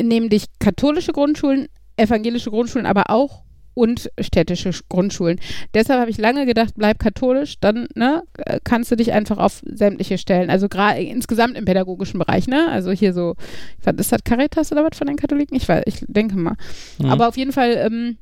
[0.00, 3.42] nehmen dich katholische Grundschulen, evangelische Grundschulen aber auch
[3.76, 5.38] und städtische Grundschulen.
[5.74, 8.22] Deshalb habe ich lange gedacht, bleib katholisch, dann ne,
[8.64, 10.48] kannst du dich einfach auf sämtliche stellen.
[10.48, 12.68] Also gerade insgesamt im pädagogischen Bereich, ne?
[12.70, 13.34] Also hier so,
[13.84, 15.54] was ist das Caritas oder was von den Katholiken?
[15.56, 16.56] Ich weiß, ich denke mal.
[16.98, 17.10] Mhm.
[17.10, 18.16] Aber auf jeden Fall ähm,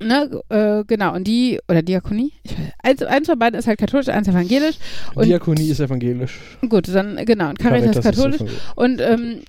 [0.00, 3.78] Ne, äh, genau, und die, oder Diakonie, ich weiß, eins, eins von beiden ist halt
[3.78, 4.74] katholisch, eins evangelisch.
[5.14, 6.40] Und Diakonie ist evangelisch.
[6.68, 8.52] Gut, dann, genau, und Caritas, Caritas katholisch.
[8.74, 9.42] Und ähm,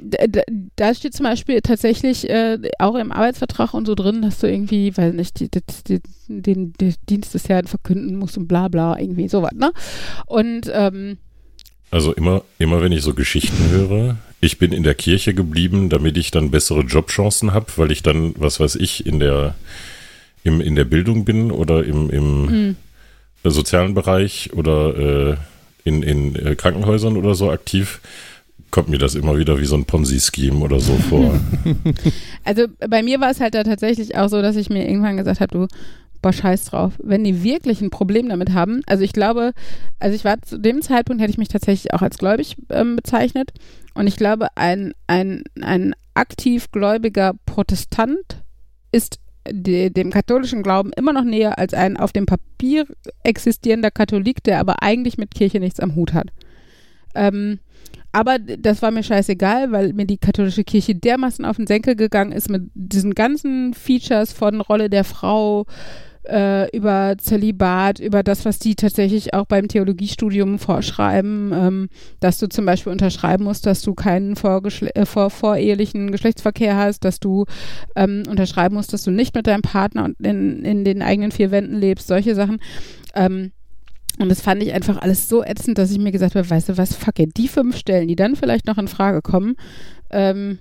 [0.76, 4.96] da steht zum Beispiel tatsächlich äh, auch im Arbeitsvertrag und so drin, dass du irgendwie,
[4.96, 9.00] weiß nicht, die, die, die, den, den Dienst des Herrn verkünden musst und bla bla,
[9.00, 9.72] irgendwie sowas, ne?
[10.28, 11.18] Und, ähm,
[11.90, 16.18] also immer, immer wenn ich so Geschichten höre, ich bin in der Kirche geblieben, damit
[16.18, 19.56] ich dann bessere Jobchancen habe, weil ich dann, was weiß ich, in der
[20.46, 22.76] im, in der Bildung bin oder im, im mhm.
[23.44, 25.36] sozialen Bereich oder äh,
[25.84, 28.00] in, in äh, Krankenhäusern oder so aktiv,
[28.70, 31.40] kommt mir das immer wieder wie so ein Ponzi-Scheme oder so vor.
[32.44, 35.40] Also bei mir war es halt da tatsächlich auch so, dass ich mir irgendwann gesagt
[35.40, 35.68] habe, du,
[36.22, 36.94] boah, scheiß drauf.
[37.02, 39.54] Wenn die wirklich ein Problem damit haben, also ich glaube,
[39.98, 43.52] also ich war zu dem Zeitpunkt, hätte ich mich tatsächlich auch als gläubig ähm, bezeichnet.
[43.96, 48.44] Und ich glaube, ein, ein, ein aktiv gläubiger Protestant
[48.92, 49.20] ist
[49.52, 52.86] de, dem katholischen Glauben immer noch näher als ein auf dem Papier
[53.24, 56.28] existierender Katholik, der aber eigentlich mit Kirche nichts am Hut hat.
[57.16, 57.60] Ähm,
[58.12, 62.32] aber das war mir scheißegal, weil mir die katholische Kirche dermaßen auf den Senkel gegangen
[62.32, 65.66] ist mit diesen ganzen Features von Rolle der Frau,
[66.28, 72.48] äh, über Zölibat, über das, was die tatsächlich auch beim Theologiestudium vorschreiben, ähm, dass du
[72.48, 77.46] zum Beispiel unterschreiben musst, dass du keinen äh, vor vorehelichen Geschlechtsverkehr hast, dass du
[77.96, 81.78] ähm, unterschreiben musst, dass du nicht mit deinem Partner in, in den eigenen vier Wänden
[81.78, 82.60] lebst, solche Sachen.
[83.16, 83.52] Ähm,
[84.20, 86.78] und das fand ich einfach alles so ätzend, dass ich mir gesagt habe, weißt du
[86.78, 89.56] was, fuck it, die fünf Stellen, die dann vielleicht noch in Frage kommen,
[90.10, 90.60] ähm,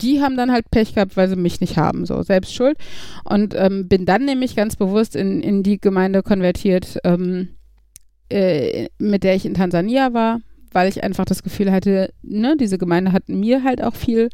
[0.00, 2.76] die haben dann halt Pech gehabt, weil sie mich nicht haben, so selbst schuld.
[3.24, 7.50] Und ähm, bin dann nämlich ganz bewusst in, in die Gemeinde konvertiert, ähm,
[8.28, 10.40] äh, mit der ich in Tansania war,
[10.72, 14.30] weil ich einfach das Gefühl hatte, ne, diese Gemeinde hat mir halt auch viel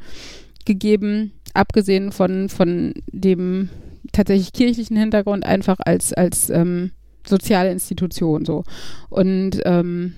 [0.65, 3.69] gegeben, abgesehen von, von dem
[4.13, 6.93] tatsächlich kirchlichen Hintergrund, einfach als, als ähm,
[7.27, 8.65] soziale Institution so.
[9.09, 10.15] Und ähm,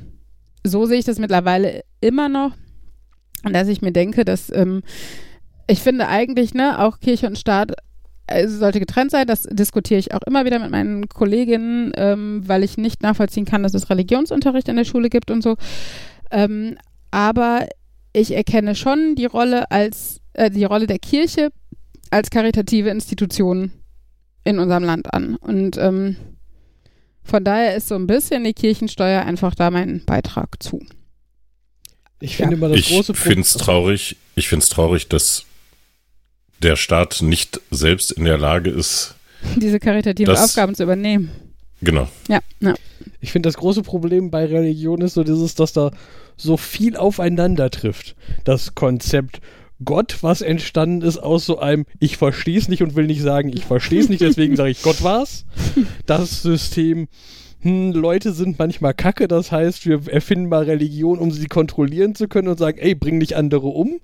[0.65, 2.53] so sehe ich das mittlerweile immer noch.
[3.45, 4.83] Dass ich mir denke, dass ähm,
[5.67, 7.73] ich finde eigentlich, ne, auch Kirche und Staat
[8.27, 9.27] also sollte getrennt sein.
[9.27, 13.63] Das diskutiere ich auch immer wieder mit meinen Kolleginnen, ähm, weil ich nicht nachvollziehen kann,
[13.63, 15.57] dass es Religionsunterricht in der Schule gibt und so.
[16.31, 16.77] Ähm,
[17.11, 17.69] aber
[18.13, 21.51] ich erkenne schon die Rolle als äh, die Rolle der Kirche
[22.11, 23.73] als karitative Institution
[24.45, 25.37] in unserem Land an.
[25.37, 26.17] Und ähm,
[27.23, 30.81] von daher ist so ein bisschen die Kirchensteuer einfach da mein Beitrag zu.
[32.21, 32.59] Ich finde ja.
[32.59, 33.17] immer das ich große Problem.
[33.17, 34.17] Ich finde es traurig.
[34.35, 35.45] Ich finde es traurig, dass
[36.63, 39.15] der Staat nicht selbst in der Lage ist,
[39.57, 41.31] diese karitativen Aufgaben zu übernehmen.
[41.81, 42.09] Genau.
[42.29, 42.75] Ja, ja.
[43.21, 45.91] Ich finde, das große Problem bei Religion ist so dieses, dass da
[46.37, 48.15] so viel aufeinander trifft.
[48.45, 49.41] Das Konzept
[49.85, 53.51] Gott, was entstanden ist aus so einem Ich verstehe es nicht und will nicht sagen,
[53.53, 55.45] ich verstehe es nicht, deswegen sage ich Gott war's.
[56.07, 57.09] Das System
[57.63, 62.29] hm, Leute sind manchmal kacke, das heißt, wir erfinden mal Religion, um sie kontrollieren zu
[62.29, 64.01] können und sagen, ey, bring nicht andere um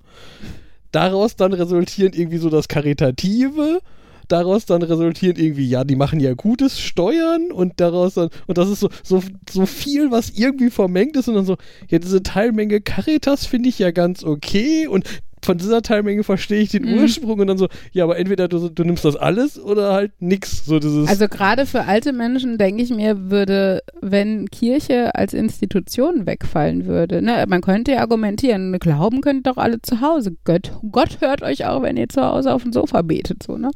[0.91, 3.79] daraus dann resultierend irgendwie so das Karitative,
[4.27, 8.69] daraus dann resultierend irgendwie, ja, die machen ja gutes Steuern und daraus dann, und das
[8.69, 11.57] ist so, so, so viel, was irgendwie vermengt ist und dann so,
[11.89, 15.05] ja, diese Teilmenge Caritas finde ich ja ganz okay und
[15.41, 16.99] von dieser Teilmenge verstehe ich den mhm.
[16.99, 20.65] Ursprung und dann so, ja, aber entweder du, du nimmst das alles oder halt nix.
[20.65, 26.25] So dieses also gerade für alte Menschen denke ich mir, würde, wenn Kirche als Institution
[26.25, 30.35] wegfallen würde, ne, man könnte ja argumentieren, glauben könnt doch alle zu Hause.
[30.43, 33.71] Gott, Gott hört euch auch, wenn ihr zu Hause auf dem Sofa betet, so, ne?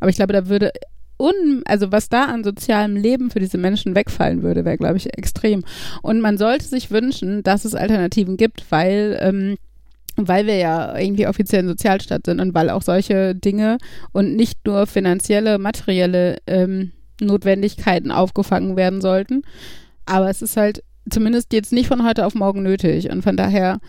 [0.00, 0.70] Aber ich glaube, da würde
[1.18, 5.16] un, also was da an sozialem Leben für diese Menschen wegfallen würde, wäre, glaube ich,
[5.18, 5.64] extrem.
[6.02, 9.56] Und man sollte sich wünschen, dass es Alternativen gibt, weil ähm,
[10.26, 13.78] weil wir ja irgendwie offiziell ein Sozialstaat sind und weil auch solche Dinge
[14.12, 19.42] und nicht nur finanzielle, materielle ähm, Notwendigkeiten aufgefangen werden sollten.
[20.06, 23.10] Aber es ist halt zumindest jetzt nicht von heute auf morgen nötig.
[23.10, 23.80] Und von daher,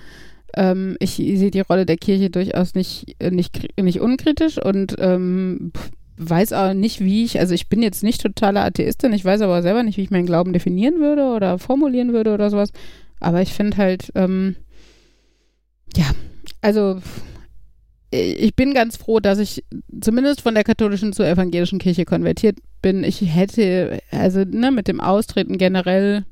[0.55, 5.71] ähm, ich sehe die Rolle der Kirche durchaus nicht, nicht, nicht unkritisch und ähm,
[6.17, 9.61] weiß auch nicht, wie ich, also ich bin jetzt nicht totale Atheistin, ich weiß aber
[9.61, 12.71] selber nicht, wie ich meinen Glauben definieren würde oder formulieren würde oder sowas.
[13.21, 14.55] Aber ich finde halt, ähm,
[15.95, 16.11] ja,
[16.61, 17.01] also
[18.11, 19.63] ich bin ganz froh, dass ich
[20.01, 23.03] zumindest von der katholischen zur evangelischen Kirche konvertiert bin.
[23.03, 26.25] Ich hätte, also ne, mit dem Austreten generell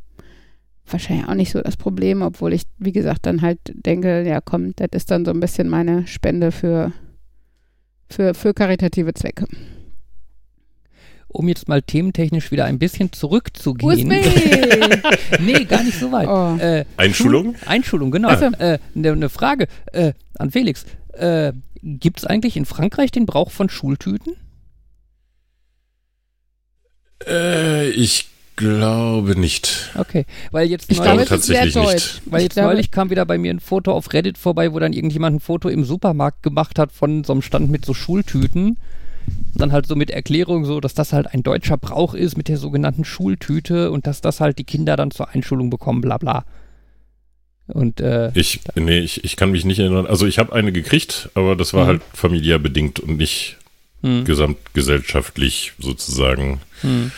[0.89, 4.75] wahrscheinlich auch nicht so das Problem, obwohl ich, wie gesagt, dann halt denke, ja komm,
[4.75, 6.93] das ist dann so ein bisschen meine Spende für,
[8.09, 9.45] für, für karitative Zwecke
[11.27, 14.07] um jetzt mal thementechnisch wieder ein bisschen zurückzugehen.
[15.39, 16.27] nee, gar nicht so weit.
[16.27, 16.57] Oh.
[16.61, 17.55] Äh, Einschulung?
[17.55, 18.29] Schul Einschulung, genau.
[18.29, 20.85] Eine äh, ne, ne Frage äh, an Felix.
[21.13, 24.35] Äh, Gibt es eigentlich in Frankreich den Brauch von Schultüten?
[27.25, 29.91] Äh, ich glaube nicht.
[29.95, 32.21] Okay, weil jetzt ich glaube tatsächlich nicht.
[32.25, 35.37] Weil jetzt neulich kam wieder bei mir ein Foto auf Reddit vorbei, wo dann irgendjemand
[35.37, 38.77] ein Foto im Supermarkt gemacht hat von so einem Stand mit so Schultüten
[39.55, 42.57] dann halt so mit Erklärung so, dass das halt ein deutscher Brauch ist mit der
[42.57, 46.45] sogenannten Schultüte und dass das halt die Kinder dann zur Einschulung bekommen, bla bla.
[47.67, 50.05] Und äh, ich, nee, ich, ich kann mich nicht erinnern.
[50.05, 51.87] Also ich habe eine gekriegt, aber das war mhm.
[51.87, 53.57] halt familiär bedingt und nicht
[54.01, 54.23] mhm.
[54.23, 56.61] gesamtgesellschaftlich sozusagen.
[56.81, 57.11] Mhm.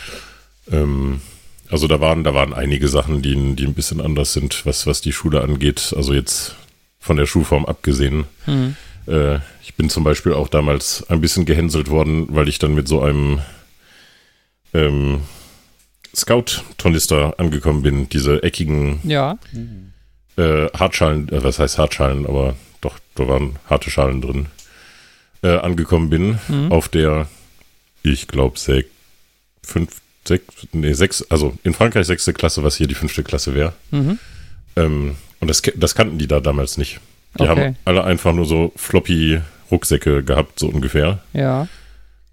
[0.72, 1.22] Ähm,
[1.70, 5.02] also da waren, da waren einige Sachen, die, die ein bisschen anders sind, was, was
[5.02, 5.94] die Schule angeht.
[5.96, 6.56] Also jetzt
[7.00, 8.26] von der Schulform abgesehen.
[8.48, 8.76] Mhm.
[9.10, 12.88] Äh, ich bin zum Beispiel auch damals ein bisschen gehänselt worden, weil ich dann mit
[12.88, 13.42] so einem
[14.74, 15.22] ähm,
[16.16, 19.38] Scout-Tornister angekommen bin, diese eckigen ja.
[20.38, 24.46] äh, Hartschalen, äh, was heißt Hartschalen, aber doch, da waren harte Schalen drin,
[25.44, 26.72] äh, angekommen bin, mhm.
[26.72, 27.28] auf der
[28.04, 28.90] ich glaube, sechs,
[29.64, 33.74] fünf, sechs, nee, sechs, also in Frankreich sechste Klasse, was hier die fünfte Klasse wäre.
[33.92, 34.20] Mhm.
[34.76, 37.00] Ähm, und das, das kannten die da damals nicht.
[37.38, 37.50] Die okay.
[37.50, 39.40] haben alle einfach nur so floppy
[39.72, 41.20] Rucksäcke gehabt, so ungefähr.
[41.34, 41.68] Ja.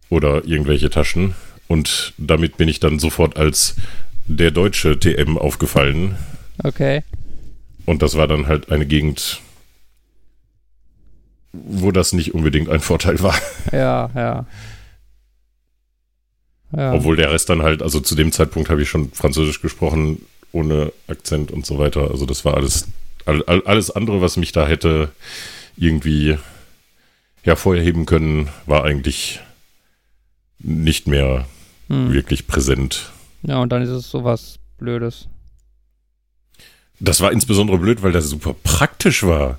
[0.08, 1.34] Oder irgendwelche Taschen.
[1.68, 3.76] Und damit bin ich dann sofort als
[4.26, 6.16] der deutsche TM aufgefallen.
[6.62, 7.02] Okay.
[7.84, 9.40] Und das war dann halt eine Gegend,
[11.52, 13.38] wo das nicht unbedingt ein Vorteil war.
[13.72, 14.46] Ja, ja.
[16.76, 16.92] ja.
[16.92, 20.22] Obwohl der Rest dann halt, also zu dem Zeitpunkt habe ich schon Französisch gesprochen,
[20.52, 22.10] ohne Akzent und so weiter.
[22.10, 22.88] Also das war alles,
[23.26, 25.10] alles andere, was mich da hätte
[25.76, 26.38] irgendwie
[27.42, 29.40] hervorheben können, war eigentlich
[30.58, 31.46] nicht mehr
[31.88, 32.12] hm.
[32.12, 33.10] wirklich präsent.
[33.42, 35.28] Ja, und dann ist es sowas Blödes.
[36.98, 39.58] Das war insbesondere blöd, weil das super praktisch war.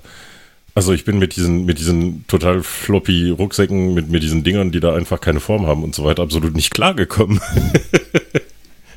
[0.74, 4.80] Also ich bin mit diesen, mit diesen total floppy Rucksäcken, mit, mit diesen Dingern, die
[4.80, 7.40] da einfach keine Form haben und so weiter, absolut nicht klargekommen.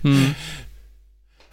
[0.02, 0.36] hm.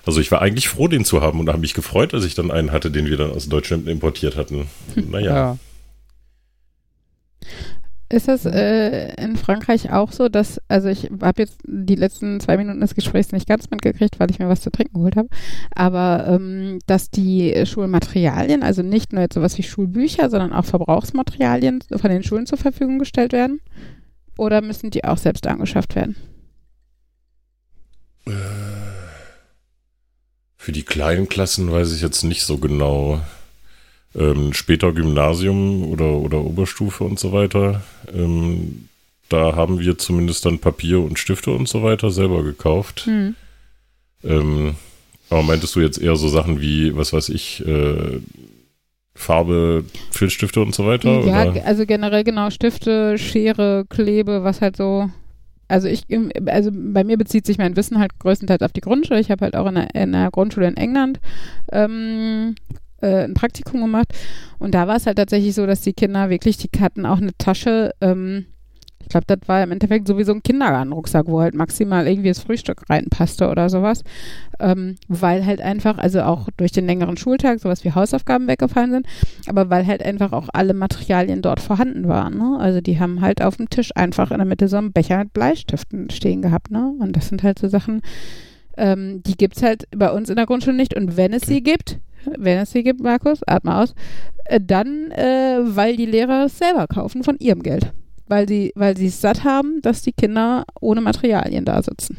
[0.09, 2.50] Also ich war eigentlich froh, den zu haben und habe mich gefreut, dass ich dann
[2.50, 4.66] einen hatte, den wir dann aus Deutschland importiert hatten.
[5.11, 5.34] Naja.
[5.34, 5.59] Ja.
[8.09, 12.56] Ist das äh, in Frankreich auch so, dass, also ich habe jetzt die letzten zwei
[12.56, 15.28] Minuten des Gesprächs nicht ganz mitgekriegt, weil ich mir was zu trinken geholt habe,
[15.74, 21.84] aber ähm, dass die Schulmaterialien, also nicht nur jetzt sowas wie Schulbücher, sondern auch Verbrauchsmaterialien
[21.94, 23.61] von den Schulen zur Verfügung gestellt werden?
[24.38, 26.16] Oder müssen die auch selbst angeschafft werden?
[28.26, 28.88] Äh,
[30.59, 33.20] für die kleinen Klassen weiß ich jetzt nicht so genau
[34.14, 37.82] ähm, später Gymnasium oder, oder Oberstufe und so weiter.
[38.12, 38.88] Ähm,
[39.28, 43.06] da haben wir zumindest dann Papier und Stifte und so weiter selber gekauft.
[43.06, 43.36] Hm.
[44.24, 44.74] Ähm,
[45.30, 48.20] aber meintest du jetzt eher so Sachen wie, was weiß ich, äh,
[49.14, 51.20] Farbe, Filzstifte und so weiter?
[51.24, 51.64] Ja, oder?
[51.66, 55.11] also generell genau Stifte, Schere, Klebe, was halt so.
[55.68, 56.04] Also ich,
[56.46, 59.20] also bei mir bezieht sich mein Wissen halt größtenteils auf die Grundschule.
[59.20, 61.20] Ich habe halt auch in der, in der Grundschule in England
[61.70, 62.54] ähm,
[63.00, 64.08] äh, ein Praktikum gemacht
[64.58, 67.36] und da war es halt tatsächlich so, dass die Kinder wirklich, die hatten auch eine
[67.36, 68.46] Tasche, ähm,
[69.01, 72.82] ich glaube, das war im Endeffekt sowieso ein Kindergartenrucksack, wo halt maximal irgendwie das Frühstück
[72.90, 74.05] reinpasste oder sowas,
[74.61, 79.07] ähm, weil halt einfach, also auch durch den längeren Schultag sowas wie Hausaufgaben weggefallen sind,
[79.46, 82.36] aber weil halt einfach auch alle Materialien dort vorhanden waren.
[82.36, 82.59] Ne?
[82.61, 85.32] Also die haben halt auf dem Tisch einfach in der Mitte so einen Becher mit
[85.32, 86.70] Bleistiften stehen gehabt.
[86.70, 86.92] Ne?
[86.99, 88.03] Und das sind halt so Sachen,
[88.76, 90.94] ähm, die gibt es halt bei uns in der Grundschule nicht.
[90.94, 91.99] Und wenn es sie gibt,
[92.36, 93.94] wenn es sie gibt, Markus, atme aus,
[94.44, 97.92] äh, dann, äh, weil die Lehrer es selber kaufen von ihrem Geld.
[98.29, 102.18] Weil sie, weil sie es satt haben, dass die Kinder ohne Materialien da sitzen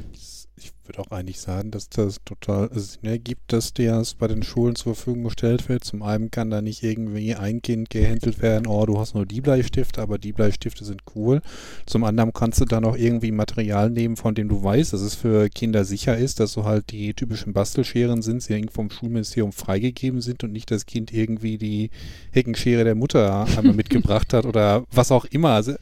[0.89, 4.95] würde auch eigentlich sagen, dass das total Sinn ergibt, dass das bei den Schulen zur
[4.95, 5.83] Verfügung gestellt wird.
[5.83, 9.41] Zum einen kann da nicht irgendwie ein Kind gehändelt werden, oh, du hast nur die
[9.41, 11.41] Bleistifte, aber die Bleistifte sind cool.
[11.85, 15.15] Zum anderen kannst du dann auch irgendwie Material nehmen, von dem du weißt, dass es
[15.15, 19.51] für Kinder sicher ist, dass so halt die typischen Bastelscheren sind, die irgendwie vom Schulministerium
[19.51, 21.91] freigegeben sind und nicht das Kind irgendwie die
[22.31, 25.49] Heckenschere der Mutter einmal mitgebracht hat oder was auch immer.
[25.49, 25.75] Also,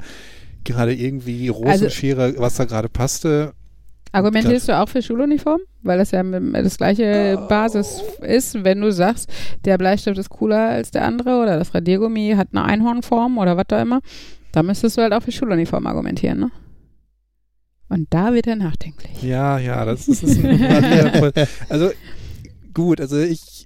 [0.66, 3.54] gerade irgendwie also Rosenschere, also, was da gerade passte,
[4.12, 5.60] Argumentierst du auch für Schuluniform?
[5.84, 7.48] Weil das ja das gleiche oh.
[7.48, 9.30] Basis ist, wenn du sagst,
[9.66, 13.66] der Bleistift ist cooler als der andere oder das Radiergummi hat eine Einhornform oder was
[13.68, 14.02] da immer,
[14.52, 16.52] dann müsstest du halt auch für Schuluniform argumentieren, ne?
[17.90, 19.24] Und da wird er nachdenklich.
[19.24, 21.32] Ja, ja, das ist, das ist ein
[21.70, 21.92] Also
[22.74, 23.57] gut, also ich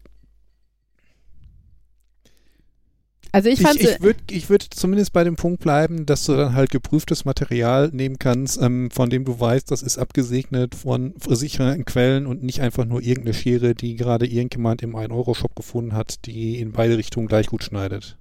[3.31, 6.35] Also ich fand Ich, ich würde ich würd zumindest bei dem Punkt bleiben, dass du
[6.35, 11.13] dann halt geprüftes Material nehmen kannst, ähm, von dem du weißt, das ist abgesegnet von
[11.29, 16.25] sicheren Quellen und nicht einfach nur irgendeine Schere, die gerade irgendjemand im 1-Euro-Shop gefunden hat,
[16.25, 18.17] die in beide Richtungen gleich gut schneidet.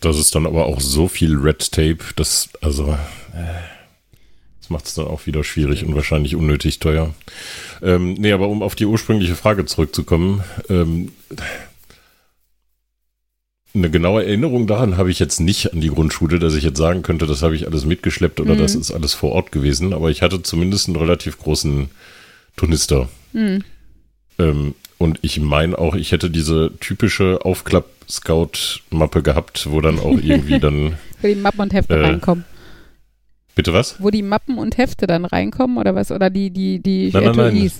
[0.00, 2.90] Das ist dann aber auch so viel Red Tape, dass, also,
[3.32, 3.62] äh,
[4.60, 7.14] das macht es dann auch wieder schwierig und wahrscheinlich unnötig teuer.
[7.82, 11.12] Ähm, nee, aber um auf die ursprüngliche Frage zurückzukommen, ähm,
[13.74, 17.02] eine genaue Erinnerung daran habe ich jetzt nicht an die Grundschule, dass ich jetzt sagen
[17.02, 18.58] könnte, das habe ich alles mitgeschleppt oder mhm.
[18.58, 19.92] das ist alles vor Ort gewesen.
[19.92, 21.90] Aber ich hatte zumindest einen relativ großen
[22.56, 23.08] Turnister.
[23.32, 23.64] Mhm.
[24.38, 30.60] Ähm, und ich meine auch, ich hätte diese typische Aufklapp-Scout-Mappe gehabt, wo dann auch irgendwie
[30.60, 30.94] dann.
[31.20, 32.44] wo die Mappen und Hefte äh, reinkommen.
[33.56, 33.96] Bitte was?
[34.00, 36.12] Wo die Mappen und Hefte dann reinkommen oder was?
[36.12, 37.72] Oder die, die, die nein, nein, nein.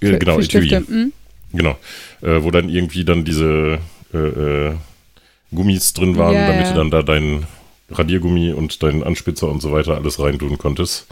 [0.00, 0.78] Für, genau, für Etui.
[0.78, 1.12] Mhm.
[1.54, 1.78] Genau.
[2.20, 3.78] Äh, wo dann irgendwie dann diese
[4.12, 4.74] äh, äh
[5.54, 6.72] Gummis drin waren, ja, damit ja.
[6.72, 7.46] du dann da dein
[7.90, 11.06] Radiergummi und deinen Anspitzer und so weiter alles reintun konntest.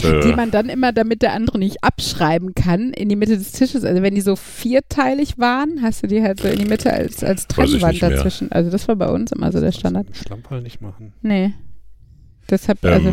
[0.00, 3.52] Die äh, man dann immer, damit der andere nicht abschreiben kann, in die Mitte des
[3.52, 3.84] Tisches.
[3.84, 7.22] Also wenn die so vierteilig waren, hast du die halt so in die Mitte als,
[7.22, 8.50] als Trennwand dazwischen.
[8.52, 10.06] Also das war bei uns immer so der Standard.
[10.16, 11.12] Schlamperl nicht machen.
[11.20, 11.52] Nee.
[12.50, 13.12] Deshalb, ähm, also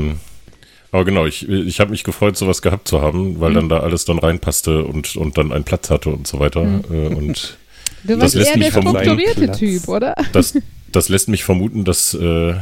[0.91, 3.55] Aber genau, ich, ich habe mich gefreut, sowas gehabt zu haben, weil mhm.
[3.55, 6.64] dann da alles dann reinpasste und, und dann einen Platz hatte und so weiter.
[6.64, 6.84] Mhm.
[6.89, 7.57] Äh, und
[8.04, 10.16] du das lässt eher mich der strukturierte Typ, oder?
[10.32, 10.58] Das,
[10.91, 12.56] das lässt mich vermuten, dass, äh,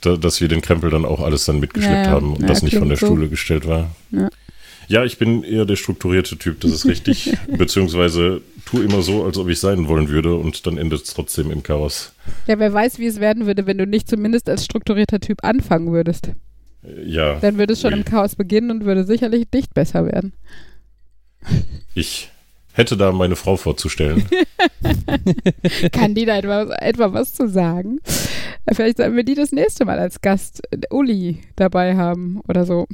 [0.00, 2.62] da, dass wir den Krempel dann auch alles dann mitgeschleppt ja, haben und ja, das
[2.62, 3.06] nicht von der so.
[3.06, 3.94] Stuhle gestellt war.
[4.10, 4.28] Ja.
[4.88, 7.32] ja, ich bin eher der strukturierte Typ, das ist richtig.
[7.58, 11.50] Beziehungsweise tu immer so, als ob ich sein wollen würde und dann endet es trotzdem
[11.50, 12.12] im Chaos.
[12.46, 15.92] Ja, wer weiß, wie es werden würde, wenn du nicht zumindest als strukturierter Typ anfangen
[15.92, 16.30] würdest.
[17.04, 17.36] Ja.
[17.40, 17.98] Dann würde es schon Ui.
[17.98, 20.34] im Chaos beginnen und würde sicherlich nicht besser werden.
[21.94, 22.30] Ich
[22.76, 24.28] hätte da meine Frau vorzustellen.
[25.92, 28.00] Kann die da etwa, etwa was zu sagen?
[28.70, 32.86] Vielleicht sollten wir die das nächste Mal als Gast äh, Uli dabei haben oder so.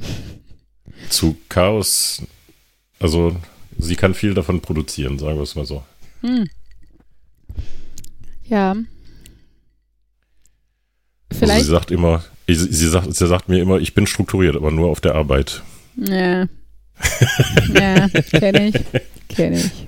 [1.09, 2.23] Zu Chaos,
[2.99, 3.35] also
[3.77, 5.83] sie kann viel davon produzieren, sagen wir es mal so.
[6.21, 6.47] Hm.
[8.45, 8.75] Ja.
[11.29, 11.51] Vielleicht.
[11.51, 14.71] Also sie sagt immer, sie, sie, sagt, sie sagt mir immer, ich bin strukturiert, aber
[14.71, 15.61] nur auf der Arbeit.
[15.97, 16.47] Ja.
[17.73, 18.75] ja, kenne ich.
[19.29, 19.87] Kenne ich.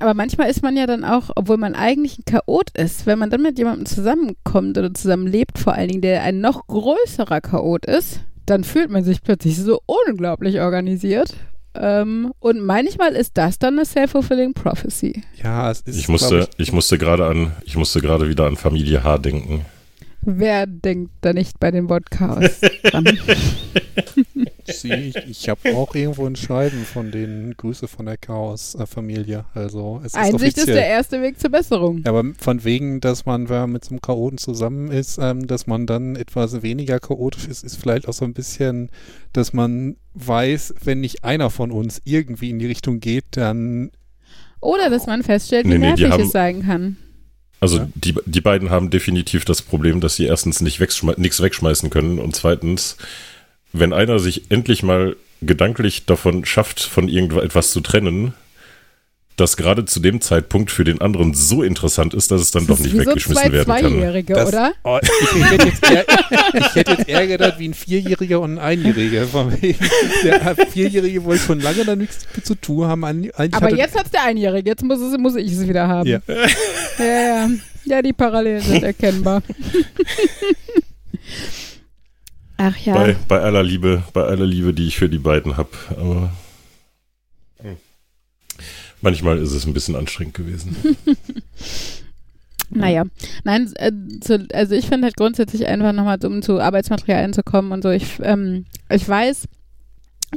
[0.00, 3.30] Aber manchmal ist man ja dann auch, obwohl man eigentlich ein Chaot ist, wenn man
[3.30, 8.20] dann mit jemandem zusammenkommt oder zusammenlebt, vor allen Dingen, der ein noch größerer Chaot ist,
[8.46, 11.34] dann fühlt man sich plötzlich so unglaublich organisiert.
[11.74, 15.22] Ähm, und manchmal ist das dann eine self-fulfilling prophecy.
[15.42, 15.98] Ja, es ist.
[15.98, 19.64] Ich musste, ich, ich musste gerade an, ich musste gerade wieder an Familie H denken.
[20.24, 23.04] Wer denkt da nicht bei dem Wort Chaos dran?
[24.66, 29.46] ich, ich habe auch irgendwo ein Schreiben von den Grüße von der Chaos-Familie.
[29.52, 32.02] Also es Einsicht ist, ist, der erste Weg zur Besserung.
[32.04, 35.66] Aber von wegen, dass man, wenn man mit so einem Chaoten zusammen ist, ähm, dass
[35.66, 38.90] man dann etwas weniger chaotisch ist, ist vielleicht auch so ein bisschen,
[39.32, 43.90] dass man weiß, wenn nicht einer von uns irgendwie in die Richtung geht, dann
[44.60, 46.96] oder dass man feststellt, wie nee, nervig nee, es sein kann.
[47.62, 47.88] Also ja.
[47.94, 52.18] die, die beiden haben definitiv das Problem, dass sie erstens nicht wegschme nichts wegschmeißen können
[52.18, 52.96] und zweitens,
[53.72, 58.34] wenn einer sich endlich mal gedanklich davon schafft, von irgendetwas zu trennen,
[59.36, 62.78] das gerade zu dem Zeitpunkt für den anderen so interessant ist, dass es dann das
[62.78, 63.80] doch nicht weggeschmissen so werden kann.
[63.80, 64.72] Zweijährige, das, oder?
[64.84, 66.04] Oh, ich, ich, hätte jetzt eher,
[66.54, 69.26] ich hätte jetzt eher gedacht wie ein Vierjähriger und ein Einjähriger.
[70.24, 73.04] Der Vierjährige wollte schon lange da nichts zu tun haben.
[73.04, 76.08] Aber jetzt hat es der Einjährige, jetzt muss, es, muss ich es wieder haben.
[76.08, 76.20] Ja.
[76.98, 77.48] ja, ja.
[77.84, 79.42] ja, die Parallelen sind erkennbar.
[82.58, 82.94] Ach ja.
[82.94, 85.70] Bei, bei aller Liebe, bei aller Liebe, die ich für die beiden habe.
[85.90, 86.30] Aber
[89.02, 90.76] Manchmal ist es ein bisschen anstrengend gewesen.
[92.74, 93.04] Naja,
[93.44, 93.92] nein, äh,
[94.54, 98.18] also ich finde halt grundsätzlich einfach nochmal, um zu Arbeitsmaterialien zu kommen und so, ich,
[98.22, 99.46] ähm, ich weiß,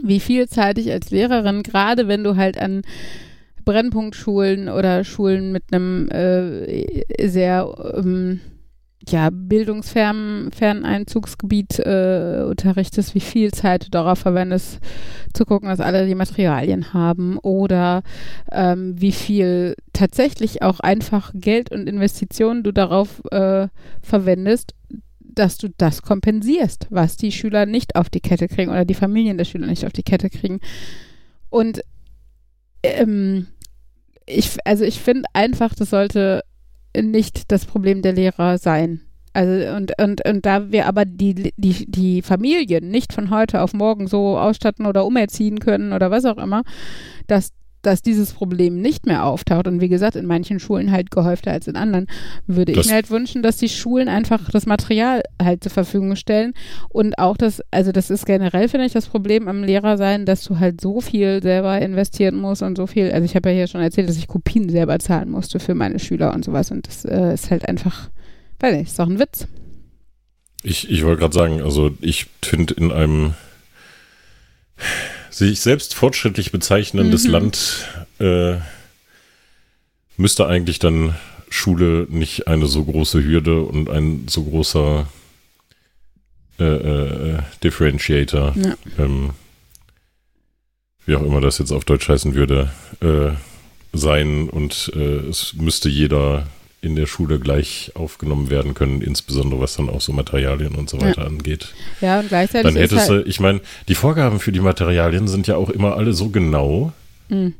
[0.04, 2.82] wie viel Zeit ich als Lehrerin, gerade wenn du halt an
[3.64, 8.42] Brennpunktschulen oder Schulen mit einem äh, sehr ähm,
[9.10, 10.52] ja, bildungsfernen
[10.86, 14.80] Einzugsgebiet äh, unterrichtest, wie viel Zeit du darauf verwendest,
[15.34, 18.04] zu gucken, dass alle die Materialien haben oder
[18.52, 23.68] ähm, wie viel tatsächlich auch einfach Geld und Investitionen du darauf äh,
[24.02, 24.74] verwendest,
[25.20, 29.38] dass du das kompensierst, was die Schüler nicht auf die Kette kriegen oder die Familien
[29.38, 30.60] der Schüler nicht auf die Kette kriegen.
[31.50, 31.82] Und
[32.84, 33.48] ähm,
[34.26, 36.44] ich, also ich finde einfach, das sollte
[37.02, 39.02] nicht das Problem der Lehrer sein.
[39.34, 43.74] Also und, und, und da wir aber die, die, die Familien nicht von heute auf
[43.74, 46.64] morgen so ausstatten oder umerziehen können oder was auch immer,
[47.28, 47.52] dass
[47.86, 51.68] dass dieses Problem nicht mehr auftaucht und wie gesagt in manchen Schulen halt gehäufter als
[51.68, 52.08] in anderen,
[52.48, 56.16] würde das ich mir halt wünschen, dass die Schulen einfach das Material halt zur Verfügung
[56.16, 56.54] stellen
[56.90, 60.44] und auch das, also das ist generell finde ich das Problem am Lehrer sein, dass
[60.44, 63.68] du halt so viel selber investieren musst und so viel, also ich habe ja hier
[63.68, 67.06] schon erzählt, dass ich Kopien selber zahlen musste für meine Schüler und sowas und das
[67.06, 68.10] äh, ist halt einfach,
[68.60, 69.48] weiß nicht, ist doch ein Witz.
[70.64, 73.34] Ich, ich wollte gerade sagen, also ich finde in einem
[75.36, 77.32] sich selbst fortschrittlich bezeichnendes mhm.
[77.32, 78.56] Land äh,
[80.16, 81.16] müsste eigentlich dann
[81.50, 85.08] Schule nicht eine so große Hürde und ein so großer
[86.58, 88.76] äh, äh, Differentiator, ja.
[88.98, 89.32] ähm,
[91.06, 92.72] wie auch immer das jetzt auf Deutsch heißen würde,
[93.02, 93.32] äh,
[93.92, 96.48] sein und äh, es müsste jeder
[96.86, 101.02] in der Schule gleich aufgenommen werden können, insbesondere was dann auch so Materialien und so
[101.02, 101.28] weiter ja.
[101.28, 101.74] angeht.
[102.00, 102.72] Ja, und gleichzeitig.
[102.74, 105.98] Dann hättest halt du, ich meine, die Vorgaben für die Materialien sind ja auch immer
[105.98, 106.94] alle so genau.
[107.30, 107.54] Mhm.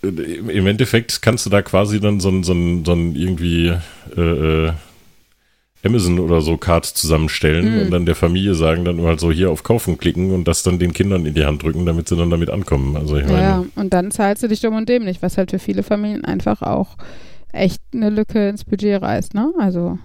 [0.00, 3.74] Im Endeffekt kannst du da quasi dann so ein, so ein, so ein irgendwie
[4.16, 4.72] äh, äh,
[5.84, 7.80] Amazon oder so Card zusammenstellen mhm.
[7.82, 10.78] und dann der Familie sagen, dann halt so hier auf Kaufen klicken und das dann
[10.78, 12.96] den Kindern in die Hand drücken, damit sie dann damit ankommen.
[12.96, 15.58] Also ich meine, ja, und dann zahlst du dich dumm und dämlich, was halt für
[15.58, 16.96] viele Familien einfach auch
[17.52, 19.52] echt eine Lücke ins Budget reißt, ne?
[19.58, 19.98] Also.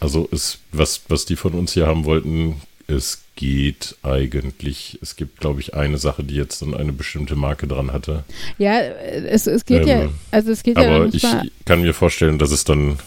[0.00, 4.98] Also ist, was, was die von uns hier haben wollten, es geht eigentlich.
[5.02, 8.24] Es gibt, glaube ich, eine Sache, die jetzt dann eine bestimmte Marke dran hatte.
[8.58, 10.96] Ja, es, es geht ähm, ja, also es geht aber ja.
[10.96, 11.26] Aber ich
[11.64, 12.98] kann mir vorstellen, dass es dann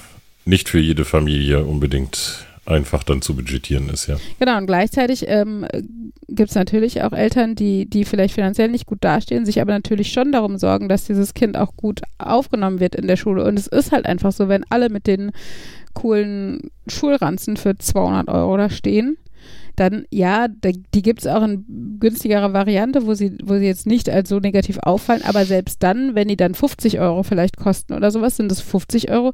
[0.45, 4.17] nicht für jede Familie unbedingt einfach dann zu budgetieren ist, ja.
[4.39, 5.65] Genau, und gleichzeitig ähm,
[6.27, 10.11] gibt es natürlich auch Eltern, die, die vielleicht finanziell nicht gut dastehen, sich aber natürlich
[10.11, 13.43] schon darum sorgen, dass dieses Kind auch gut aufgenommen wird in der Schule.
[13.43, 15.31] Und es ist halt einfach so, wenn alle mit den
[15.93, 19.17] coolen Schulranzen für 200 Euro da stehen,
[19.75, 24.09] dann ja, die gibt es auch in günstigerer Variante, wo sie, wo sie jetzt nicht
[24.09, 28.11] als so negativ auffallen, aber selbst dann, wenn die dann 50 Euro vielleicht kosten oder
[28.11, 29.31] sowas, sind das 50 Euro,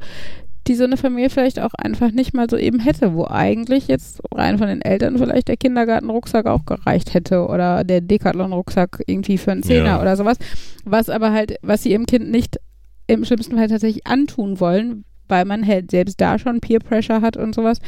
[0.68, 4.22] die so eine Familie vielleicht auch einfach nicht mal so eben hätte, wo eigentlich jetzt
[4.34, 9.52] rein von den Eltern vielleicht der Kindergartenrucksack auch gereicht hätte oder der Decathlon-Rucksack irgendwie für
[9.52, 10.02] einen Zehner ja.
[10.02, 10.38] oder sowas.
[10.84, 12.58] Was aber halt, was sie ihrem Kind nicht
[13.08, 17.38] im schlimmsten Fall tatsächlich antun wollen, weil man halt selbst da schon Peer Pressure hat
[17.38, 17.80] und sowas.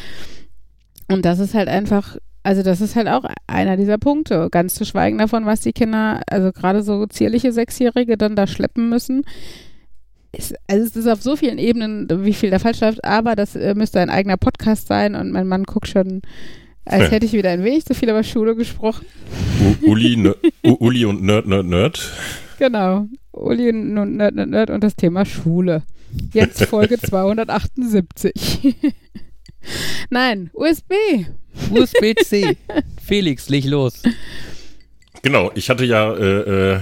[1.07, 4.49] Und das ist halt einfach, also das ist halt auch einer dieser Punkte.
[4.51, 8.89] Ganz zu schweigen davon, was die Kinder, also gerade so zierliche Sechsjährige dann da schleppen
[8.89, 9.23] müssen
[10.31, 13.55] ist, also es ist auf so vielen Ebenen, wie viel da falsch läuft, aber das
[13.55, 16.21] äh, müsste ein eigener Podcast sein und mein Mann guckt schon,
[16.85, 17.09] als ja.
[17.09, 19.05] hätte ich wieder ein wenig zu viel über Schule gesprochen.
[19.83, 22.11] U Uli, ne Uli und Nerd, Nerd, Nerd.
[22.59, 23.07] Genau.
[23.31, 25.83] Uli und Nerd, Nerd, Nerd und das Thema Schule.
[26.33, 28.75] Jetzt Folge 278.
[30.09, 30.93] Nein, USB.
[31.71, 32.55] USB-C.
[33.05, 34.01] Felix, leg los.
[35.21, 36.79] Genau, ich hatte ja äh, äh,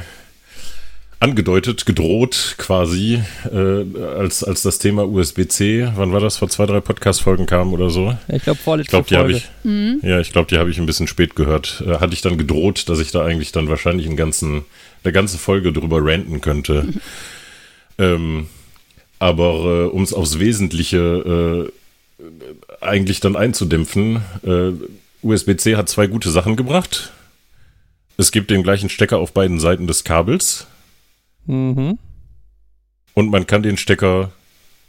[1.25, 3.19] angedeutet, gedroht quasi,
[3.51, 7.89] äh, als, als das Thema USB-C, wann war das, vor zwei, drei Podcast-Folgen kam oder
[7.89, 8.15] so?
[8.27, 9.37] Ich glaube, vorletzte ich glaub, die Folge.
[9.37, 9.99] Ich, mhm.
[10.03, 11.83] Ja, ich glaube, die habe ich ein bisschen spät gehört.
[11.85, 14.65] Äh, hatte ich dann gedroht, dass ich da eigentlich dann wahrscheinlich einen ganzen,
[15.03, 16.83] eine ganze Folge drüber ranten könnte.
[16.83, 17.01] Mhm.
[17.97, 18.47] Ähm,
[19.19, 21.71] aber äh, um es aufs Wesentliche
[22.19, 22.25] äh,
[22.81, 24.71] eigentlich dann einzudämpfen, äh,
[25.21, 27.13] USB-C hat zwei gute Sachen gebracht.
[28.17, 30.67] Es gibt den gleichen Stecker auf beiden Seiten des Kabels.
[31.45, 31.97] Mhm.
[33.13, 34.31] Und man kann den Stecker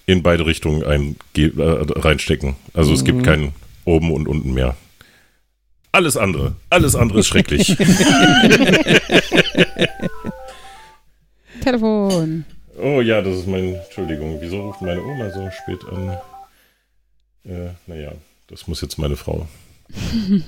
[0.07, 2.57] in beide Richtungen ein, äh, reinstecken.
[2.73, 2.97] Also mhm.
[2.97, 3.23] es gibt mhm.
[3.23, 3.53] keinen
[3.85, 4.77] oben und unten mehr.
[5.93, 6.57] Alles andere.
[6.69, 7.77] Alles andere ist schrecklich.
[11.63, 12.45] Telefon.
[12.79, 13.77] Oh ja, das ist mein.
[13.77, 16.19] Entschuldigung, wieso ruft meine Oma so spät an?
[17.45, 18.13] Äh, naja,
[18.49, 19.49] das muss jetzt meine Frau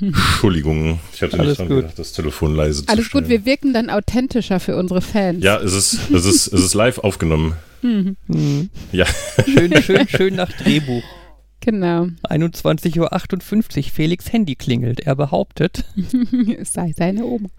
[0.01, 1.77] Entschuldigung, ich hatte Alles nicht dran gut.
[1.79, 5.43] gedacht, das Telefon leise zu Alles gut, wir wirken dann authentischer für uncere Fans.
[5.43, 7.55] Ja, es ist, es ist, es ist live aufgenommen.
[7.83, 8.17] Mhm.
[8.27, 8.71] Mhm.
[8.93, 9.07] Ja.
[9.45, 11.03] Schön, schön, schön nach Drehbuch.
[11.61, 12.09] Genau.
[12.29, 15.01] 21.58 Uhr, Felix Handy klingelt.
[15.01, 15.85] Er behauptet,
[16.59, 17.51] es sei seine Oma.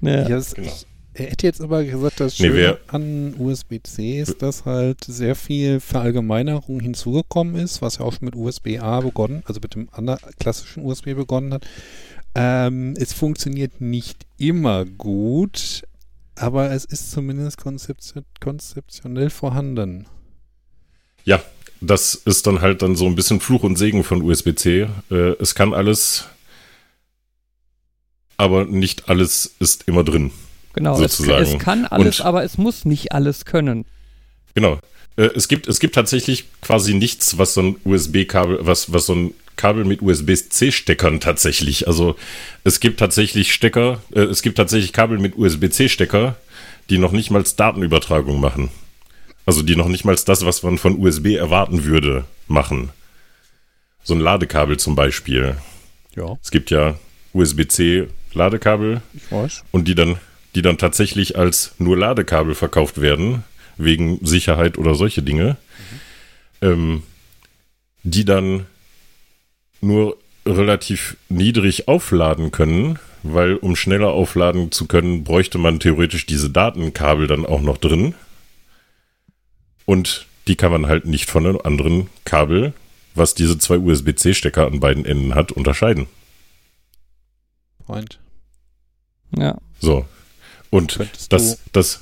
[0.00, 0.72] Ja, ja genau.
[1.20, 5.78] Er hätte jetzt aber gesagt, das Schöne nee, an USB-C ist, dass halt sehr viel
[5.78, 10.82] Verallgemeinerung hinzugekommen ist, was ja auch schon mit USB-A begonnen, also mit dem anderen klassischen
[10.82, 11.66] USB begonnen hat.
[12.34, 15.82] Ähm, es funktioniert nicht immer gut,
[16.36, 20.06] aber es ist zumindest konzeption konzeptionell vorhanden.
[21.26, 21.42] Ja,
[21.82, 24.88] das ist dann halt dann so ein bisschen Fluch und Segen von USB-C.
[25.10, 26.24] Äh, es kann alles,
[28.38, 30.30] aber nicht alles ist immer drin.
[30.72, 31.42] Genau, sozusagen.
[31.42, 33.84] Es, es kann alles, und, aber es muss nicht alles können.
[34.54, 34.78] Genau.
[35.16, 39.14] Äh, es gibt, es gibt tatsächlich quasi nichts, was so ein USB-Kabel, was, was so
[39.14, 41.86] ein Kabel mit USB-C-Steckern tatsächlich.
[41.86, 42.16] Also
[42.64, 46.36] es gibt tatsächlich Stecker, äh, es gibt tatsächlich Kabel mit USB-C-Stecker,
[46.88, 48.70] die noch nicht mal Datenübertragung machen.
[49.46, 52.90] Also die noch nicht mal das, was man von USB erwarten würde, machen.
[54.02, 55.56] So ein Ladekabel zum Beispiel.
[56.16, 56.38] Ja.
[56.42, 56.98] Es gibt ja
[57.32, 59.02] USB-C Ladekabel.
[59.12, 59.64] Ich weiß.
[59.72, 60.16] Und die dann
[60.54, 63.44] die dann tatsächlich als nur Ladekabel verkauft werden,
[63.76, 65.56] wegen Sicherheit oder solche Dinge,
[66.60, 66.68] mhm.
[66.68, 67.02] ähm,
[68.02, 68.66] die dann
[69.80, 76.50] nur relativ niedrig aufladen können, weil um schneller aufladen zu können, bräuchte man theoretisch diese
[76.50, 78.14] Datenkabel dann auch noch drin.
[79.84, 82.72] Und die kann man halt nicht von einem anderen Kabel,
[83.14, 86.06] was diese zwei USB-C-Stecker an beiden Enden hat, unterscheiden.
[87.84, 88.18] Freund.
[89.36, 89.58] Ja.
[89.80, 90.06] So,
[90.70, 92.00] und könntest das, du, das,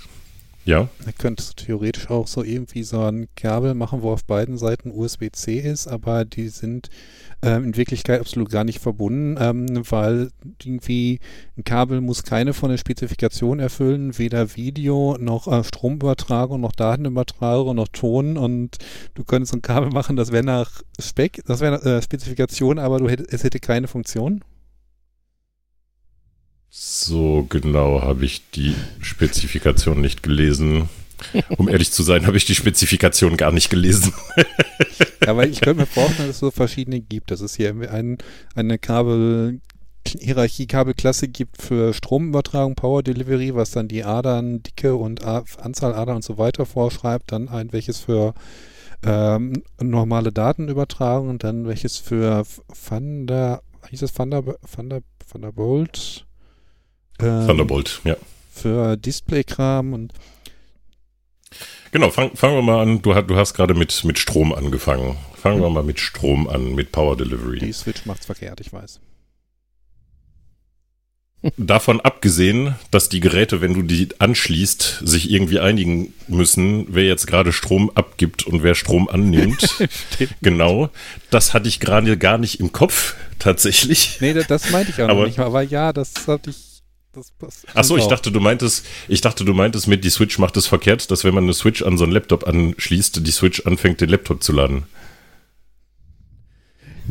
[0.69, 0.89] ja.
[1.17, 5.59] Könntest du theoretisch auch so irgendwie so ein Kabel machen, wo auf beiden Seiten USB-C
[5.59, 6.91] ist, aber die sind
[7.41, 10.31] ähm, in Wirklichkeit absolut gar nicht verbunden, ähm, weil
[10.63, 11.21] irgendwie
[11.57, 17.75] ein Kabel muss keine von der Spezifikation erfüllen, weder Video noch äh, Stromübertragung noch Datenübertragung
[17.75, 18.77] noch Ton und
[19.15, 23.09] du könntest ein Kabel machen, das wäre nach Spec, das wäre äh, Spezifikation, aber du
[23.09, 24.45] hätt, es hätte keine Funktion.
[26.71, 30.89] So genau habe ich die Spezifikation nicht gelesen.
[31.57, 34.13] Um ehrlich zu sein, habe ich die Spezifikation gar nicht gelesen.
[35.27, 37.31] ja, weil ich könnte mir vorstellen, dass es so verschiedene gibt.
[37.31, 38.19] Das ist hier ein,
[38.55, 39.61] eine Kabel
[40.07, 46.17] Hierarchiekabelklasse gibt für Stromübertragung, Power Delivery, was dann die Adern, Dicke und A Anzahl Adern
[46.17, 48.33] und so weiter vorschreibt, dann ein welches für
[49.05, 52.45] ähm, normale Datenübertragung und dann welches für
[52.89, 54.43] Thunder, hieß es Thunder,
[54.75, 55.01] Thunder,
[55.31, 56.27] Thunderbolt?
[57.21, 58.17] Ähm, Thunderbolt, ja.
[58.53, 60.13] Für Displaykram und
[61.91, 63.01] Genau, fangen fang wir mal an.
[63.01, 65.17] Du, du hast gerade mit, mit Strom angefangen.
[65.35, 67.61] Fangen wir mal mit Strom an, mit Power Delivery.
[67.61, 69.01] Die Switch macht's verkehrt, ich weiß.
[71.57, 77.29] Davon abgesehen, dass die Geräte, wenn du die anschließt, sich irgendwie einigen müssen, wer jetzt
[77.29, 79.77] gerade Strom abgibt und wer Strom annimmt.
[80.43, 80.91] genau.
[81.31, 84.19] Das hatte ich gerade gar nicht im Kopf, tatsächlich.
[84.21, 85.39] Nee, das, das meinte ich auch aber, nicht.
[85.39, 86.68] Aber ja, das hatte ich.
[87.13, 90.39] Das, das Ach so, ich dachte, du meintest, ich dachte, du meintest mit, die Switch
[90.39, 93.65] macht es verkehrt, dass wenn man eine Switch an so einen Laptop anschließt, die Switch
[93.67, 94.85] anfängt, den Laptop zu laden.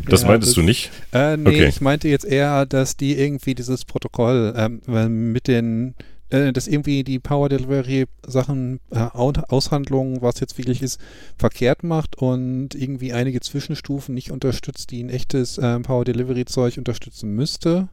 [0.05, 0.91] Das ja, meintest das, du nicht?
[1.11, 1.67] Äh, nee, okay.
[1.67, 5.95] ich meinte jetzt eher, dass die irgendwie dieses Protokoll ähm, mit den,
[6.29, 10.99] äh, dass irgendwie die Power Delivery Sachen, äh, Aushandlungen, was jetzt wirklich ist,
[11.37, 16.77] verkehrt macht und irgendwie einige Zwischenstufen nicht unterstützt, die ein echtes äh, Power Delivery Zeug
[16.77, 17.89] unterstützen müsste.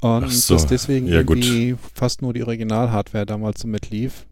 [0.00, 0.54] Und so.
[0.54, 1.78] dass deswegen ja, irgendwie gut.
[1.94, 4.26] fast nur die Original-Hardware damals so mitlief.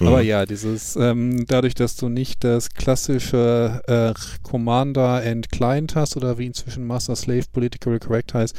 [0.00, 6.16] Aber ja, dieses, ähm, dadurch, dass du nicht das klassische äh, Commander and Client hast
[6.16, 8.54] oder wie inzwischen Master Slave Political Correct heißt,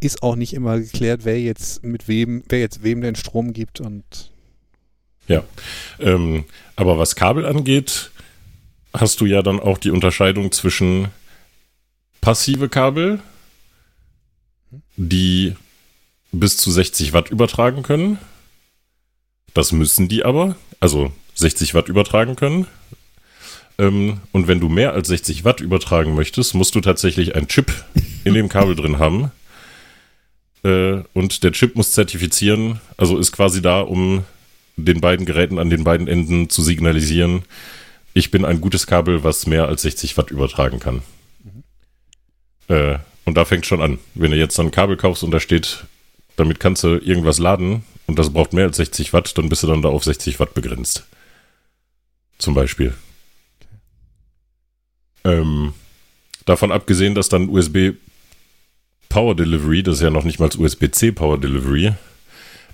[0.00, 3.80] ist auch nicht immer geklärt, wer jetzt mit wem, wer jetzt wem den Strom gibt
[3.80, 4.32] und
[5.28, 5.44] ja.
[6.00, 6.44] Ähm,
[6.76, 8.10] aber was Kabel angeht,
[8.92, 11.08] hast du ja dann auch die Unterscheidung zwischen
[12.20, 13.20] passive Kabel,
[15.08, 15.54] die
[16.30, 18.18] bis zu 60 Watt übertragen können.
[19.54, 22.66] Das müssen die aber also 60 Watt übertragen können.
[23.78, 27.72] Ähm, und wenn du mehr als 60 Watt übertragen möchtest, musst du tatsächlich einen Chip
[28.24, 29.32] in dem Kabel drin haben.
[30.64, 34.24] Äh, und der Chip muss zertifizieren, also ist quasi da, um
[34.76, 37.42] den beiden Geräten an den beiden Enden zu signalisieren,
[38.12, 41.02] ich bin ein gutes Kabel, was mehr als 60 Watt übertragen kann.
[41.44, 42.74] Mhm.
[42.74, 42.98] Äh,
[43.30, 44.00] und da fängt schon an.
[44.16, 45.84] Wenn du jetzt dann ein Kabel kaufst und da steht,
[46.34, 49.68] damit kannst du irgendwas laden, und das braucht mehr als 60 Watt, dann bist du
[49.68, 51.06] dann da auf 60 Watt begrenzt.
[52.38, 52.92] Zum Beispiel.
[55.22, 55.74] Ähm,
[56.44, 57.92] davon abgesehen, dass dann USB
[59.08, 61.92] Power Delivery, das ist ja noch nicht mal USB-C Power Delivery,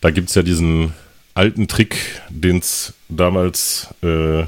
[0.00, 0.94] da gibt es ja diesen
[1.34, 1.96] alten Trick,
[2.30, 4.44] den es damals äh,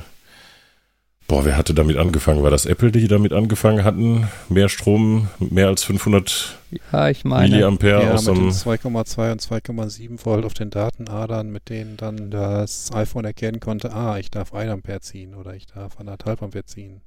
[1.29, 2.43] Boah, wer hatte damit angefangen?
[2.43, 4.29] War das Apple, die damit angefangen hatten?
[4.49, 6.59] Mehr Strom, mehr als 500
[6.91, 11.51] ja, ich meine, Milliampere ja, aus mit den 2,2 und 2,7 Volt auf den Datenadern,
[11.51, 15.66] mit denen dann das iPhone erkennen konnte, ah, ich darf 1 Ampere ziehen oder ich
[15.66, 17.03] darf 1,5 Ampere ziehen.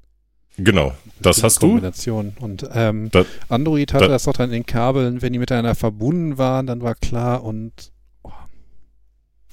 [0.57, 2.34] Genau, das, das hast Kombination.
[2.38, 2.45] du.
[2.45, 5.74] Und ähm, da, Android hatte da, das doch dann in den Kabeln, wenn die miteinander
[5.74, 7.91] verbunden waren, dann war klar und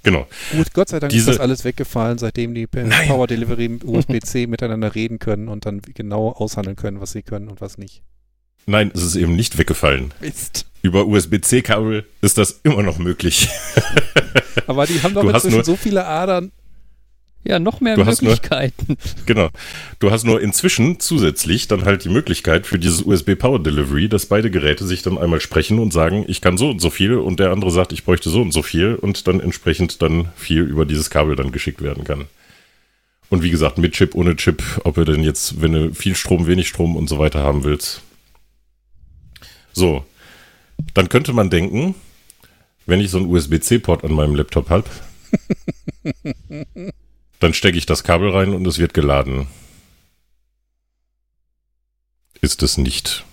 [0.02, 0.26] Genau.
[0.52, 3.08] Gut, Gott sei Dank Diese, ist das alles weggefallen, seitdem die Nein.
[3.08, 7.60] Power Delivery USB-C miteinander reden können und dann genau aushandeln können, was sie können und
[7.60, 8.02] was nicht.
[8.66, 10.12] Nein, es ist eben nicht weggefallen.
[10.20, 10.66] Mist.
[10.82, 13.48] Über USB-C-Kabel ist das immer noch möglich.
[14.66, 16.52] Aber die haben doch inzwischen so viele Adern.
[17.48, 18.86] Ja, noch mehr du Möglichkeiten.
[18.88, 18.96] Nur,
[19.26, 19.48] genau.
[20.00, 24.26] Du hast nur inzwischen zusätzlich dann halt die Möglichkeit für dieses USB Power Delivery, dass
[24.26, 27.40] beide Geräte sich dann einmal sprechen und sagen, ich kann so und so viel und
[27.40, 30.84] der andere sagt, ich bräuchte so und so viel und dann entsprechend dann viel über
[30.84, 32.26] dieses Kabel dann geschickt werden kann.
[33.30, 36.46] Und wie gesagt, mit Chip, ohne Chip, ob du denn jetzt, wenn du viel Strom,
[36.46, 38.02] wenig Strom und so weiter haben willst.
[39.72, 40.04] So.
[40.92, 41.94] Dann könnte man denken,
[42.84, 44.84] wenn ich so einen USB-C-Port an meinem Laptop habe,
[47.40, 49.46] Dann stecke ich das Kabel rein und es wird geladen.
[52.40, 53.24] Ist es nicht.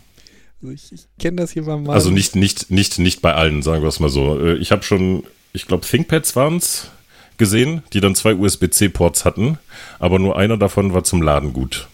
[0.62, 1.94] Also ich, ich kenne das hier mal.
[1.94, 4.40] Also nicht, nicht, nicht, nicht bei allen, sagen wir es mal so.
[4.40, 5.24] Äh, ich habe schon,
[5.54, 6.90] ich glaube, ThinkPads waren es
[7.38, 9.60] gesehen, die dann zwei USB-C-Ports hatten,
[10.00, 11.88] aber nur einer davon war zum Laden gut.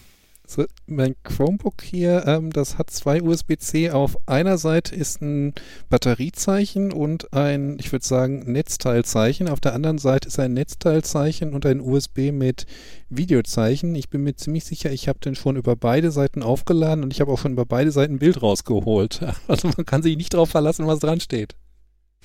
[0.54, 3.90] So, mein Chromebook hier, ähm, das hat zwei USB-C.
[3.90, 5.54] Auf einer Seite ist ein
[5.88, 9.48] Batteriezeichen und ein, ich würde sagen, Netzteilzeichen.
[9.48, 12.66] Auf der anderen Seite ist ein Netzteilzeichen und ein USB mit
[13.08, 13.94] Videozeichen.
[13.94, 17.22] Ich bin mir ziemlich sicher, ich habe den schon über beide Seiten aufgeladen und ich
[17.22, 19.20] habe auch schon über beide Seiten Bild rausgeholt.
[19.48, 21.54] Also man kann sich nicht darauf verlassen, was dran steht.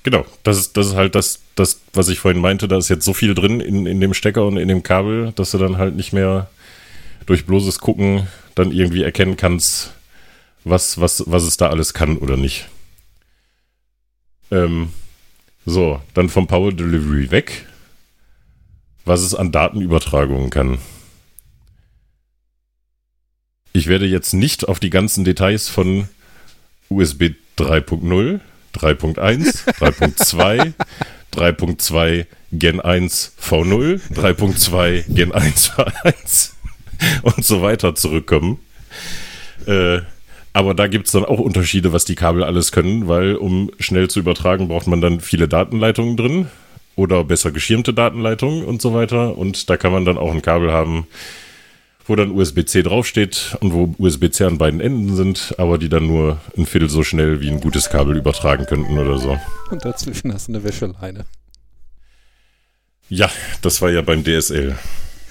[0.04, 2.68] Genau, das ist, das ist halt das, das, was ich vorhin meinte.
[2.68, 5.52] Da ist jetzt so viel drin in, in dem Stecker und in dem Kabel, dass
[5.52, 6.50] du dann halt nicht mehr
[7.28, 9.94] durch bloßes Gucken dann irgendwie erkennen kannst,
[10.64, 12.68] was, was, was es da alles kann oder nicht.
[14.50, 14.90] Ähm,
[15.66, 17.68] so, dann vom Power Delivery weg,
[19.06, 20.80] was es an Datenübertragungen kann.
[23.74, 26.10] Ich werde jetzt nicht auf die ganzen Details von
[26.90, 28.40] USB 3.0,
[28.74, 30.74] 3.1, 3.2,
[31.34, 36.57] 3.2 Gen 1 V0, 3.2 Gen 1 V1
[37.22, 38.60] und so weiter zurückkommen.
[39.66, 40.00] Äh,
[40.54, 44.10] aber da gibt es dann auch Unterschiede, was die Kabel alles können, weil um schnell
[44.10, 46.48] zu übertragen, braucht man dann viele Datenleitungen drin
[46.96, 49.38] oder besser geschirmte Datenleitungen und so weiter.
[49.38, 51.06] Und da kann man dann auch ein Kabel haben,
[52.08, 56.40] wo dann USB-C draufsteht und wo USB-C an beiden Enden sind, aber die dann nur
[56.58, 59.38] ein Viertel so schnell wie ein gutes Kabel übertragen könnten oder so.
[59.70, 61.26] Und dazwischen hast du eine Wäscheleine.
[63.10, 63.30] Ja,
[63.62, 64.76] das war ja beim DSL.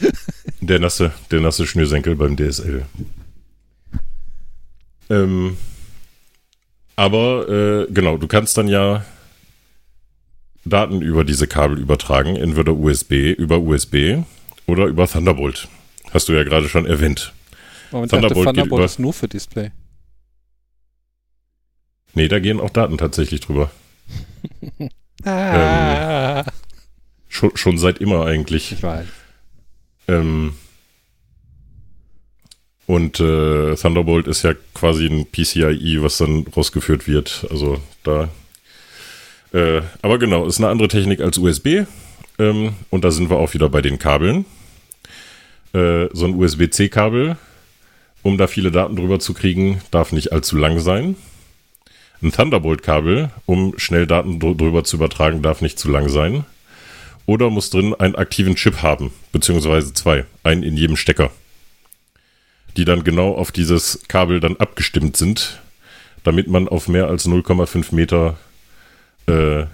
[0.60, 2.86] der nasse, der nasse Schnürsenkel beim DSL.
[5.08, 5.56] Ähm,
[6.96, 9.04] aber äh, genau, du kannst dann ja
[10.64, 14.18] Daten über diese Kabel übertragen, entweder USB, über USB
[14.66, 15.68] oder über Thunderbolt.
[16.12, 17.32] Hast du ja gerade schon erwähnt.
[17.92, 19.70] Moment, Thunderbolt, dachte, Thunderbolt ist nur für Display.
[22.14, 23.70] Nee, da gehen auch Daten tatsächlich drüber.
[25.24, 26.40] ah.
[26.46, 26.52] ähm,
[27.28, 28.72] schon, schon seit immer eigentlich.
[28.72, 29.06] Ich weiß.
[30.08, 30.54] Ähm,
[32.86, 37.46] und äh, Thunderbolt ist ja quasi ein PCIe, was dann rausgeführt wird.
[37.50, 38.28] Also da.
[39.52, 41.86] Äh, aber genau, ist eine andere Technik als USB.
[42.38, 44.44] Ähm, und da sind wir auch wieder bei den Kabeln.
[45.72, 47.36] Äh, so ein USB-C-Kabel,
[48.22, 51.16] um da viele Daten drüber zu kriegen, darf nicht allzu lang sein.
[52.22, 56.44] Ein Thunderbolt-Kabel, um schnell Daten drüber zu übertragen, darf nicht zu lang sein.
[57.26, 61.30] Oder muss drin einen aktiven Chip haben, beziehungsweise zwei, einen in jedem Stecker
[62.76, 65.60] die dann genau auf dieses Kabel dann abgestimmt sind,
[66.24, 68.36] damit man auf mehr als 0,5 Meter
[69.26, 69.64] äh,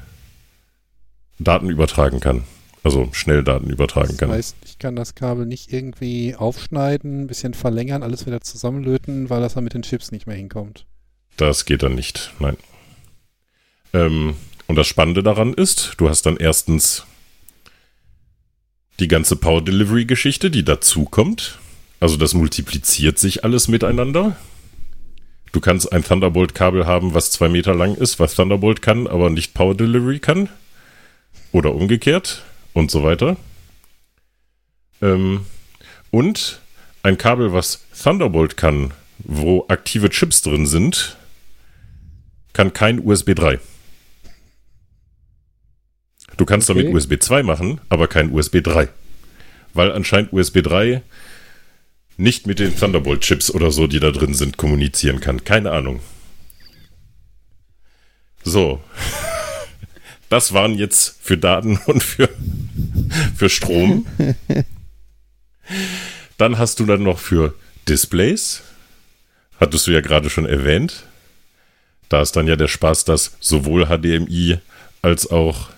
[1.39, 2.45] Daten übertragen kann.
[2.85, 4.29] Also schnell Daten übertragen das kann.
[4.29, 9.31] Das heißt, ich kann das Kabel nicht irgendwie aufschneiden, ein bisschen verlängern, alles wieder zusammenlöten,
[9.31, 10.87] weil das dann mit den Chips nicht mehr hinkommt.
[11.37, 12.57] Das geht dann nicht, nein.
[13.93, 14.35] Ähm,
[14.67, 17.07] und das Spannende daran ist, du hast dann erstens
[19.01, 21.59] die ganze Power Delivery Geschichte, die dazukommt.
[22.01, 24.37] Also das multipliziert sich alles miteinander.
[25.53, 29.55] Du kannst ein Thunderbolt-Kabel haben, was zwei Meter lang ist, was Thunderbolt kann, aber nicht
[29.55, 30.49] Power Delivery kann.
[31.53, 32.43] Oder umgekehrt
[32.73, 33.37] und so weiter.
[35.03, 35.45] Ähm,
[36.11, 36.61] und
[37.03, 41.17] ein Kabel, was Thunderbolt kann, wo aktive Chips drin sind,
[42.53, 43.61] kann kein USB 3.
[46.43, 46.83] Du kannst okay.
[46.83, 48.89] damit USB 2 machen, aber kein USB 3.
[49.75, 51.01] Weil anscheinend USB 3
[52.17, 55.45] nicht mit den Thunderbolt-Chips oder so, die da drin sind, kommunizieren kann.
[55.45, 56.01] Keine Ahnung.
[58.43, 58.83] So.
[60.31, 62.29] Das waren jetzt für Daten und für,
[63.37, 64.07] für Strom.
[66.39, 67.55] Dann hast du dann noch für
[67.87, 68.63] Displays.
[69.61, 71.05] Hattest du ja gerade schon erwähnt.
[72.09, 74.59] Da ist dann ja der Spaß, dass sowohl HDMI
[75.03, 75.72] als auch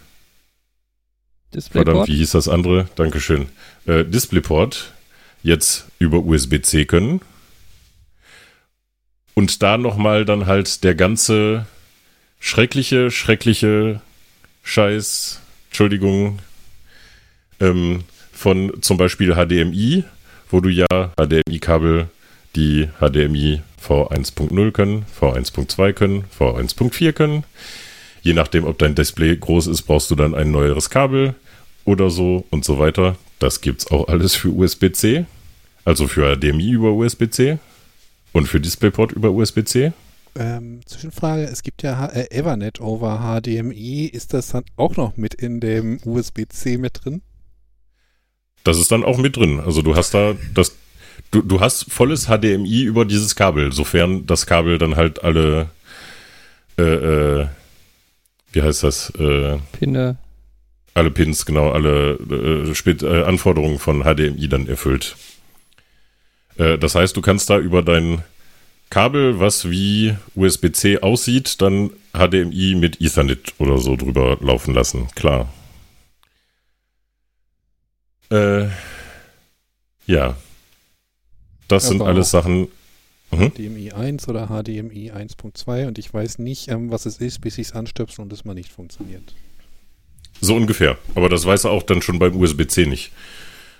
[1.54, 1.86] Displayport.
[1.86, 2.88] Verdammt, wie hieß das andere?
[2.96, 3.46] Dankeschön.
[3.86, 4.92] Äh, Displayport
[5.42, 7.20] jetzt über USB-C können.
[9.34, 11.66] Und da nochmal dann halt der ganze
[12.40, 14.00] schreckliche, schreckliche
[14.62, 16.38] Scheiß, Entschuldigung,
[17.60, 20.04] ähm, von zum Beispiel HDMI,
[20.50, 20.86] wo du ja
[21.16, 22.08] HDMI-Kabel,
[22.56, 27.44] die HDMI V1.0 können, V1.2 können, V1.4 können.
[28.22, 31.34] Je nachdem, ob dein Display groß ist, brauchst du dann ein neueres Kabel
[31.84, 33.16] oder so und so weiter.
[33.38, 35.26] Das gibt's auch alles für USB-C.
[35.84, 37.58] Also für HDMI über USB-C
[38.32, 39.92] und für DisplayPort über USB-C.
[40.36, 44.06] Ähm, Zwischenfrage, es gibt ja äh, Ethernet over HDMI.
[44.06, 47.22] Ist das dann auch noch mit in dem USB-C mit drin?
[48.64, 49.60] Das ist dann auch mit drin.
[49.60, 50.74] Also du hast da das,
[51.30, 55.68] du, du hast volles HDMI über dieses Kabel, sofern das Kabel dann halt alle,
[56.78, 57.46] äh, äh,
[58.52, 59.10] wie heißt das?
[59.10, 60.16] Äh, Pinne.
[60.94, 65.16] Alle Pins, genau, alle äh, äh Anforderungen von HDMI dann erfüllt.
[66.56, 68.22] Äh, das heißt, du kannst da über dein
[68.90, 75.08] Kabel, was wie USB-C aussieht, dann HDMI mit Ethernet oder so drüber laufen lassen.
[75.16, 75.52] Klar.
[78.30, 78.68] Äh,
[80.06, 80.36] ja.
[81.66, 82.68] Das Aber sind alles Sachen.
[83.32, 83.50] Mhm.
[83.50, 87.68] HDMI 1 oder HDMI 1.2 und ich weiß nicht, ähm, was es ist, bis ich
[87.68, 89.34] es anstöpsel und es mal nicht funktioniert.
[90.40, 90.98] So ungefähr.
[91.14, 93.12] Aber das weiß er auch dann schon beim USB-C nicht.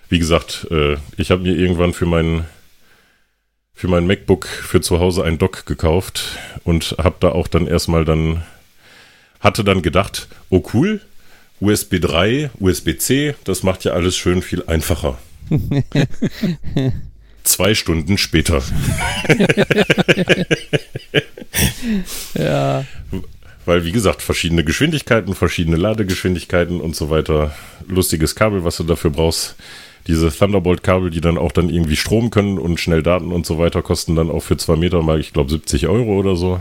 [0.09, 2.45] Wie gesagt, äh, ich habe mir irgendwann für meinen
[3.75, 8.05] für mein MacBook für zu Hause ein Dock gekauft und habe da auch dann erstmal
[8.05, 8.45] dann,
[9.41, 11.01] hatte dann gedacht, oh cool,
[11.61, 15.19] USB 3, USB-C, das macht ja alles schön viel einfacher.
[17.43, 18.63] Zwei Stunden später.
[22.35, 22.85] ja.
[23.65, 27.55] Weil, wie gesagt, verschiedene Geschwindigkeiten, verschiedene Ladegeschwindigkeiten und so weiter.
[27.87, 29.57] Lustiges Kabel, was du dafür brauchst.
[30.07, 33.81] Diese Thunderbolt-Kabel, die dann auch dann irgendwie Strom können und schnell Daten und so weiter,
[33.81, 36.61] kosten dann auch für zwei Meter mal, ich glaube, 70 Euro oder so.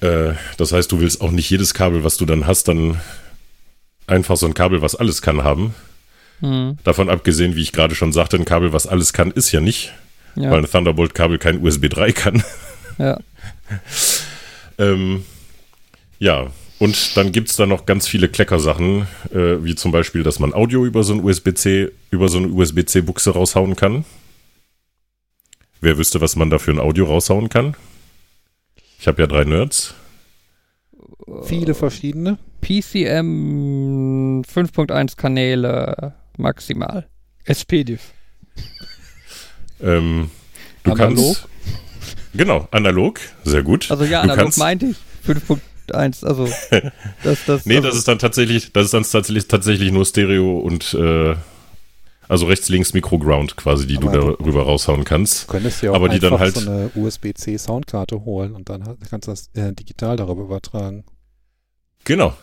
[0.00, 3.00] Äh, das heißt, du willst auch nicht jedes Kabel, was du dann hast, dann
[4.06, 5.74] einfach so ein Kabel, was alles kann, haben.
[6.40, 6.78] Hm.
[6.84, 9.92] Davon abgesehen, wie ich gerade schon sagte, ein Kabel, was alles kann, ist ja nicht.
[10.36, 10.50] Ja.
[10.50, 12.44] Weil ein Thunderbolt-Kabel kein USB 3 kann.
[12.98, 13.18] Ja.
[14.78, 15.24] ähm,
[16.18, 20.38] ja, und dann gibt es da noch ganz viele Kleckersachen, äh, wie zum Beispiel, dass
[20.38, 24.04] man Audio über so ein USB-C, über so eine USB-C-Buchse raushauen kann.
[25.80, 27.76] Wer wüsste, was man da für ein Audio raushauen kann?
[28.98, 29.94] Ich habe ja drei Nerds.
[31.44, 32.38] Viele verschiedene.
[32.60, 37.06] PCM 5.1 Kanäle maximal.
[37.44, 38.12] SPDIF.
[39.80, 40.30] Ähm,
[40.82, 41.16] du analog?
[41.16, 41.48] kannst.
[42.34, 43.90] Genau, analog, sehr gut.
[43.90, 44.96] Also ja, analog kannst, meinte ich.
[45.26, 46.48] 5.1, also.
[47.22, 50.58] das, das, nee, also, das ist dann tatsächlich, das ist dann tatsächlich, tatsächlich nur Stereo
[50.58, 51.36] und äh,
[52.28, 55.44] also rechts, links Mikroground quasi, die aber du darüber raushauen kannst.
[55.44, 58.96] Du könntest ja auch aber die dann halt so eine USB-C Soundkarte holen und dann
[59.08, 61.04] kannst du das äh, digital darüber übertragen.
[62.04, 62.34] Genau.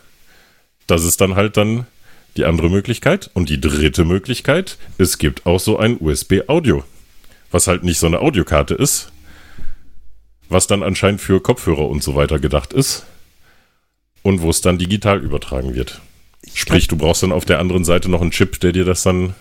[0.86, 1.86] Das ist dann halt dann
[2.36, 3.30] die andere Möglichkeit.
[3.34, 6.84] Und die dritte Möglichkeit, es gibt auch so ein USB-Audio,
[7.50, 9.12] was halt nicht so eine Audiokarte ist,
[10.52, 13.06] was dann anscheinend für Kopfhörer und so weiter gedacht ist
[14.22, 16.00] und wo es dann digital übertragen wird.
[16.54, 19.34] Sprich, du brauchst dann auf der anderen Seite noch einen Chip, der dir das dann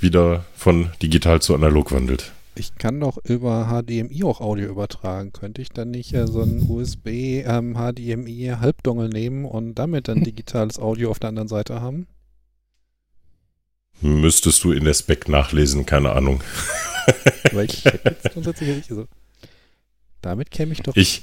[0.00, 2.32] wieder von digital zu analog wandelt.
[2.54, 5.32] Ich kann doch über HDMI auch Audio übertragen.
[5.32, 7.06] Könnte ich dann nicht äh, so einen USB
[7.46, 12.08] ähm, HDMI Halbdongel nehmen und damit dann digitales Audio auf der anderen Seite haben?
[14.00, 16.40] Müsstest du in der Spec nachlesen, keine Ahnung.
[17.52, 19.06] Weil ich hätte jetzt grundsätzlich nicht so.
[20.22, 20.96] Damit käme ich doch.
[20.96, 21.22] Ich,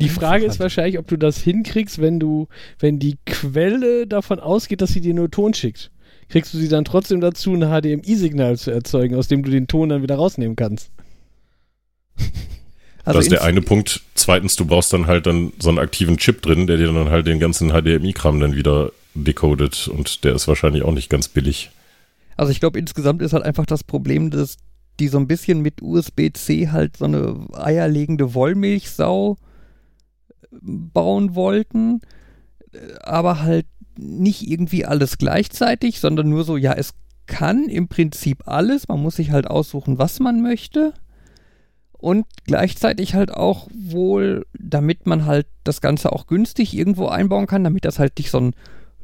[0.00, 2.48] die Frage ist wahrscheinlich, ob du das hinkriegst, wenn du,
[2.78, 5.90] wenn die Quelle davon ausgeht, dass sie dir nur Ton schickt
[6.32, 9.90] kriegst du sie dann trotzdem dazu, ein HDMI-Signal zu erzeugen, aus dem du den Ton
[9.90, 10.90] dann wieder rausnehmen kannst.
[12.16, 12.24] Also
[13.18, 14.00] das ist der eine Punkt.
[14.14, 17.26] Zweitens, du brauchst dann halt dann so einen aktiven Chip drin, der dir dann halt
[17.26, 21.70] den ganzen HDMI-Kram dann wieder decodet und der ist wahrscheinlich auch nicht ganz billig.
[22.38, 24.56] Also ich glaube, insgesamt ist halt einfach das Problem, dass
[25.00, 29.36] die so ein bisschen mit USB-C halt so eine eierlegende Wollmilchsau
[30.50, 32.00] bauen wollten,
[33.02, 33.66] aber halt
[33.96, 36.94] nicht irgendwie alles gleichzeitig, sondern nur so, ja, es
[37.26, 40.92] kann im Prinzip alles, man muss sich halt aussuchen, was man möchte.
[41.92, 47.62] Und gleichzeitig halt auch wohl, damit man halt das Ganze auch günstig irgendwo einbauen kann,
[47.62, 48.54] damit das halt nicht so, ein,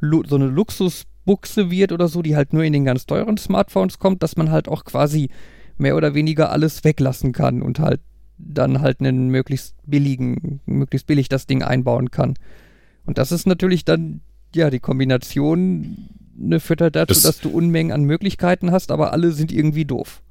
[0.01, 4.25] so eine Luxusbuchse wird oder so, die halt nur in den ganz teuren Smartphones kommt,
[4.25, 5.31] dass man halt auch quasi
[5.79, 8.01] mehr oder weniger alles weglassen kann und halt
[8.39, 12.35] dann halt einen möglichst billigen, möglichst billig das Ding einbauen kann.
[13.05, 14.21] Und das ist natürlich dann
[14.55, 19.13] ja, die Kombination ne, führt halt dazu, das, dass du Unmengen an Möglichkeiten hast, aber
[19.13, 20.23] alle sind irgendwie doof.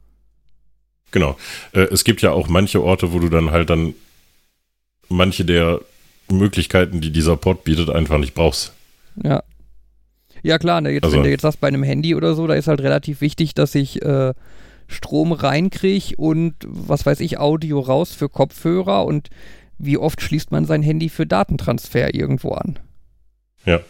[1.11, 1.37] Genau.
[1.73, 3.93] Äh, es gibt ja auch manche Orte, wo du dann halt dann
[5.09, 5.81] manche der
[6.29, 8.73] Möglichkeiten, die dieser Port bietet, einfach nicht brauchst.
[9.23, 9.43] Ja.
[10.43, 12.53] Ja, klar, ne, jetzt, also, wenn du jetzt sagst, bei einem Handy oder so, da
[12.53, 14.33] ist halt relativ wichtig, dass ich äh,
[14.87, 19.29] Strom reinkriege und was weiß ich, Audio raus für Kopfhörer und
[19.77, 22.79] wie oft schließt man sein Handy für Datentransfer irgendwo an?
[23.65, 23.81] Ja.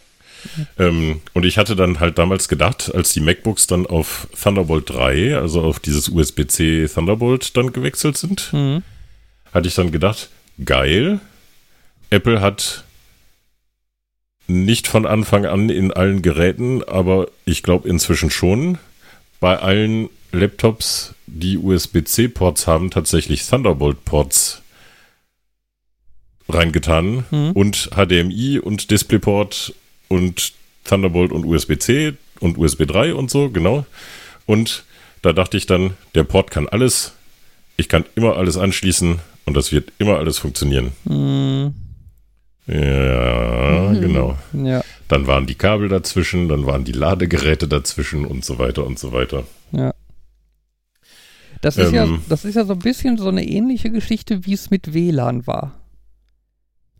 [0.78, 5.36] Ähm, und ich hatte dann halt damals gedacht, als die MacBooks dann auf Thunderbolt 3,
[5.36, 8.82] also auf dieses USB-C Thunderbolt dann gewechselt sind, mhm.
[9.52, 10.28] hatte ich dann gedacht,
[10.64, 11.20] geil,
[12.10, 12.84] Apple hat
[14.46, 18.78] nicht von Anfang an in allen Geräten, aber ich glaube inzwischen schon
[19.40, 24.62] bei allen Laptops, die USB-C-Ports haben, tatsächlich Thunderbolt-Ports
[26.48, 27.52] reingetan mhm.
[27.52, 29.74] und HDMI und DisplayPort
[30.08, 30.52] und
[30.84, 33.84] Thunderbolt und USB-C und USB 3 und so, genau.
[34.46, 34.84] Und
[35.22, 37.12] da dachte ich dann, der Port kann alles.
[37.76, 40.92] Ich kann immer alles anschließen und das wird immer alles funktionieren.
[41.04, 41.74] Mhm.
[42.66, 44.00] Ja, mhm.
[44.00, 44.38] genau.
[44.52, 44.82] Ja.
[45.08, 49.12] Dann waren die Kabel dazwischen, dann waren die Ladegeräte dazwischen und so weiter und so
[49.12, 49.44] weiter.
[49.72, 49.94] Ja.
[51.60, 54.52] Das ist, ähm, ja, das ist ja so ein bisschen so eine ähnliche Geschichte, wie
[54.52, 55.80] es mit WLAN war.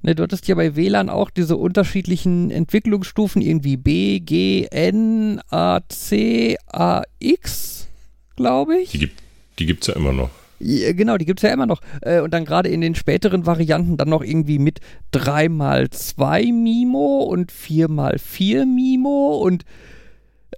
[0.02, 5.80] Ne, du hattest ja bei WLAN auch diese unterschiedlichen Entwicklungsstufen, irgendwie B, G, N, A,
[5.88, 7.88] C, A, X,
[8.36, 8.90] glaube ich.
[8.90, 9.22] Die gibt
[9.58, 10.30] die gibt's ja immer noch.
[10.60, 11.80] Ja, genau, die gibt es ja immer noch.
[12.00, 14.80] Äh, und dann gerade in den späteren Varianten dann noch irgendwie mit
[15.12, 19.64] 3x2 Mimo und 4x4 Mimo und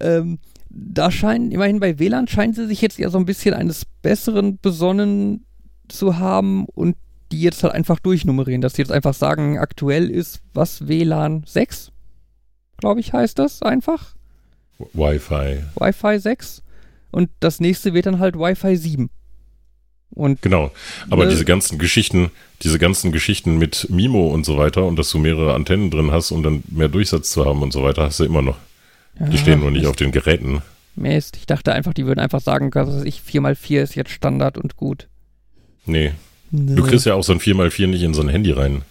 [0.00, 0.38] ähm,
[0.70, 4.58] da scheinen, immerhin bei WLAN scheinen sie sich jetzt ja so ein bisschen eines Besseren
[4.60, 5.44] besonnen
[5.88, 6.96] zu haben und
[7.32, 11.92] die jetzt halt einfach durchnummerieren, dass sie jetzt einfach sagen, aktuell ist was WLAN 6,
[12.78, 14.14] glaube ich, heißt das einfach.
[14.78, 15.64] Wi-Fi.
[15.76, 16.62] Wi-Fi 6
[17.10, 19.10] und das nächste wird dann halt Wi-Fi 7.
[20.12, 20.72] Und genau,
[21.08, 22.30] aber äh, diese ganzen Geschichten,
[22.62, 26.32] diese ganzen Geschichten mit Mimo und so weiter und dass du mehrere Antennen drin hast,
[26.32, 28.56] um dann mehr Durchsatz zu haben und so weiter, hast du immer noch.
[29.20, 30.62] Ja, die stehen nur nicht auf den Geräten.
[30.96, 34.76] Mist, ich dachte einfach, die würden einfach sagen, dass ich 4x4 ist jetzt Standard und
[34.76, 35.08] gut.
[35.86, 36.12] Nee.
[36.50, 36.74] nee.
[36.74, 38.82] Du kriegst ja auch so ein 4x4 nicht in so ein Handy rein.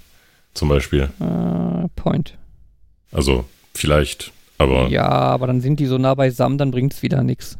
[0.54, 1.10] Zum Beispiel.
[1.20, 2.38] Uh, point.
[3.12, 4.88] Also, vielleicht, aber.
[4.90, 7.58] Ja, aber dann sind die so nah beisammen, dann bringt es wieder nichts.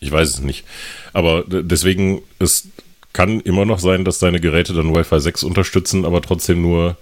[0.00, 0.64] Ich weiß es nicht.
[1.12, 2.68] Aber deswegen, es
[3.12, 6.96] kann immer noch sein, dass deine Geräte dann Wi-Fi 6 unterstützen, aber trotzdem nur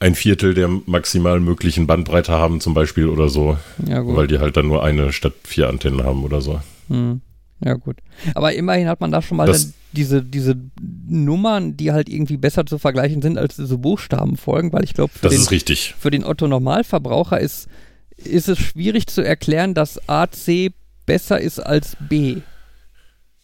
[0.00, 3.56] ein Viertel der maximal möglichen Bandbreite haben, zum Beispiel oder so.
[3.86, 4.16] Ja, gut.
[4.16, 6.60] Weil die halt dann nur eine statt vier Antennen haben oder so.
[6.88, 7.20] Hm.
[7.64, 7.96] Ja, gut.
[8.34, 9.54] Aber immerhin hat man da schon mal
[9.92, 14.92] diese, diese Nummern, die halt irgendwie besser zu vergleichen sind als diese Buchstabenfolgen, weil ich
[14.92, 17.68] glaube, für, den, für den Otto Normalverbraucher ist,
[18.16, 20.72] ist es schwierig zu erklären, dass AC
[21.06, 22.38] besser ist als B.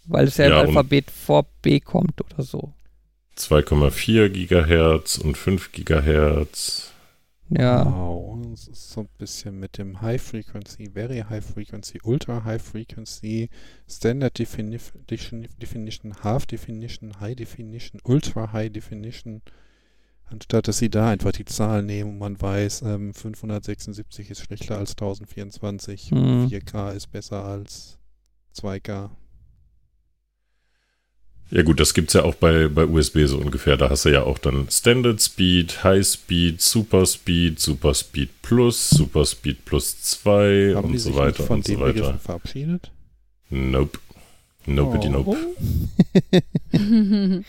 [0.07, 2.73] Weil es ja, ja im Alphabet vor B kommt oder so.
[3.41, 6.93] 2,4 Gigahertz und 5 Gigahertz.
[7.51, 7.85] Ja.
[7.85, 12.45] Wow, und es ist so ein bisschen mit dem High Frequency, Very High Frequency, Ultra
[12.45, 13.51] High Frequency,
[13.89, 19.43] Standard Definition, Definition Half Definition, High Definition, Ultra High Definition.
[20.27, 24.79] Anstatt dass sie da einfach die Zahlen nehmen und man weiß, ähm, 576 ist schlechter
[24.79, 26.47] als 1024, mhm.
[26.47, 27.99] 4K ist besser als
[28.55, 29.11] 2K.
[31.51, 33.77] Ja gut, das gibt es ja auch bei, bei USB so ungefähr.
[33.77, 38.91] Da hast du ja auch dann Standard Speed, High Speed, Super Speed, Super Speed Plus,
[38.91, 41.93] Super Speed Plus 2 Haben und so weiter und so weiter.
[41.93, 42.93] Begriffen verabschiedet?
[43.51, 43.99] Nope.
[44.67, 45.09] Nope, oh.
[45.09, 45.37] nope.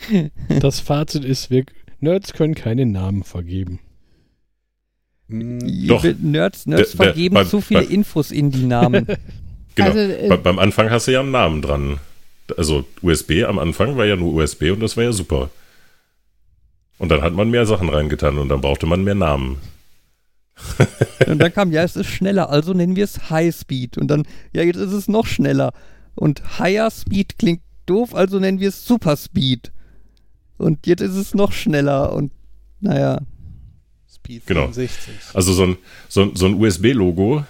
[0.60, 1.66] das Fazit ist, wir
[2.00, 3.80] Nerds können keine Namen vergeben.
[5.30, 6.04] Hm, doch.
[6.04, 9.06] Nerds, Nerds der, der, vergeben bei, zu viele bei, Infos in die Namen.
[9.76, 9.90] genau.
[9.90, 12.00] Also, äh, beim Anfang hast du ja einen Namen dran.
[12.58, 15.50] Also USB am Anfang war ja nur USB und das war ja super.
[16.98, 19.58] Und dann hat man mehr Sachen reingetan und dann brauchte man mehr Namen.
[21.28, 23.98] und dann kam, ja, es ist schneller, also nennen wir es High Speed.
[23.98, 24.24] Und dann,
[24.54, 25.74] ja, jetzt ist es noch schneller.
[26.16, 29.72] Und Higher Speed klingt doof, also nennen wir es Super Speed.
[30.58, 32.32] Und jetzt ist es noch schneller und
[32.80, 33.20] naja.
[34.14, 34.70] Speed genau.
[35.34, 37.46] Also so ein, so, so ein USB-Logo,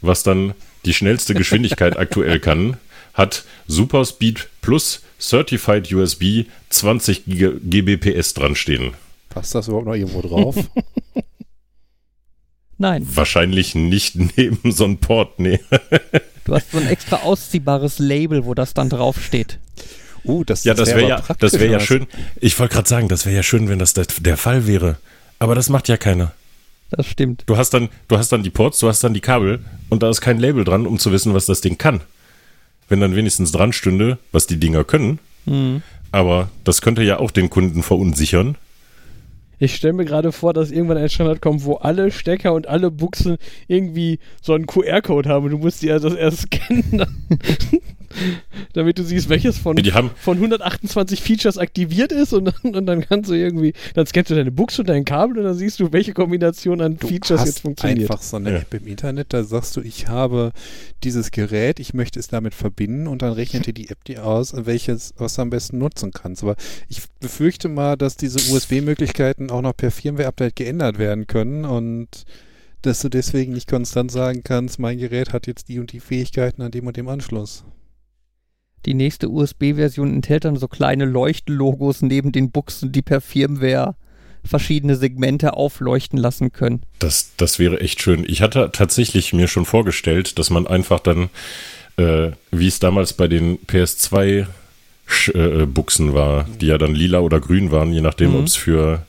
[0.00, 0.54] was dann
[0.84, 2.78] die schnellste Geschwindigkeit aktuell kann,
[3.14, 8.92] hat Super Speed Plus Certified USB 20 Gbps dran stehen.
[9.30, 10.56] Passt das überhaupt noch irgendwo drauf?
[12.78, 13.06] Nein.
[13.14, 15.60] Wahrscheinlich nicht neben so einem Port, nee.
[16.44, 19.58] du hast so ein extra ausziehbares Label, wo das dann draufsteht.
[20.24, 22.06] Uh, das, ja, das wäre wär ja, das wäre ja schön.
[22.40, 24.96] Ich wollte gerade sagen, das wäre ja schön, wenn das der, der Fall wäre.
[25.38, 26.32] Aber das macht ja keiner.
[26.90, 27.42] Das stimmt.
[27.46, 30.08] Du hast dann, du hast dann die Ports, du hast dann die Kabel und da
[30.08, 32.00] ist kein Label dran, um zu wissen, was das Ding kann
[32.88, 35.18] wenn dann wenigstens dran stünde, was die Dinger können.
[35.46, 35.82] Mhm.
[36.12, 38.56] Aber das könnte ja auch den Kunden verunsichern.
[39.58, 42.90] Ich stelle mir gerade vor, dass irgendwann ein Standard kommt, wo alle Stecker und alle
[42.90, 43.36] Buchsen
[43.66, 45.48] irgendwie so einen QR-Code haben.
[45.50, 47.06] Du musst die ja das erst scannen,
[48.72, 49.76] damit du siehst, welches von,
[50.16, 54.34] von 128 Features aktiviert ist und dann, und dann kannst du irgendwie, dann scannst du
[54.34, 57.60] deine Buchse und dein Kabel und dann siehst du, welche Kombination an du Features jetzt
[57.60, 58.10] funktioniert.
[58.10, 58.58] einfach so eine ja.
[58.58, 60.52] App im Internet, da sagst du, ich habe
[61.02, 64.54] dieses Gerät, ich möchte es damit verbinden und dann rechnet dir die App dir aus,
[64.56, 66.42] welches, was du am besten nutzen kannst.
[66.42, 66.56] Aber
[66.88, 72.24] ich befürchte mal, dass diese USB-Möglichkeiten auch noch per Firmware-Update geändert werden können und
[72.82, 76.60] dass du deswegen nicht konstant sagen kannst, mein Gerät hat jetzt die und die Fähigkeiten
[76.62, 77.64] an dem und dem Anschluss.
[78.86, 83.94] Die nächste USB-Version enthält dann so kleine Leuchtlogos neben den Buchsen, die per Firmware
[84.44, 86.82] verschiedene Segmente aufleuchten lassen können.
[86.98, 88.24] Das, das wäre echt schön.
[88.28, 91.30] Ich hatte tatsächlich mir schon vorgestellt, dass man einfach dann,
[91.96, 94.46] äh, wie es damals bei den PS2
[95.32, 98.36] äh, Buchsen war, die ja dann lila oder grün waren, je nachdem, mhm.
[98.36, 99.06] ob es für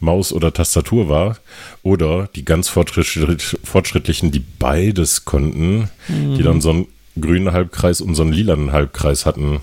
[0.00, 1.38] Maus oder Tastatur war,
[1.82, 6.36] oder die ganz fortschrittlichen, die beides konnten, mhm.
[6.36, 6.86] die dann so einen
[7.20, 9.60] grünen Halbkreis und so einen lilanen Halbkreis hatten.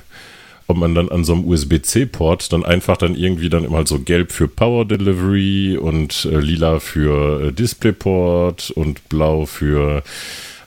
[0.68, 4.32] Ob man dann an so einem USB-C-Port dann einfach dann irgendwie dann immer so gelb
[4.32, 10.03] für Power Delivery und äh, lila für äh, DisplayPort und blau für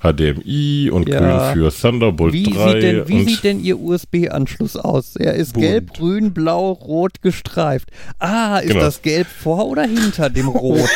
[0.04, 1.52] HDMI und ja.
[1.52, 2.72] grün für Thunderbolt wie 3.
[2.72, 5.16] Sieht denn, wie sieht denn Ihr USB-Anschluss aus?
[5.16, 5.64] Er ist bunt.
[5.64, 7.90] gelb, grün, blau, rot gestreift.
[8.18, 8.80] Ah, ist genau.
[8.80, 10.90] das gelb vor oder hinter dem Rot?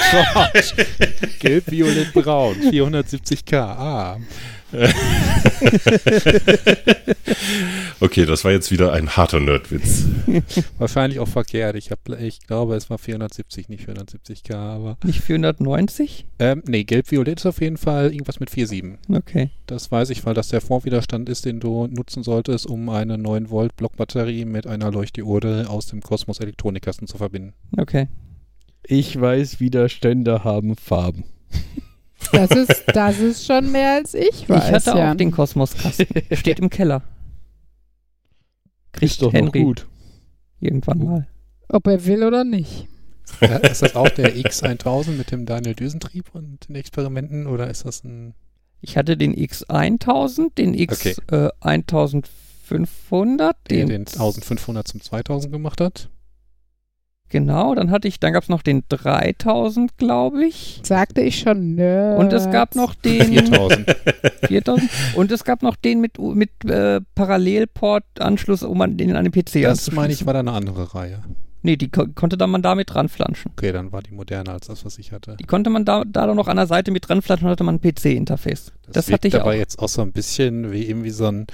[1.41, 2.57] gelb, violett, braun.
[2.57, 3.57] 470k.
[3.57, 4.19] Ah.
[8.01, 10.05] okay, das war jetzt wieder ein harter Nerdwitz.
[10.79, 11.75] Wahrscheinlich auch verkehrt.
[11.77, 14.99] Ich, hab, ich glaube, es war 470, nicht 470k, aber.
[15.05, 16.27] Nicht 490?
[16.39, 18.99] Ähm, nee, gelb-violett ist auf jeden Fall irgendwas mit 4,7.
[19.17, 19.49] Okay.
[19.67, 23.49] Das weiß ich, weil das der Vorwiderstand ist, den du nutzen solltest, um eine 9
[23.51, 27.55] Volt Blockbatterie mit einer Leuchtdiode aus dem Kosmos Elektronikkasten zu verbinden.
[27.77, 28.09] Okay.
[28.87, 31.25] Ich weiß, Widerstände haben Farben.
[32.33, 34.65] Das ist, das ist schon mehr als ich weiß.
[34.69, 35.13] Ich hatte ja.
[35.13, 36.07] auch den Kosmoskasten.
[36.33, 37.03] Steht im Keller.
[38.93, 39.61] Kriegt doch Henry.
[39.61, 39.87] noch gut.
[40.61, 41.27] Irgendwann mal.
[41.69, 42.89] Ob er will oder nicht.
[43.41, 47.85] Ja, ist das auch der X1000 mit dem Daniel Düsentrieb und den Experimenten oder ist
[47.85, 48.35] das ein.
[48.81, 51.51] Ich hatte den X1000, den X1500,
[52.71, 53.57] okay.
[53.69, 56.09] äh, den, den 1500 zum 2000 gemacht hat.
[57.31, 60.81] Genau, dann hatte ich, dann gab es noch den 3000, glaube ich.
[60.83, 62.17] Sagte ich schon, nö.
[62.17, 63.97] Und es gab noch den 4000.
[64.47, 64.91] 4000.
[65.15, 69.63] Und es gab noch den mit, mit äh, Parallelport-Anschluss, um an, den an den PC
[69.63, 71.23] Das meine ich, war da eine andere Reihe.
[71.63, 73.51] Nee, die ko konnte dann man da mit ranflanschen.
[73.53, 75.37] Okay, dann war die moderner als das, was ich hatte.
[75.41, 77.81] Die konnte man da, da noch an der Seite mit ranflanschen und hatte man ein
[77.81, 78.73] PC-Interface.
[78.87, 79.55] Das, das hatte ich aber auch.
[79.55, 81.47] jetzt auch so ein bisschen wie irgendwie so ein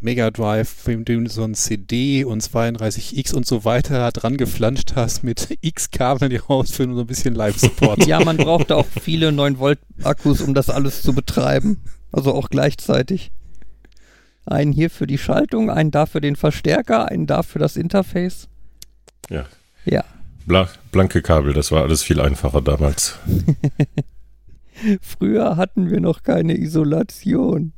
[0.00, 4.94] Mega Drive, in dem du so ein CD und 32X und so weiter dran geflanscht
[4.96, 8.06] hast mit X-Kabeln, die rausführen und so ein bisschen Live-Support.
[8.06, 11.82] ja, man brauchte auch viele 9-Volt-Akkus, um das alles zu betreiben.
[12.10, 13.30] Also auch gleichzeitig.
[14.44, 18.48] Einen hier für die Schaltung, einen da für den Verstärker, einen da für das Interface.
[19.30, 19.46] Ja.
[19.84, 20.04] Ja.
[20.46, 23.18] Bla blanke Kabel, das war alles viel einfacher damals.
[25.00, 27.72] Früher hatten wir noch keine Isolation.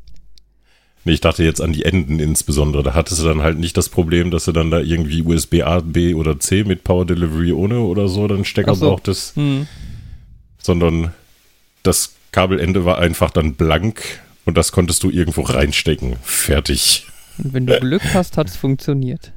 [1.04, 2.82] Nee, ich dachte jetzt an die Enden insbesondere.
[2.82, 5.80] Da hattest du dann halt nicht das Problem, dass du dann da irgendwie USB A,
[5.80, 8.88] B oder C mit Power Delivery ohne oder so dann Stecker so.
[8.88, 9.36] brauchtest.
[9.36, 9.66] Hm.
[10.58, 11.12] Sondern
[11.82, 16.16] das Kabelende war einfach dann blank und das konntest du irgendwo reinstecken.
[16.22, 17.06] Fertig.
[17.36, 19.32] Und wenn du Glück hast, hat es funktioniert.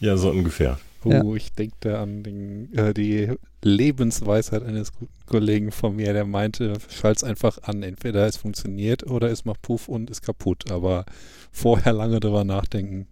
[0.00, 0.78] Ja, so ungefähr.
[1.04, 1.34] Oh, ja.
[1.34, 6.74] ich denke da an den, äh, die Lebensweisheit eines guten Kollegen von mir, der meinte,
[6.88, 7.82] schalt's einfach an.
[7.82, 10.70] Entweder es funktioniert oder es macht Puff und ist kaputt.
[10.70, 11.04] Aber
[11.52, 13.06] vorher lange drüber nachdenken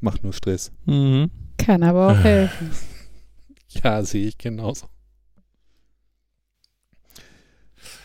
[0.00, 0.72] macht nur Stress.
[0.84, 1.30] Mhm.
[1.56, 2.70] Kann aber auch helfen.
[3.82, 4.86] ja, sehe ich genauso.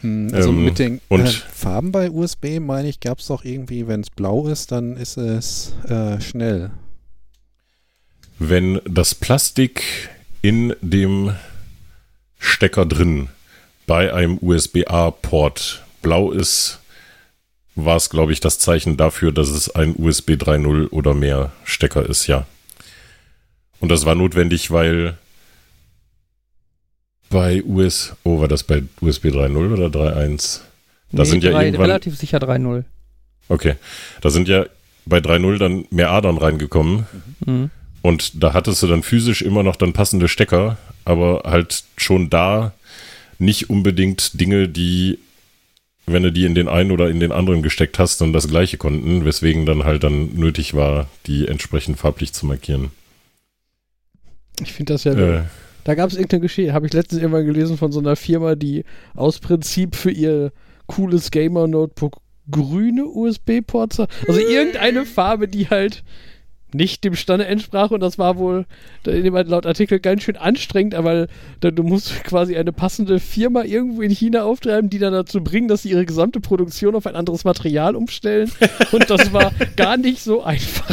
[0.02, 3.88] Hm, also ähm, mit den äh, Farben bei USB, meine ich, gab es doch irgendwie,
[3.88, 6.72] wenn es blau ist, dann ist es äh, schnell
[8.40, 9.84] wenn das Plastik
[10.42, 11.36] in dem
[12.40, 13.28] Stecker drin
[13.86, 16.80] bei einem USB-A-Port blau ist,
[17.76, 22.08] war es, glaube ich, das Zeichen dafür, dass es ein USB 3.0 oder mehr Stecker
[22.08, 22.46] ist, ja.
[23.80, 25.18] Und das war notwendig, weil
[27.30, 30.62] bei US, oh, war das bei USB 3.0 oder 3.1?
[31.12, 32.84] Da nee, sind ja 3, irgendwann, relativ sicher 3.0.
[33.48, 33.76] Okay,
[34.22, 34.66] da sind ja
[35.06, 37.08] bei 3.0 dann mehr Adern reingekommen.
[37.46, 37.72] Mhm.
[38.02, 42.74] Und da hattest du dann physisch immer noch dann passende Stecker, aber halt schon da
[43.40, 45.20] nicht unbedingt Dinge, die,
[46.06, 48.78] wenn du die in den einen oder in den anderen gesteckt hast, dann das gleiche
[48.78, 52.92] konnten, weswegen dann halt dann nötig war, die entsprechend farblich zu markieren.
[54.62, 55.14] Ich finde das ja.
[55.14, 55.44] Äh,
[55.86, 58.84] da gab es irgendeine Geschichte, habe ich letztens irgendwann gelesen von so einer Firma, die
[59.16, 60.52] aus Prinzip für ihr
[60.88, 62.18] cooles Gamer-Notebook
[62.52, 64.10] grüne USB-Ports hat.
[64.28, 66.04] Also irgendeine Farbe, die halt
[66.74, 68.66] nicht dem Standard entsprach und das war wohl
[69.06, 71.28] laut Artikel ganz schön anstrengend, aber
[71.62, 75.84] du musst quasi eine passende Firma irgendwo in China auftreiben, die dann dazu bringen, dass
[75.84, 78.52] sie ihre gesamte Produktion auf ein anderes Material umstellen
[78.92, 80.90] und das war gar nicht so einfach.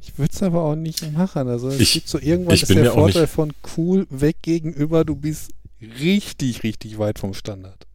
[0.00, 1.48] Ich würde es aber auch nicht machen.
[1.48, 5.50] Also es ich, gibt so irgendwas ist der Vorteil von cool weg gegenüber, du bist
[6.00, 7.86] richtig, richtig weit vom Standard.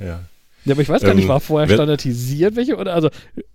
[0.00, 0.24] Ja.
[0.64, 3.10] Ja, aber ich weiß gar ähm, nicht, war vorher standardisiert welche oder also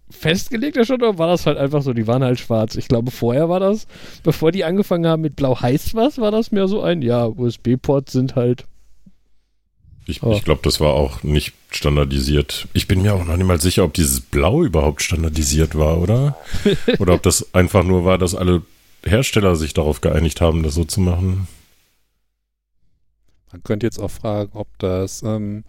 [0.10, 2.76] festgelegt ja schon oder war das halt einfach so, die waren halt schwarz.
[2.76, 3.88] Ich glaube, vorher war das,
[4.24, 8.12] bevor die angefangen haben mit blau heißt was, war das mehr so ein, ja, USB-Ports
[8.12, 8.66] sind halt.
[10.06, 10.32] Ich, oh.
[10.32, 12.68] ich glaube, das war auch nicht standardisiert.
[12.74, 16.36] Ich bin mir auch noch nicht mal sicher, ob dieses Blau überhaupt standardisiert war, oder?
[17.00, 18.64] oder ob das einfach nur war, dass alle
[19.04, 21.48] Hersteller sich darauf geeinigt haben, das so zu machen.
[23.52, 25.64] Man könnte jetzt auch fragen, ob das ähm,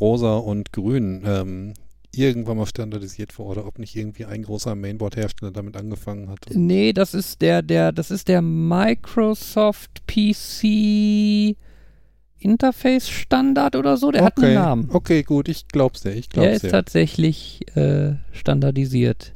[0.00, 1.74] rosa und grün ähm,
[2.18, 6.40] irgendwann mal standardisiert war oder ob nicht irgendwie ein großer Mainboard-Hersteller damit angefangen hat.
[6.50, 11.56] Nee, das ist der, der, das ist der Microsoft PC
[12.38, 14.26] Interface Standard oder so, der okay.
[14.26, 14.88] hat einen Namen.
[14.92, 16.70] Okay, gut, ich glaub's dir, ich glaub's Der ist dir.
[16.70, 19.32] tatsächlich äh, standardisiert.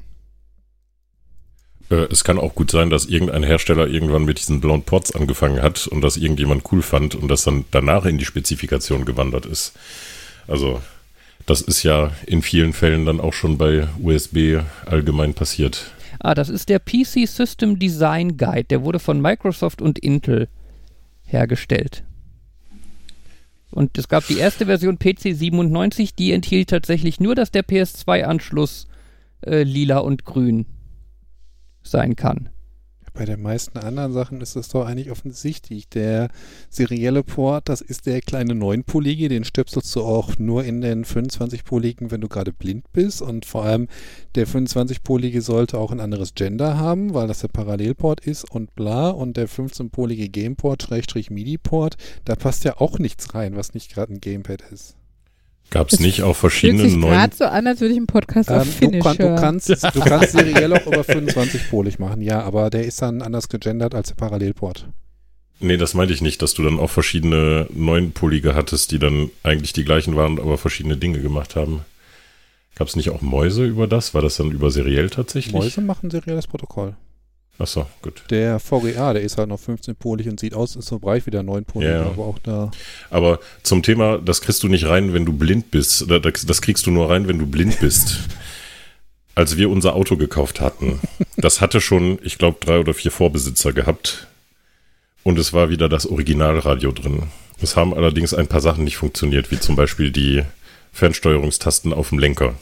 [1.91, 5.63] Äh, es kann auch gut sein, dass irgendein Hersteller irgendwann mit diesen blauen Ports angefangen
[5.63, 9.73] hat und das irgendjemand cool fand und das dann danach in die Spezifikation gewandert ist.
[10.47, 10.83] Also
[11.49, 15.93] Das ist ja in vielen Fällen dann auch schon bei USB allgemein passiert.
[16.21, 18.65] Ah, das ist der PC System Design Guide.
[18.65, 20.49] Der wurde von Microsoft und Intel
[21.25, 22.05] hergestellt.
[23.71, 28.87] Und es gab die erste Version PC 97, die enthielt tatsächlich nur, dass der PS2-Anschluss
[29.41, 30.67] äh, lila und grün
[31.83, 32.51] sein kann.
[33.19, 35.89] Bei den meisten anderen Sachen ist es doch eigentlich offensichtlich.
[35.89, 36.29] Der
[36.71, 42.13] serielle Port, das ist der kleine 9-polige, den stöpselst du auch nur in den 25-poligen,
[42.13, 43.21] wenn du gerade blind bist.
[43.21, 43.89] Und vor allem
[44.37, 49.11] der 25-polige sollte auch ein anderes Gender haben, weil das der Parallelport ist und bla.
[49.11, 54.13] Und der 15-polige Gameport, Schrägstrich MIDI-Port, da passt ja auch nichts rein, was nicht gerade
[54.13, 54.95] ein Gamepad ist.
[55.71, 57.13] Gab es nicht auch verschiedene neuen...
[57.13, 60.01] gerade so an, als würde ich einen Podcast ähm, auf du, kann, du kannst, du
[60.01, 64.15] kannst seriell auch über 25-polig machen, ja, aber der ist dann anders gegendert als der
[64.15, 64.89] Parallelport.
[65.61, 69.73] Nee, das meinte ich nicht, dass du dann auch verschiedene neunpolige hattest, die dann eigentlich
[69.73, 71.85] die gleichen waren, aber verschiedene Dinge gemacht haben.
[72.77, 74.15] Gab es nicht auch Mäuse über das?
[74.15, 75.53] War das dann über seriell tatsächlich?
[75.53, 76.95] Mäuse machen serielles Protokoll.
[77.59, 78.23] Achso, gut.
[78.31, 81.43] Der VGA, der ist halt noch 15-polig und sieht aus, ist so breit wie der
[81.43, 82.07] 9-polig, ja.
[82.07, 82.71] aber auch da.
[83.11, 86.07] Aber zum Thema, das kriegst du nicht rein, wenn du blind bist.
[86.09, 88.21] Das kriegst du nur rein, wenn du blind bist.
[89.35, 91.01] Als wir unser Auto gekauft hatten,
[91.37, 94.29] das hatte schon, ich glaube, drei oder vier Vorbesitzer gehabt.
[95.25, 97.25] Und es war wieder das Originalradio drin.
[97.61, 100.45] Es haben allerdings ein paar Sachen nicht funktioniert, wie zum Beispiel die
[100.93, 102.55] Fernsteuerungstasten auf dem Lenker.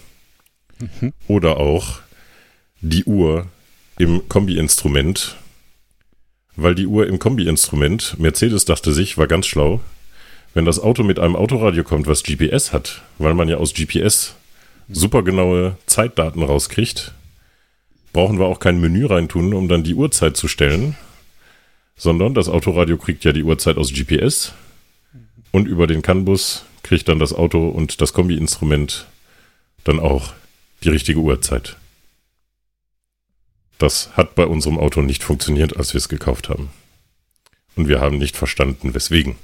[0.79, 1.13] Mhm.
[1.29, 2.01] Oder auch
[2.81, 3.47] die Uhr
[3.99, 5.37] im Kombi-Instrument,
[6.57, 9.81] weil die Uhr im Kombi-Instrument, Mercedes dachte sich, war ganz schlau,
[10.55, 14.35] wenn das Auto mit einem Autoradio kommt, was GPS hat, weil man ja aus GPS
[14.89, 17.13] super genaue Zeitdaten rauskriegt,
[18.13, 20.97] brauchen wir auch kein Menü reintun, um dann die Uhrzeit zu stellen,
[21.97, 24.53] sondern das Autoradio kriegt ja die Uhrzeit aus GPS
[25.53, 29.07] und über den CAN-Bus kriegt dann das Auto und das Kombi-Instrument
[29.85, 30.33] dann auch
[30.85, 31.77] die richtige Uhrzeit.
[33.79, 36.71] Das hat bei unserem Auto nicht funktioniert, als wir es gekauft haben.
[37.75, 39.37] Und wir haben nicht verstanden, weswegen.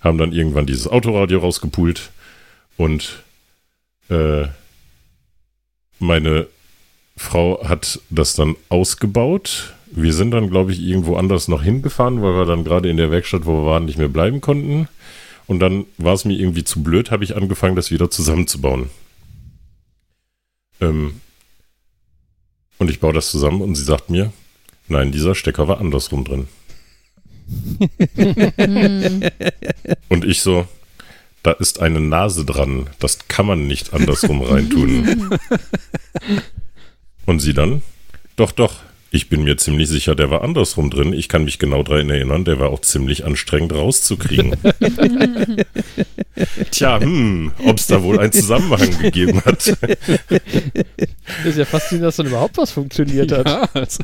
[0.00, 2.10] Haben dann irgendwann dieses Autoradio rausgepult
[2.76, 3.22] und
[4.10, 4.46] äh,
[5.98, 6.48] meine
[7.16, 9.74] Frau hat das dann ausgebaut.
[9.90, 13.12] Wir sind dann, glaube ich, irgendwo anders noch hingefahren, weil wir dann gerade in der
[13.12, 14.88] Werkstatt, wo wir waren, nicht mehr bleiben konnten.
[15.46, 18.90] Und dann war es mir irgendwie zu blöd, habe ich angefangen, das wieder zusammenzubauen.
[20.80, 21.20] Ähm,
[22.78, 24.32] und ich baue das zusammen und sie sagt mir,
[24.88, 26.48] nein, dieser Stecker war andersrum drin.
[30.08, 30.66] und ich so,
[31.42, 35.38] da ist eine Nase dran, das kann man nicht andersrum reintun.
[37.26, 37.82] und sie dann,
[38.36, 38.80] doch, doch,
[39.14, 41.12] ich bin mir ziemlich sicher, der war andersrum drin.
[41.12, 44.56] Ich kann mich genau daran erinnern, der war auch ziemlich anstrengend rauszukriegen.
[46.72, 49.68] Tja, hm, ob es da wohl einen Zusammenhang gegeben hat.
[49.68, 53.48] ist ja faszinierend, dass dann überhaupt was funktioniert hat.
[53.48, 54.02] Ja, also.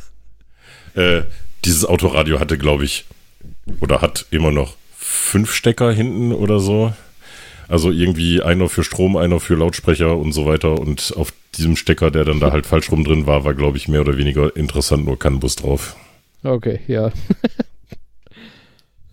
[0.95, 1.23] äh,
[1.65, 3.05] dieses Autoradio hatte, glaube ich,
[3.81, 6.93] oder hat immer noch fünf Stecker hinten oder so.
[7.67, 10.79] Also irgendwie einer für Strom, einer für Lautsprecher und so weiter.
[10.79, 13.87] Und auf diesem Stecker, der dann da halt falsch rum drin war, war, glaube ich,
[13.87, 15.97] mehr oder weniger interessant nur CAN-Bus drauf.
[16.43, 17.13] Okay, ja.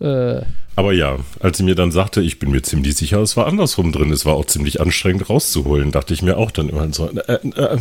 [0.00, 0.42] äh.
[0.74, 3.92] Aber ja, als sie mir dann sagte, ich bin mir ziemlich sicher, es war andersrum
[3.92, 7.32] drin, es war auch ziemlich anstrengend rauszuholen, dachte ich mir auch dann immer so, äh,
[7.32, 7.78] äh,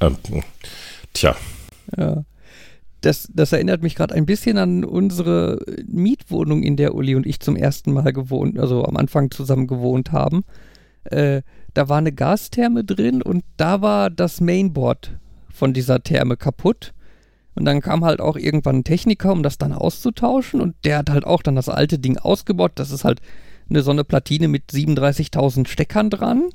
[0.00, 0.10] äh,
[1.12, 1.36] tja.
[1.96, 2.24] Ja.
[3.02, 7.38] Das, das erinnert mich gerade ein bisschen an unsere Mietwohnung, in der Uli und ich
[7.38, 10.42] zum ersten Mal gewohnt, also am Anfang zusammen gewohnt haben.
[11.04, 11.42] Äh,
[11.74, 15.16] da war eine Gastherme drin und da war das Mainboard
[15.52, 16.92] von dieser Therme kaputt.
[17.56, 20.60] Und dann kam halt auch irgendwann ein Techniker, um das dann auszutauschen.
[20.60, 22.72] Und der hat halt auch dann das alte Ding ausgebaut.
[22.76, 23.20] Das ist halt
[23.70, 26.50] eine so eine Platine mit 37.000 Steckern dran.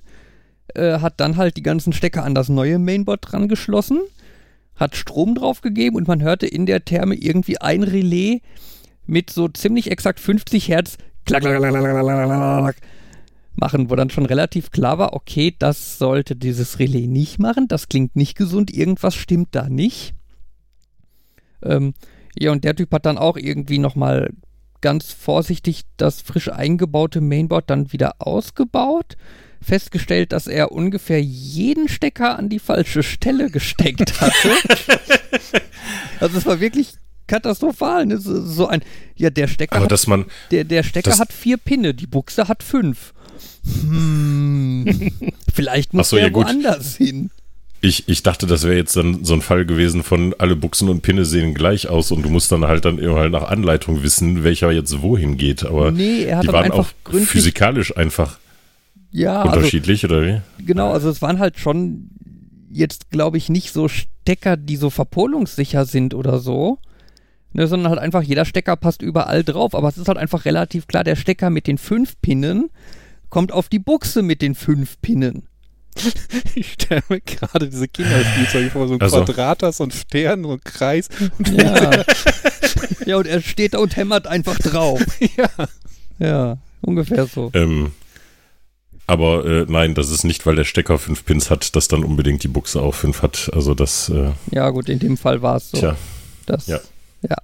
[0.76, 4.00] Äh, hat dann halt die ganzen Stecker an das neue Mainboard dran geschlossen.
[4.76, 8.42] Hat Strom drauf gegeben und man hörte in der Therme irgendwie ein Relais
[9.06, 12.76] mit so ziemlich exakt 50 Hertz klack, klack, klack, klack, klack, klack, klack,
[13.60, 17.90] machen, wo dann schon relativ klar war, okay, das sollte dieses Relais nicht machen, das
[17.90, 20.14] klingt nicht gesund, irgendwas stimmt da nicht.
[21.64, 21.94] Ähm,
[22.38, 24.32] ja, und der Typ hat dann auch irgendwie nochmal
[24.82, 29.18] ganz vorsichtig das frisch eingebaute Mainboard dann wieder ausgebaut,
[29.62, 34.52] festgestellt, dass er ungefähr jeden Stecker an die falsche Stelle gesteckt hatte.
[36.20, 36.94] also es war wirklich
[37.28, 38.06] katastrophal.
[38.06, 38.18] Ne?
[38.18, 38.82] So, ein,
[39.16, 42.64] ja, der Stecker, Aber hat, man, der, der Stecker hat vier Pinne, die Buchse hat
[42.64, 43.14] fünf.
[43.64, 45.12] Hm,
[45.54, 47.30] vielleicht muss so, der ja, woanders hin.
[47.82, 51.02] Ich, ich dachte, das wäre jetzt dann so ein Fall gewesen von alle Buchsen und
[51.02, 54.72] Pinne sehen gleich aus und du musst dann halt dann immer nach Anleitung wissen, welcher
[54.72, 55.64] jetzt wohin geht.
[55.64, 58.38] Aber nee, die waren auch physikalisch einfach.
[59.12, 59.44] Ja.
[59.44, 60.64] Also Unterschiedlich, also, oder wie?
[60.66, 62.10] Genau, also es waren halt schon
[62.70, 66.80] jetzt, glaube ich, nicht so Stecker, die so verpolungssicher sind oder so.
[67.52, 69.74] Ne, sondern halt einfach jeder Stecker passt überall drauf.
[69.74, 72.70] Aber es ist halt einfach relativ klar, der Stecker mit den fünf Pinnen
[73.30, 75.48] kommt auf die Buchse mit den fünf Pinnen.
[76.56, 79.24] Ich stelle mir gerade diese Kinderspielzeuge vor, so ein also.
[79.24, 81.10] Quadrat, so ein Stern, so ein Kreis.
[81.38, 82.04] Und ja.
[83.06, 85.02] ja, und er steht da und hämmert einfach drauf.
[85.38, 85.50] ja.
[86.20, 87.52] Ja, ungefähr so.
[87.54, 87.92] Ähm,
[89.08, 92.44] aber äh, nein, das ist nicht, weil der Stecker fünf Pins hat, dass dann unbedingt
[92.44, 93.50] die Buchse auch fünf hat.
[93.54, 94.10] Also das.
[94.10, 95.78] Äh, ja, gut, in dem Fall war es so.
[95.78, 95.96] Tja.
[96.46, 96.80] Das, ja.
[97.22, 97.36] Ja.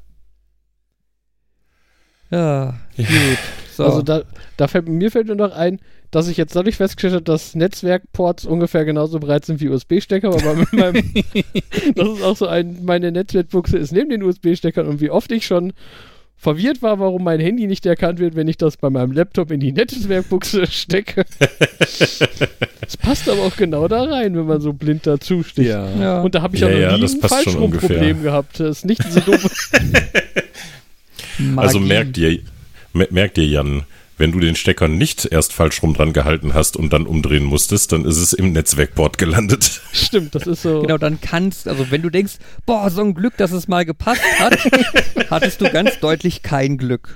[2.32, 3.38] Ja, gut.
[3.76, 3.84] So.
[3.84, 4.24] Also da,
[4.58, 5.80] da fällt mir fällt nur noch ein,
[6.12, 10.56] dass ich jetzt dadurch festgestellt habe, dass Netzwerkports ungefähr genauso breit sind wie USB-Stecker, aber
[10.56, 11.14] mit meinem,
[11.96, 15.46] das ist auch so ein, meine Netzwerkbuchse ist neben den USB-Steckern und wie oft ich
[15.46, 15.74] schon
[16.38, 19.60] verwirrt war, warum mein Handy nicht erkannt wird, wenn ich das bei meinem Laptop in
[19.60, 21.26] die Netzwerkbuchse stecke.
[22.88, 25.66] Es passt aber auch genau da rein, wenn man so blind dazu steht.
[25.66, 25.90] Ja.
[26.00, 26.22] Ja.
[26.22, 28.60] Und da habe ich ja, ja noch nie ein Falschrumproblem gehabt.
[28.60, 29.72] Das ist nicht so doof.
[31.56, 32.42] also merkt ihr,
[32.96, 33.86] merkt ihr, Jan,
[34.18, 37.92] wenn du den Stecker nicht erst falsch rum dran gehalten hast und dann umdrehen musstest,
[37.92, 39.82] dann ist es im Netzwerkboard gelandet.
[39.92, 40.82] Stimmt, das ist so.
[40.82, 42.36] Genau, dann kannst, also wenn du denkst,
[42.66, 44.58] boah, so ein Glück, dass es mal gepasst hat,
[45.30, 47.14] hattest du ganz deutlich kein Glück.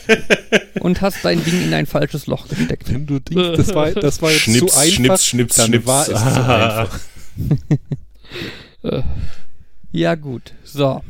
[0.80, 2.92] Und hast dein Ding in ein falsches Loch gesteckt.
[2.92, 5.86] Wenn du denkst, das war, das war jetzt schnips, zu einfach, schnips, schnips, dann schnips.
[5.86, 7.00] war es zu einfach.
[9.92, 10.52] ja, gut.
[10.62, 11.02] So.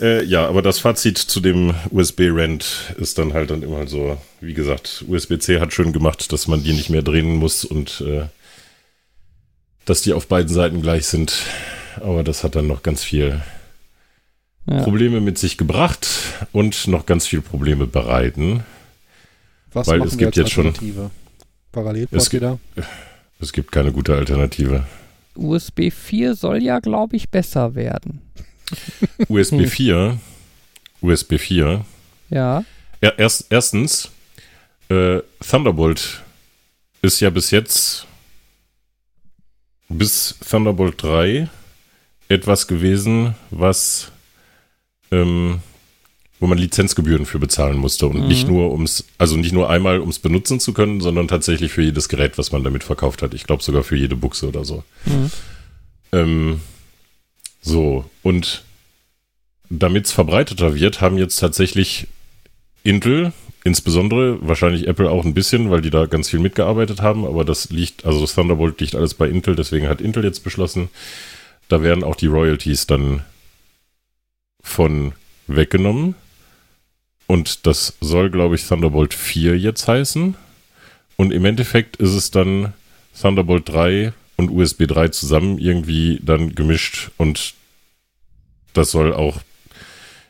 [0.00, 4.54] Äh, ja, aber das Fazit zu dem USB-Rent ist dann halt dann immer so, wie
[4.54, 8.26] gesagt, USB-C hat schön gemacht, dass man die nicht mehr drehen muss und äh,
[9.84, 11.42] dass die auf beiden Seiten gleich sind.
[11.96, 13.40] Aber das hat dann noch ganz viel
[14.66, 14.82] ja.
[14.82, 16.08] Probleme mit sich gebracht
[16.52, 18.64] und noch ganz viel Probleme bereiten.
[19.72, 20.72] Was weil es gibt jetzt schon
[21.72, 22.58] Parallelport es, wieder?
[23.40, 24.84] Es gibt keine gute Alternative.
[25.34, 28.22] USB 4 soll ja, glaube ich, besser werden.
[29.28, 30.18] USB 4.
[31.00, 31.84] USB 4.
[32.30, 32.64] Ja.
[33.00, 34.10] ja erst, erstens,
[34.88, 36.22] äh, Thunderbolt
[37.02, 38.06] ist ja bis jetzt
[39.88, 41.48] bis Thunderbolt 3
[42.28, 44.12] etwas gewesen, was
[45.10, 45.60] ähm,
[46.40, 48.28] wo man Lizenzgebühren für bezahlen musste und mhm.
[48.28, 52.08] nicht nur ums, also nicht nur einmal ums benutzen zu können, sondern tatsächlich für jedes
[52.08, 53.34] Gerät, was man damit verkauft hat.
[53.34, 54.84] Ich glaube sogar für jede Buchse oder so.
[55.04, 55.30] Mhm.
[56.12, 56.60] Ähm,
[57.60, 58.64] so, und
[59.70, 62.06] damit es verbreiteter wird, haben jetzt tatsächlich
[62.84, 63.32] Intel,
[63.64, 67.70] insbesondere, wahrscheinlich Apple auch ein bisschen, weil die da ganz viel mitgearbeitet haben, aber das
[67.70, 70.88] liegt, also das Thunderbolt liegt alles bei Intel, deswegen hat Intel jetzt beschlossen,
[71.68, 73.24] da werden auch die Royalties dann
[74.62, 75.12] von
[75.46, 76.14] weggenommen.
[77.26, 80.34] Und das soll, glaube ich, Thunderbolt 4 jetzt heißen.
[81.16, 82.72] Und im Endeffekt ist es dann
[83.20, 87.54] Thunderbolt 3 und USB 3 zusammen irgendwie dann gemischt und
[88.72, 89.40] das soll auch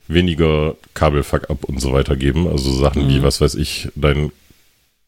[0.09, 2.48] weniger Kabelfuck-up und so weiter geben.
[2.48, 3.09] Also Sachen mhm.
[3.10, 4.32] wie, was weiß ich, dein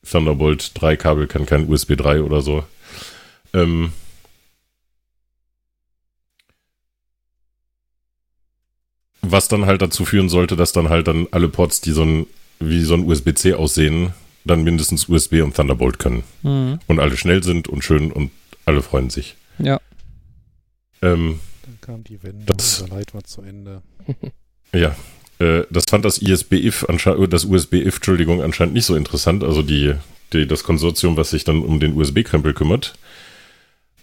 [0.08, 2.62] Thunderbolt 3 Kabel kann kein USB 3 oder so.
[3.54, 3.92] Ähm,
[9.22, 12.26] was dann halt dazu führen sollte, dass dann halt dann alle Ports, die so ein,
[12.58, 14.12] wie so ein USB-C aussehen,
[14.44, 16.22] dann mindestens USB und Thunderbolt können.
[16.42, 16.80] Mhm.
[16.86, 18.30] Und alle schnell sind und schön und
[18.70, 19.34] alle freuen sich.
[19.58, 19.80] Ja.
[21.02, 23.82] Ähm, dann kam die Wende, das, unser Leid war zu Ende.
[24.72, 24.94] ja,
[25.40, 29.42] äh, das fand das ISB-IF, äh, das USB-IF, Entschuldigung, anscheinend nicht so interessant.
[29.42, 29.94] Also die,
[30.32, 32.94] die, das Konsortium, was sich dann um den USB-Krempel kümmert.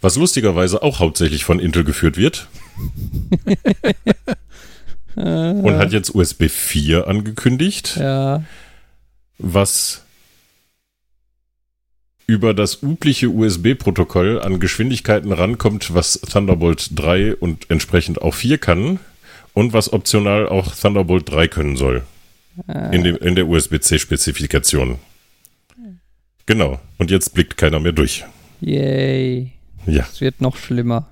[0.02, 2.49] Was lustigerweise auch hauptsächlich von Intel geführt wird.
[5.15, 7.95] und hat jetzt USB 4 angekündigt.
[7.95, 8.44] Ja.
[9.39, 10.03] Was
[12.27, 18.99] über das übliche USB-Protokoll an Geschwindigkeiten rankommt, was Thunderbolt 3 und entsprechend auch 4 kann
[19.53, 22.03] und was optional auch Thunderbolt 3 können soll.
[22.67, 22.89] Ah.
[22.89, 24.99] In, dem, in der USB-C-Spezifikation.
[26.45, 26.79] Genau.
[26.97, 28.25] Und jetzt blickt keiner mehr durch.
[28.59, 29.51] Yay.
[29.85, 30.05] Ja.
[30.11, 31.07] Es wird noch schlimmer.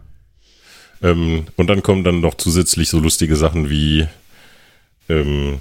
[1.02, 4.08] Ähm, und dann kommen dann noch zusätzlich so lustige Sachen wie
[5.08, 5.60] ähm,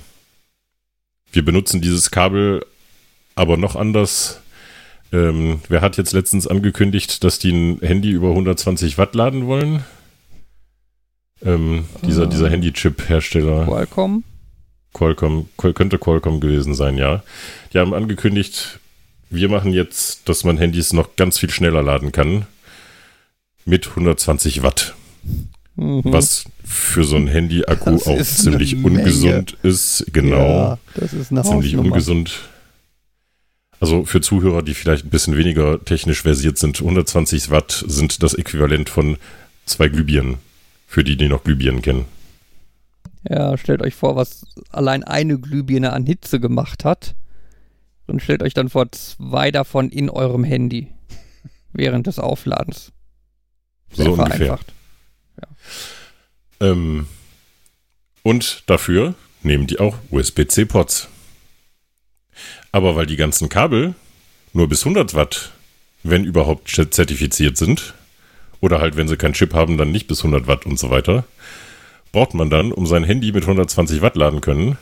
[1.32, 2.64] wir benutzen dieses Kabel
[3.34, 4.40] aber noch anders
[5.12, 9.84] ähm, wer hat jetzt letztens angekündigt, dass die ein Handy über 120 Watt laden wollen?
[11.44, 13.66] Ähm, dieser, uh, dieser Handy-Chip-Hersteller.
[13.66, 14.24] Qualcomm?
[14.92, 17.22] Qualcomm, könnte Qualcomm gewesen sein, ja.
[17.72, 18.78] Die haben angekündigt,
[19.28, 22.46] wir machen jetzt, dass man Handys noch ganz viel schneller laden kann.
[23.64, 24.94] Mit 120 Watt.
[25.76, 26.02] Mhm.
[26.04, 30.06] Was für so ein Handy-Akku auch ziemlich ungesund ist.
[30.12, 30.36] Genau.
[30.36, 32.48] Ja, das ist eine Ziemlich ungesund.
[33.84, 38.32] Also für Zuhörer, die vielleicht ein bisschen weniger technisch versiert sind, 120 Watt sind das
[38.32, 39.18] Äquivalent von
[39.66, 40.38] zwei Glühbirnen,
[40.86, 42.06] für die, die noch Glühbirnen kennen.
[43.28, 47.14] Ja, stellt euch vor, was allein eine Glühbirne an Hitze gemacht hat.
[48.06, 50.88] Und stellt euch dann vor, zwei davon in eurem Handy
[51.74, 52.90] während des Aufladens.
[53.92, 54.72] Sehr so vereinfacht.
[55.36, 55.56] ungefähr.
[56.62, 56.70] Ja.
[56.70, 57.06] Ähm,
[58.22, 61.10] und dafür nehmen die auch USB-C-Ports.
[62.74, 63.94] Aber weil die ganzen Kabel
[64.52, 65.52] nur bis 100 Watt,
[66.02, 67.94] wenn überhaupt zertifiziert sind,
[68.60, 71.22] oder halt, wenn sie keinen Chip haben, dann nicht bis 100 Watt und so weiter,
[72.10, 74.76] braucht man dann, um sein Handy mit 120 Watt laden können,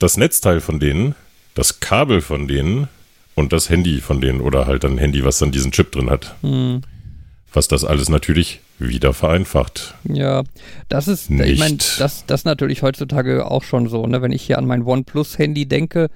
[0.00, 1.14] das Netzteil von denen,
[1.54, 2.88] das Kabel von denen
[3.36, 6.34] und das Handy von denen oder halt ein Handy, was dann diesen Chip drin hat.
[6.40, 6.80] Hm.
[7.52, 9.94] Was das alles natürlich wieder vereinfacht.
[10.02, 10.42] Ja,
[10.88, 11.50] das ist, Nicht.
[11.50, 14.22] ich meine, das, das natürlich heutzutage auch schon so, ne?
[14.22, 16.10] Wenn ich hier an mein OnePlus-Handy denke,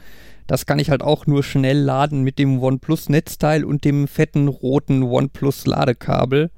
[0.49, 5.03] das kann ich halt auch nur schnell laden mit dem OnePlus-Netzteil und dem fetten roten
[5.03, 6.51] OnePlus-Ladekabel.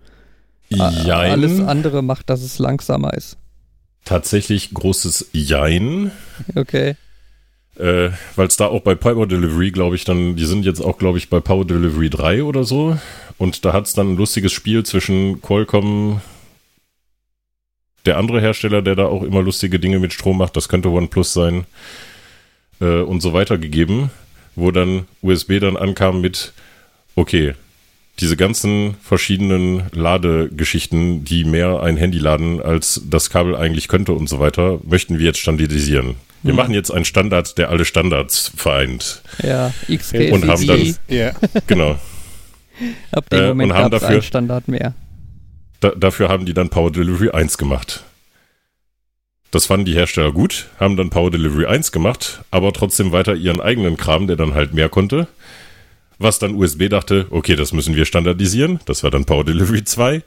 [0.69, 0.89] Ja.
[0.89, 3.37] Alles andere macht, dass es langsamer ist.
[4.05, 6.13] Tatsächlich großes Jein.
[6.55, 6.95] Okay.
[7.77, 10.97] Äh, Weil es da auch bei Power Delivery, glaube ich, dann, die sind jetzt auch,
[10.97, 12.97] glaube ich, bei Power Delivery 3 oder so.
[13.39, 16.21] Und da hat es dann ein lustiges Spiel zwischen Qualcomm,
[18.07, 21.33] der andere Hersteller, der da auch immer lustige Dinge mit Strom macht, das könnte OnePlus
[21.33, 21.65] sein,
[22.81, 24.11] äh, und so weiter gegeben,
[24.57, 26.53] wo dann USB dann ankam mit,
[27.15, 27.55] okay,
[28.21, 34.29] diese ganzen verschiedenen Ladegeschichten, die mehr ein Handy laden, als das Kabel eigentlich könnte und
[34.29, 36.17] so weiter, möchten wir jetzt standardisieren.
[36.43, 36.57] Wir hm.
[36.57, 39.23] machen jetzt einen Standard, der alle Standards vereint.
[39.43, 41.33] Ja, XP und haben dann ja.
[41.67, 41.99] genau.
[43.13, 44.95] Ab dem Moment äh, und haben dafür einen Standard mehr.
[45.81, 48.05] Da, dafür haben die dann Power Delivery 1 gemacht.
[49.51, 53.61] Das fanden die Hersteller gut, haben dann Power Delivery 1 gemacht, aber trotzdem weiter ihren
[53.61, 55.27] eigenen Kram, der dann halt mehr konnte.
[56.19, 58.79] Was dann USB dachte, okay, das müssen wir standardisieren.
[58.85, 60.23] Das war dann Power Delivery 2.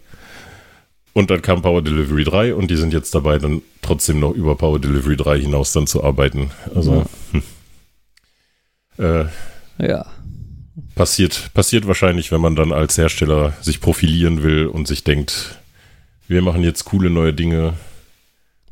[1.13, 4.55] Und dann kam Power Delivery 3 und die sind jetzt dabei, dann trotzdem noch über
[4.55, 6.49] Power Delivery 3 hinaus dann zu arbeiten.
[6.73, 7.39] Also, ja.
[8.97, 9.29] Hm.
[9.77, 10.05] Äh, ja.
[10.95, 15.59] Passiert, passiert wahrscheinlich, wenn man dann als Hersteller sich profilieren will und sich denkt,
[16.27, 17.75] wir machen jetzt coole neue Dinge.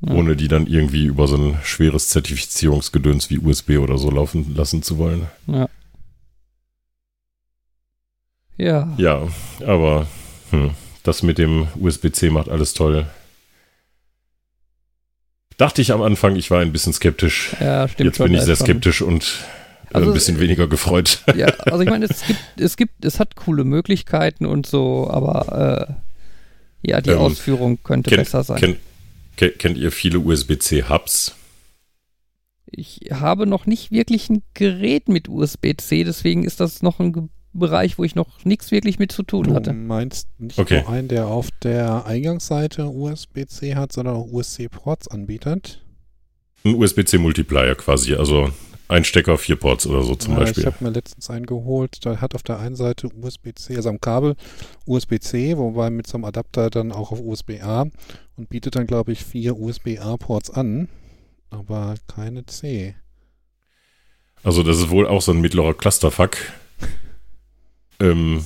[0.09, 4.81] Ohne die dann irgendwie über so ein schweres Zertifizierungsgedöns wie USB oder so laufen lassen
[4.81, 5.27] zu wollen.
[5.47, 5.69] Ja.
[8.57, 8.93] Ja.
[8.97, 9.27] Ja,
[9.65, 10.07] aber
[10.49, 10.71] hm
[11.03, 13.05] das mit dem USB-C macht alles toll.
[15.57, 17.55] Dachte ich am Anfang, ich war ein bisschen skeptisch.
[17.59, 18.07] Ja, stimmt.
[18.07, 19.23] Jetzt bin ich sehr skeptisch und
[19.91, 21.23] äh, also, ein bisschen weniger gefreut.
[21.35, 25.87] Ja, also ich meine, es gibt, es gibt, es hat coole Möglichkeiten und so, aber
[26.83, 28.59] äh, ja, die ähm, Ausführung könnte kenn, besser sein.
[28.59, 28.77] Kenn,
[29.35, 31.35] kennt ihr viele USB-C-Hubs?
[32.65, 37.97] Ich habe noch nicht wirklich ein Gerät mit USB-C, deswegen ist das noch ein Bereich,
[37.97, 39.71] wo ich noch nichts wirklich mit zu tun hatte.
[39.71, 40.81] Du meinst nicht okay.
[40.81, 45.83] nur einen, der auf der Eingangsseite USB-C hat, sondern auch USB-Ports anbietet?
[46.63, 48.51] Ein USB-C-Multiplier quasi, also
[48.91, 50.63] ein Stecker, vier Ports oder so zum ja, Beispiel.
[50.63, 54.01] Ich habe mir letztens einen geholt, der hat auf der einen Seite USB-C, also am
[54.01, 54.35] Kabel
[54.85, 57.85] USB-C, wobei mit so einem Adapter dann auch auf USB-A
[58.35, 60.89] und bietet dann, glaube ich, vier USB-A-Ports an,
[61.49, 62.95] aber keine C.
[64.43, 66.37] Also das ist wohl auch so ein mittlerer Clusterfuck.
[67.99, 68.43] Ähm,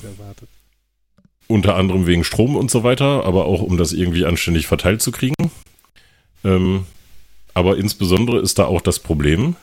[1.46, 5.12] unter anderem wegen Strom und so weiter, aber auch um das irgendwie anständig verteilt zu
[5.12, 5.50] kriegen.
[6.44, 6.84] Ähm,
[7.54, 9.56] aber insbesondere ist da auch das Problem,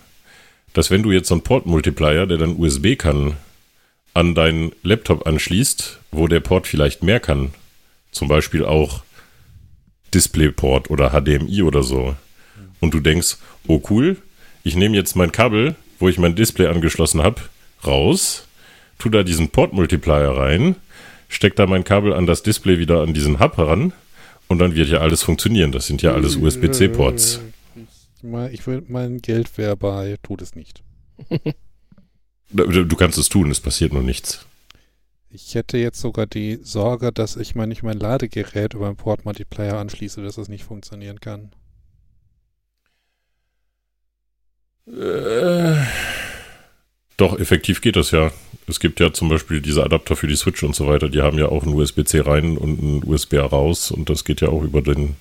[0.74, 3.38] dass wenn du jetzt so einen Port-Multiplier, der dann USB kann,
[4.14, 7.54] an deinen Laptop anschließt, wo der Port vielleicht mehr kann,
[8.12, 9.04] zum Beispiel auch
[10.14, 12.16] DisplayPort oder HDMI oder so,
[12.80, 13.38] und du denkst,
[13.68, 14.18] oh cool,
[14.64, 17.42] ich nehme jetzt mein Kabel, wo ich mein Display angeschlossen habe,
[17.86, 18.48] raus
[19.00, 20.76] tu da diesen Port-Multiplier rein,
[21.28, 23.94] steck da mein Kabel an das Display wieder an diesen Hub heran
[24.48, 25.72] und dann wird ja alles funktionieren.
[25.72, 27.42] Das sind ja alles USB-C-Ports.
[28.52, 30.84] Ich will mein Geld wäre bei, tut es nicht.
[32.50, 34.46] du kannst es tun, es passiert nur nichts.
[35.30, 39.78] Ich hätte jetzt sogar die Sorge, dass ich mal nicht mein Ladegerät über einen Port-Multiplier
[39.78, 41.52] anschließe, dass es nicht funktionieren kann.
[44.86, 45.84] Äh,
[47.18, 48.32] doch, effektiv geht das ja.
[48.68, 51.38] Es gibt ja zum Beispiel diese Adapter für die Switch und so weiter, die haben
[51.38, 54.82] ja auch einen USB-C rein und einen USB raus und das geht ja auch über
[54.82, 55.16] den,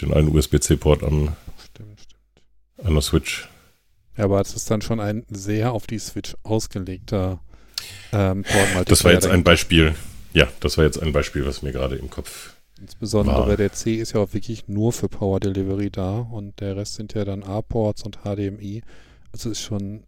[0.00, 1.36] den einen USB-C-Port am.
[2.82, 3.48] An der Switch.
[4.16, 7.40] Ja, aber es ist dann schon ein sehr auf die Switch ausgelegter
[8.12, 8.90] ähm, Port.
[8.90, 9.94] Das war jetzt ein Beispiel.
[10.32, 13.56] Ja, das war jetzt ein Beispiel, was mir gerade im Kopf Insbesondere war.
[13.56, 17.14] der C ist ja auch wirklich nur für Power Delivery da und der Rest sind
[17.14, 18.82] ja dann A-Ports und HDMI.
[19.32, 20.04] Also ist schon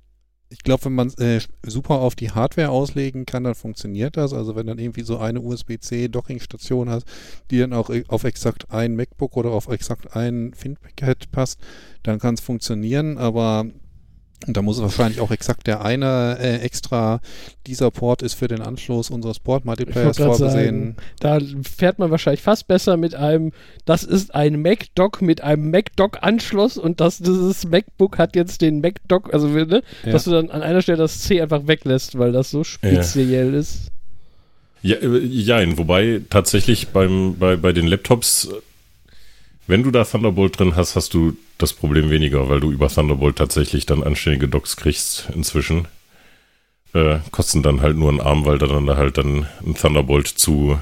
[0.50, 4.34] ich glaube, wenn man äh, super auf die Hardware auslegen kann, dann funktioniert das.
[4.34, 7.06] Also wenn dann irgendwie so eine USB-C Dockingstation hast,
[7.50, 11.60] die dann auch äh, auf exakt ein MacBook oder auf exakt ein ThinkPad passt,
[12.02, 13.16] dann kann es funktionieren.
[13.16, 13.66] Aber
[14.46, 17.20] und da muss wahrscheinlich auch exakt der eine äh, extra,
[17.66, 20.96] dieser Port ist für den Anschluss unseres Port-Multiplayers vorgesehen.
[21.20, 23.52] Sagen, da fährt man wahrscheinlich fast besser mit einem,
[23.84, 29.32] das ist ein Mac-Dock mit einem Mac-Dock-Anschluss und das, dieses MacBook hat jetzt den Mac-Dock,
[29.34, 30.12] also ne, ja.
[30.12, 33.60] dass du dann an einer Stelle das C einfach weglässt, weil das so speziell ja.
[33.60, 33.88] ist.
[34.82, 38.48] Ja, äh, ja, wobei tatsächlich beim, bei, bei den Laptops
[39.66, 43.36] wenn du da Thunderbolt drin hast, hast du das Problem weniger, weil du über Thunderbolt
[43.36, 45.86] tatsächlich dann anständige Docks kriegst inzwischen.
[46.92, 50.78] Äh, kosten dann halt nur einen Arm, weil da dann halt dann ein Thunderbolt zu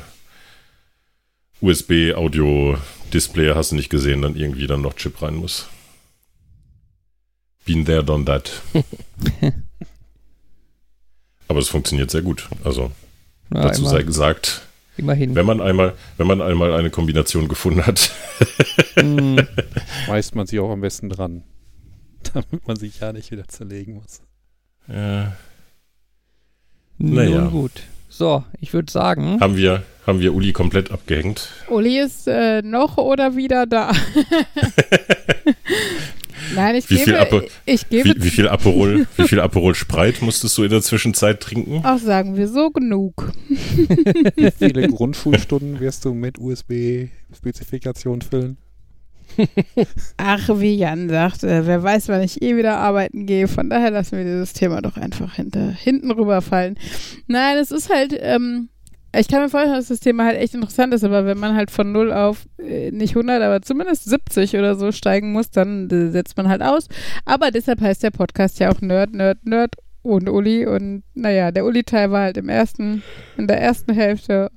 [1.61, 2.79] USB, Audio,
[3.13, 5.69] Display, hast du nicht gesehen, dann irgendwie dann noch Chip rein muss.
[7.65, 8.63] Been there, done that.
[11.49, 12.49] Aber es funktioniert sehr gut.
[12.65, 12.91] Also
[13.53, 14.63] ja, dazu sei gesagt,
[14.99, 15.37] Immerhin.
[15.37, 18.11] Wenn man einmal, wenn man einmal eine Kombination gefunden hat.
[18.97, 19.39] mm.
[20.05, 21.45] Schmeißt man sich auch am besten dran.
[22.35, 24.23] Damit man sich ja nicht wieder zerlegen muss.
[24.89, 25.37] Ja.
[26.99, 27.43] Naja.
[27.43, 27.83] Nun gut.
[28.09, 29.39] So, ich würde sagen.
[29.41, 31.49] Haben wir, haben wir Uli komplett abgehängt?
[31.69, 33.93] Uli ist äh, noch oder wieder da.
[36.55, 39.75] Nein, ich wie gebe, viel Apo, ich gebe wie, wie, viel Aperol, wie viel Aperol
[39.75, 41.81] Spreit musstest du in der Zwischenzeit trinken?
[41.83, 43.33] Ach, sagen wir so genug.
[43.49, 48.57] wie viele Grundschulstunden wirst du mit USB-Spezifikation füllen?
[50.17, 53.47] Ach, wie Jan sagt, äh, wer weiß, wann ich eh wieder arbeiten gehe.
[53.47, 56.79] Von daher lassen wir dieses Thema doch einfach hinter, hinten rüberfallen.
[57.27, 58.69] Nein, es ist halt, ähm,
[59.19, 61.71] ich kann mir vorstellen, dass das Thema halt echt interessant ist, aber wenn man halt
[61.71, 66.11] von 0 auf äh, nicht 100, aber zumindest 70 oder so steigen muss, dann äh,
[66.11, 66.89] setzt man halt aus.
[67.25, 70.67] Aber deshalb heißt der Podcast ja auch Nerd, Nerd, Nerd und Uli.
[70.67, 73.03] Und naja, der Uli-Teil war halt im ersten,
[73.37, 74.51] in der ersten Hälfte.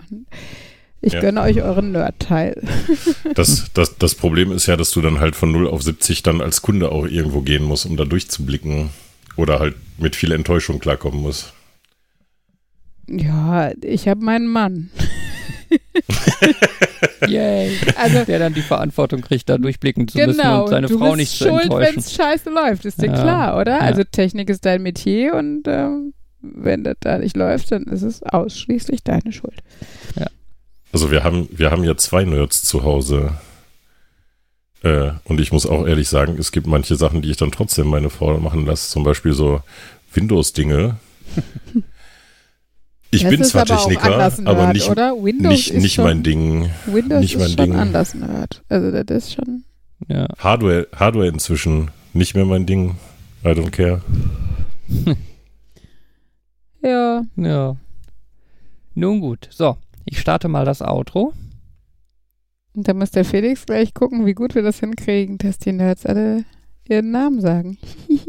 [1.01, 1.21] Ich ja.
[1.21, 2.61] gönne euch euren Nerd-Teil.
[3.33, 6.41] Das, das, das Problem ist ja, dass du dann halt von 0 auf 70 dann
[6.41, 8.89] als Kunde auch irgendwo gehen musst, um da durchzublicken.
[9.37, 11.53] Oder halt mit viel Enttäuschung klarkommen musst.
[13.19, 14.89] Ja, ich habe meinen Mann.
[17.27, 17.77] Yay.
[17.95, 21.31] Also, der dann die Verantwortung kriegt, da durchblicken zu genau, müssen und seine Frau nicht
[21.31, 21.93] zu enttäuschen.
[21.93, 23.77] wenn es scheiße läuft, ist dir ja, klar, oder?
[23.77, 23.79] Ja.
[23.79, 28.23] Also Technik ist dein Metier und ähm, wenn das da nicht läuft, dann ist es
[28.23, 29.61] ausschließlich deine Schuld.
[30.17, 30.27] Ja.
[30.91, 33.35] Also wir haben, wir haben ja zwei Nerds zu Hause.
[34.83, 37.87] Äh, und ich muss auch ehrlich sagen, es gibt manche Sachen, die ich dann trotzdem
[37.87, 38.89] meine Frau machen lasse.
[38.89, 39.61] Zum Beispiel so
[40.13, 40.97] Windows-Dinge.
[43.13, 44.95] Ich das bin zwar aber Techniker, Nerd, aber nicht,
[45.41, 46.69] nicht, nicht schon, mein Ding.
[46.85, 47.75] Windows nicht mein ist schon Ding.
[47.75, 48.63] anders Nerd.
[48.69, 49.65] Also das ist schon.
[50.07, 50.27] Ja.
[50.37, 52.95] Hardware, Hardware inzwischen nicht mehr mein Ding.
[53.43, 54.01] I don't care.
[56.81, 57.23] ja.
[57.35, 57.75] Ja.
[58.95, 59.49] Nun gut.
[59.51, 61.33] So, ich starte mal das Outro.
[62.73, 66.05] Und dann muss der Felix gleich gucken, wie gut wir das hinkriegen, dass die Nerds
[66.05, 66.45] alle
[66.91, 67.77] ihren Namen sagen.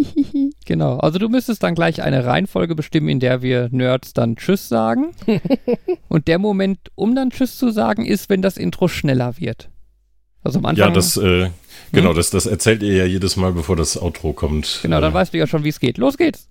[0.64, 4.68] genau, also du müsstest dann gleich eine Reihenfolge bestimmen, in der wir Nerds dann Tschüss
[4.68, 5.12] sagen.
[6.08, 9.68] Und der Moment, um dann Tschüss zu sagen, ist, wenn das Intro schneller wird.
[10.44, 10.88] Also am Anfang.
[10.88, 11.50] Ja, das, äh,
[11.92, 12.16] genau, hm?
[12.16, 14.80] das, das erzählt ihr ja jedes Mal, bevor das Outro kommt.
[14.82, 15.98] Genau, dann äh, weißt du ja schon, wie es geht.
[15.98, 16.48] Los geht's!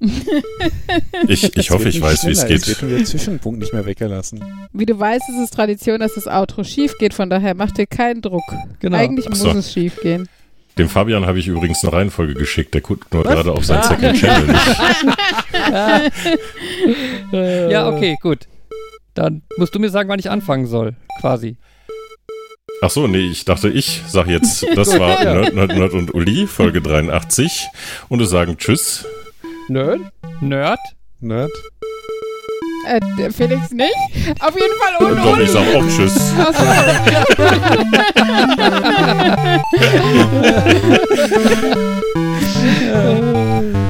[1.28, 2.66] ich ich hoffe, ich weiß, wie es geht.
[2.66, 4.44] Es wird der Zwischenpunkt nicht mehr weggelassen.
[4.72, 7.86] Wie du weißt, ist es Tradition, dass das Outro schief geht, von daher mach dir
[7.86, 8.42] keinen Druck.
[8.80, 8.96] Genau.
[8.96, 10.28] Eigentlich muss es schief gehen.
[10.78, 13.82] Dem Fabian habe ich übrigens eine Reihenfolge geschickt, der guckt nur gerade auf sein ah.
[13.84, 14.66] Second Channel nicht.
[17.70, 18.48] ja, okay, gut.
[19.14, 21.56] Dann musst du mir sagen, wann ich anfangen soll, quasi.
[22.82, 26.46] Ach so, nee, ich dachte, ich sag jetzt, das war Nerd, Nerd, Nerd und Uli,
[26.48, 27.66] Folge 83.
[28.08, 29.06] Und wir sagen Tschüss.
[29.68, 30.00] Nerd?
[30.40, 30.80] Nerd?
[31.20, 31.52] Nerd?
[32.86, 33.00] Äh,
[33.30, 33.94] Felix nicht?
[34.40, 36.32] Auf jeden Fall ohne Doch, ich sag auch Tschüss.
[36.38, 36.64] Ach so.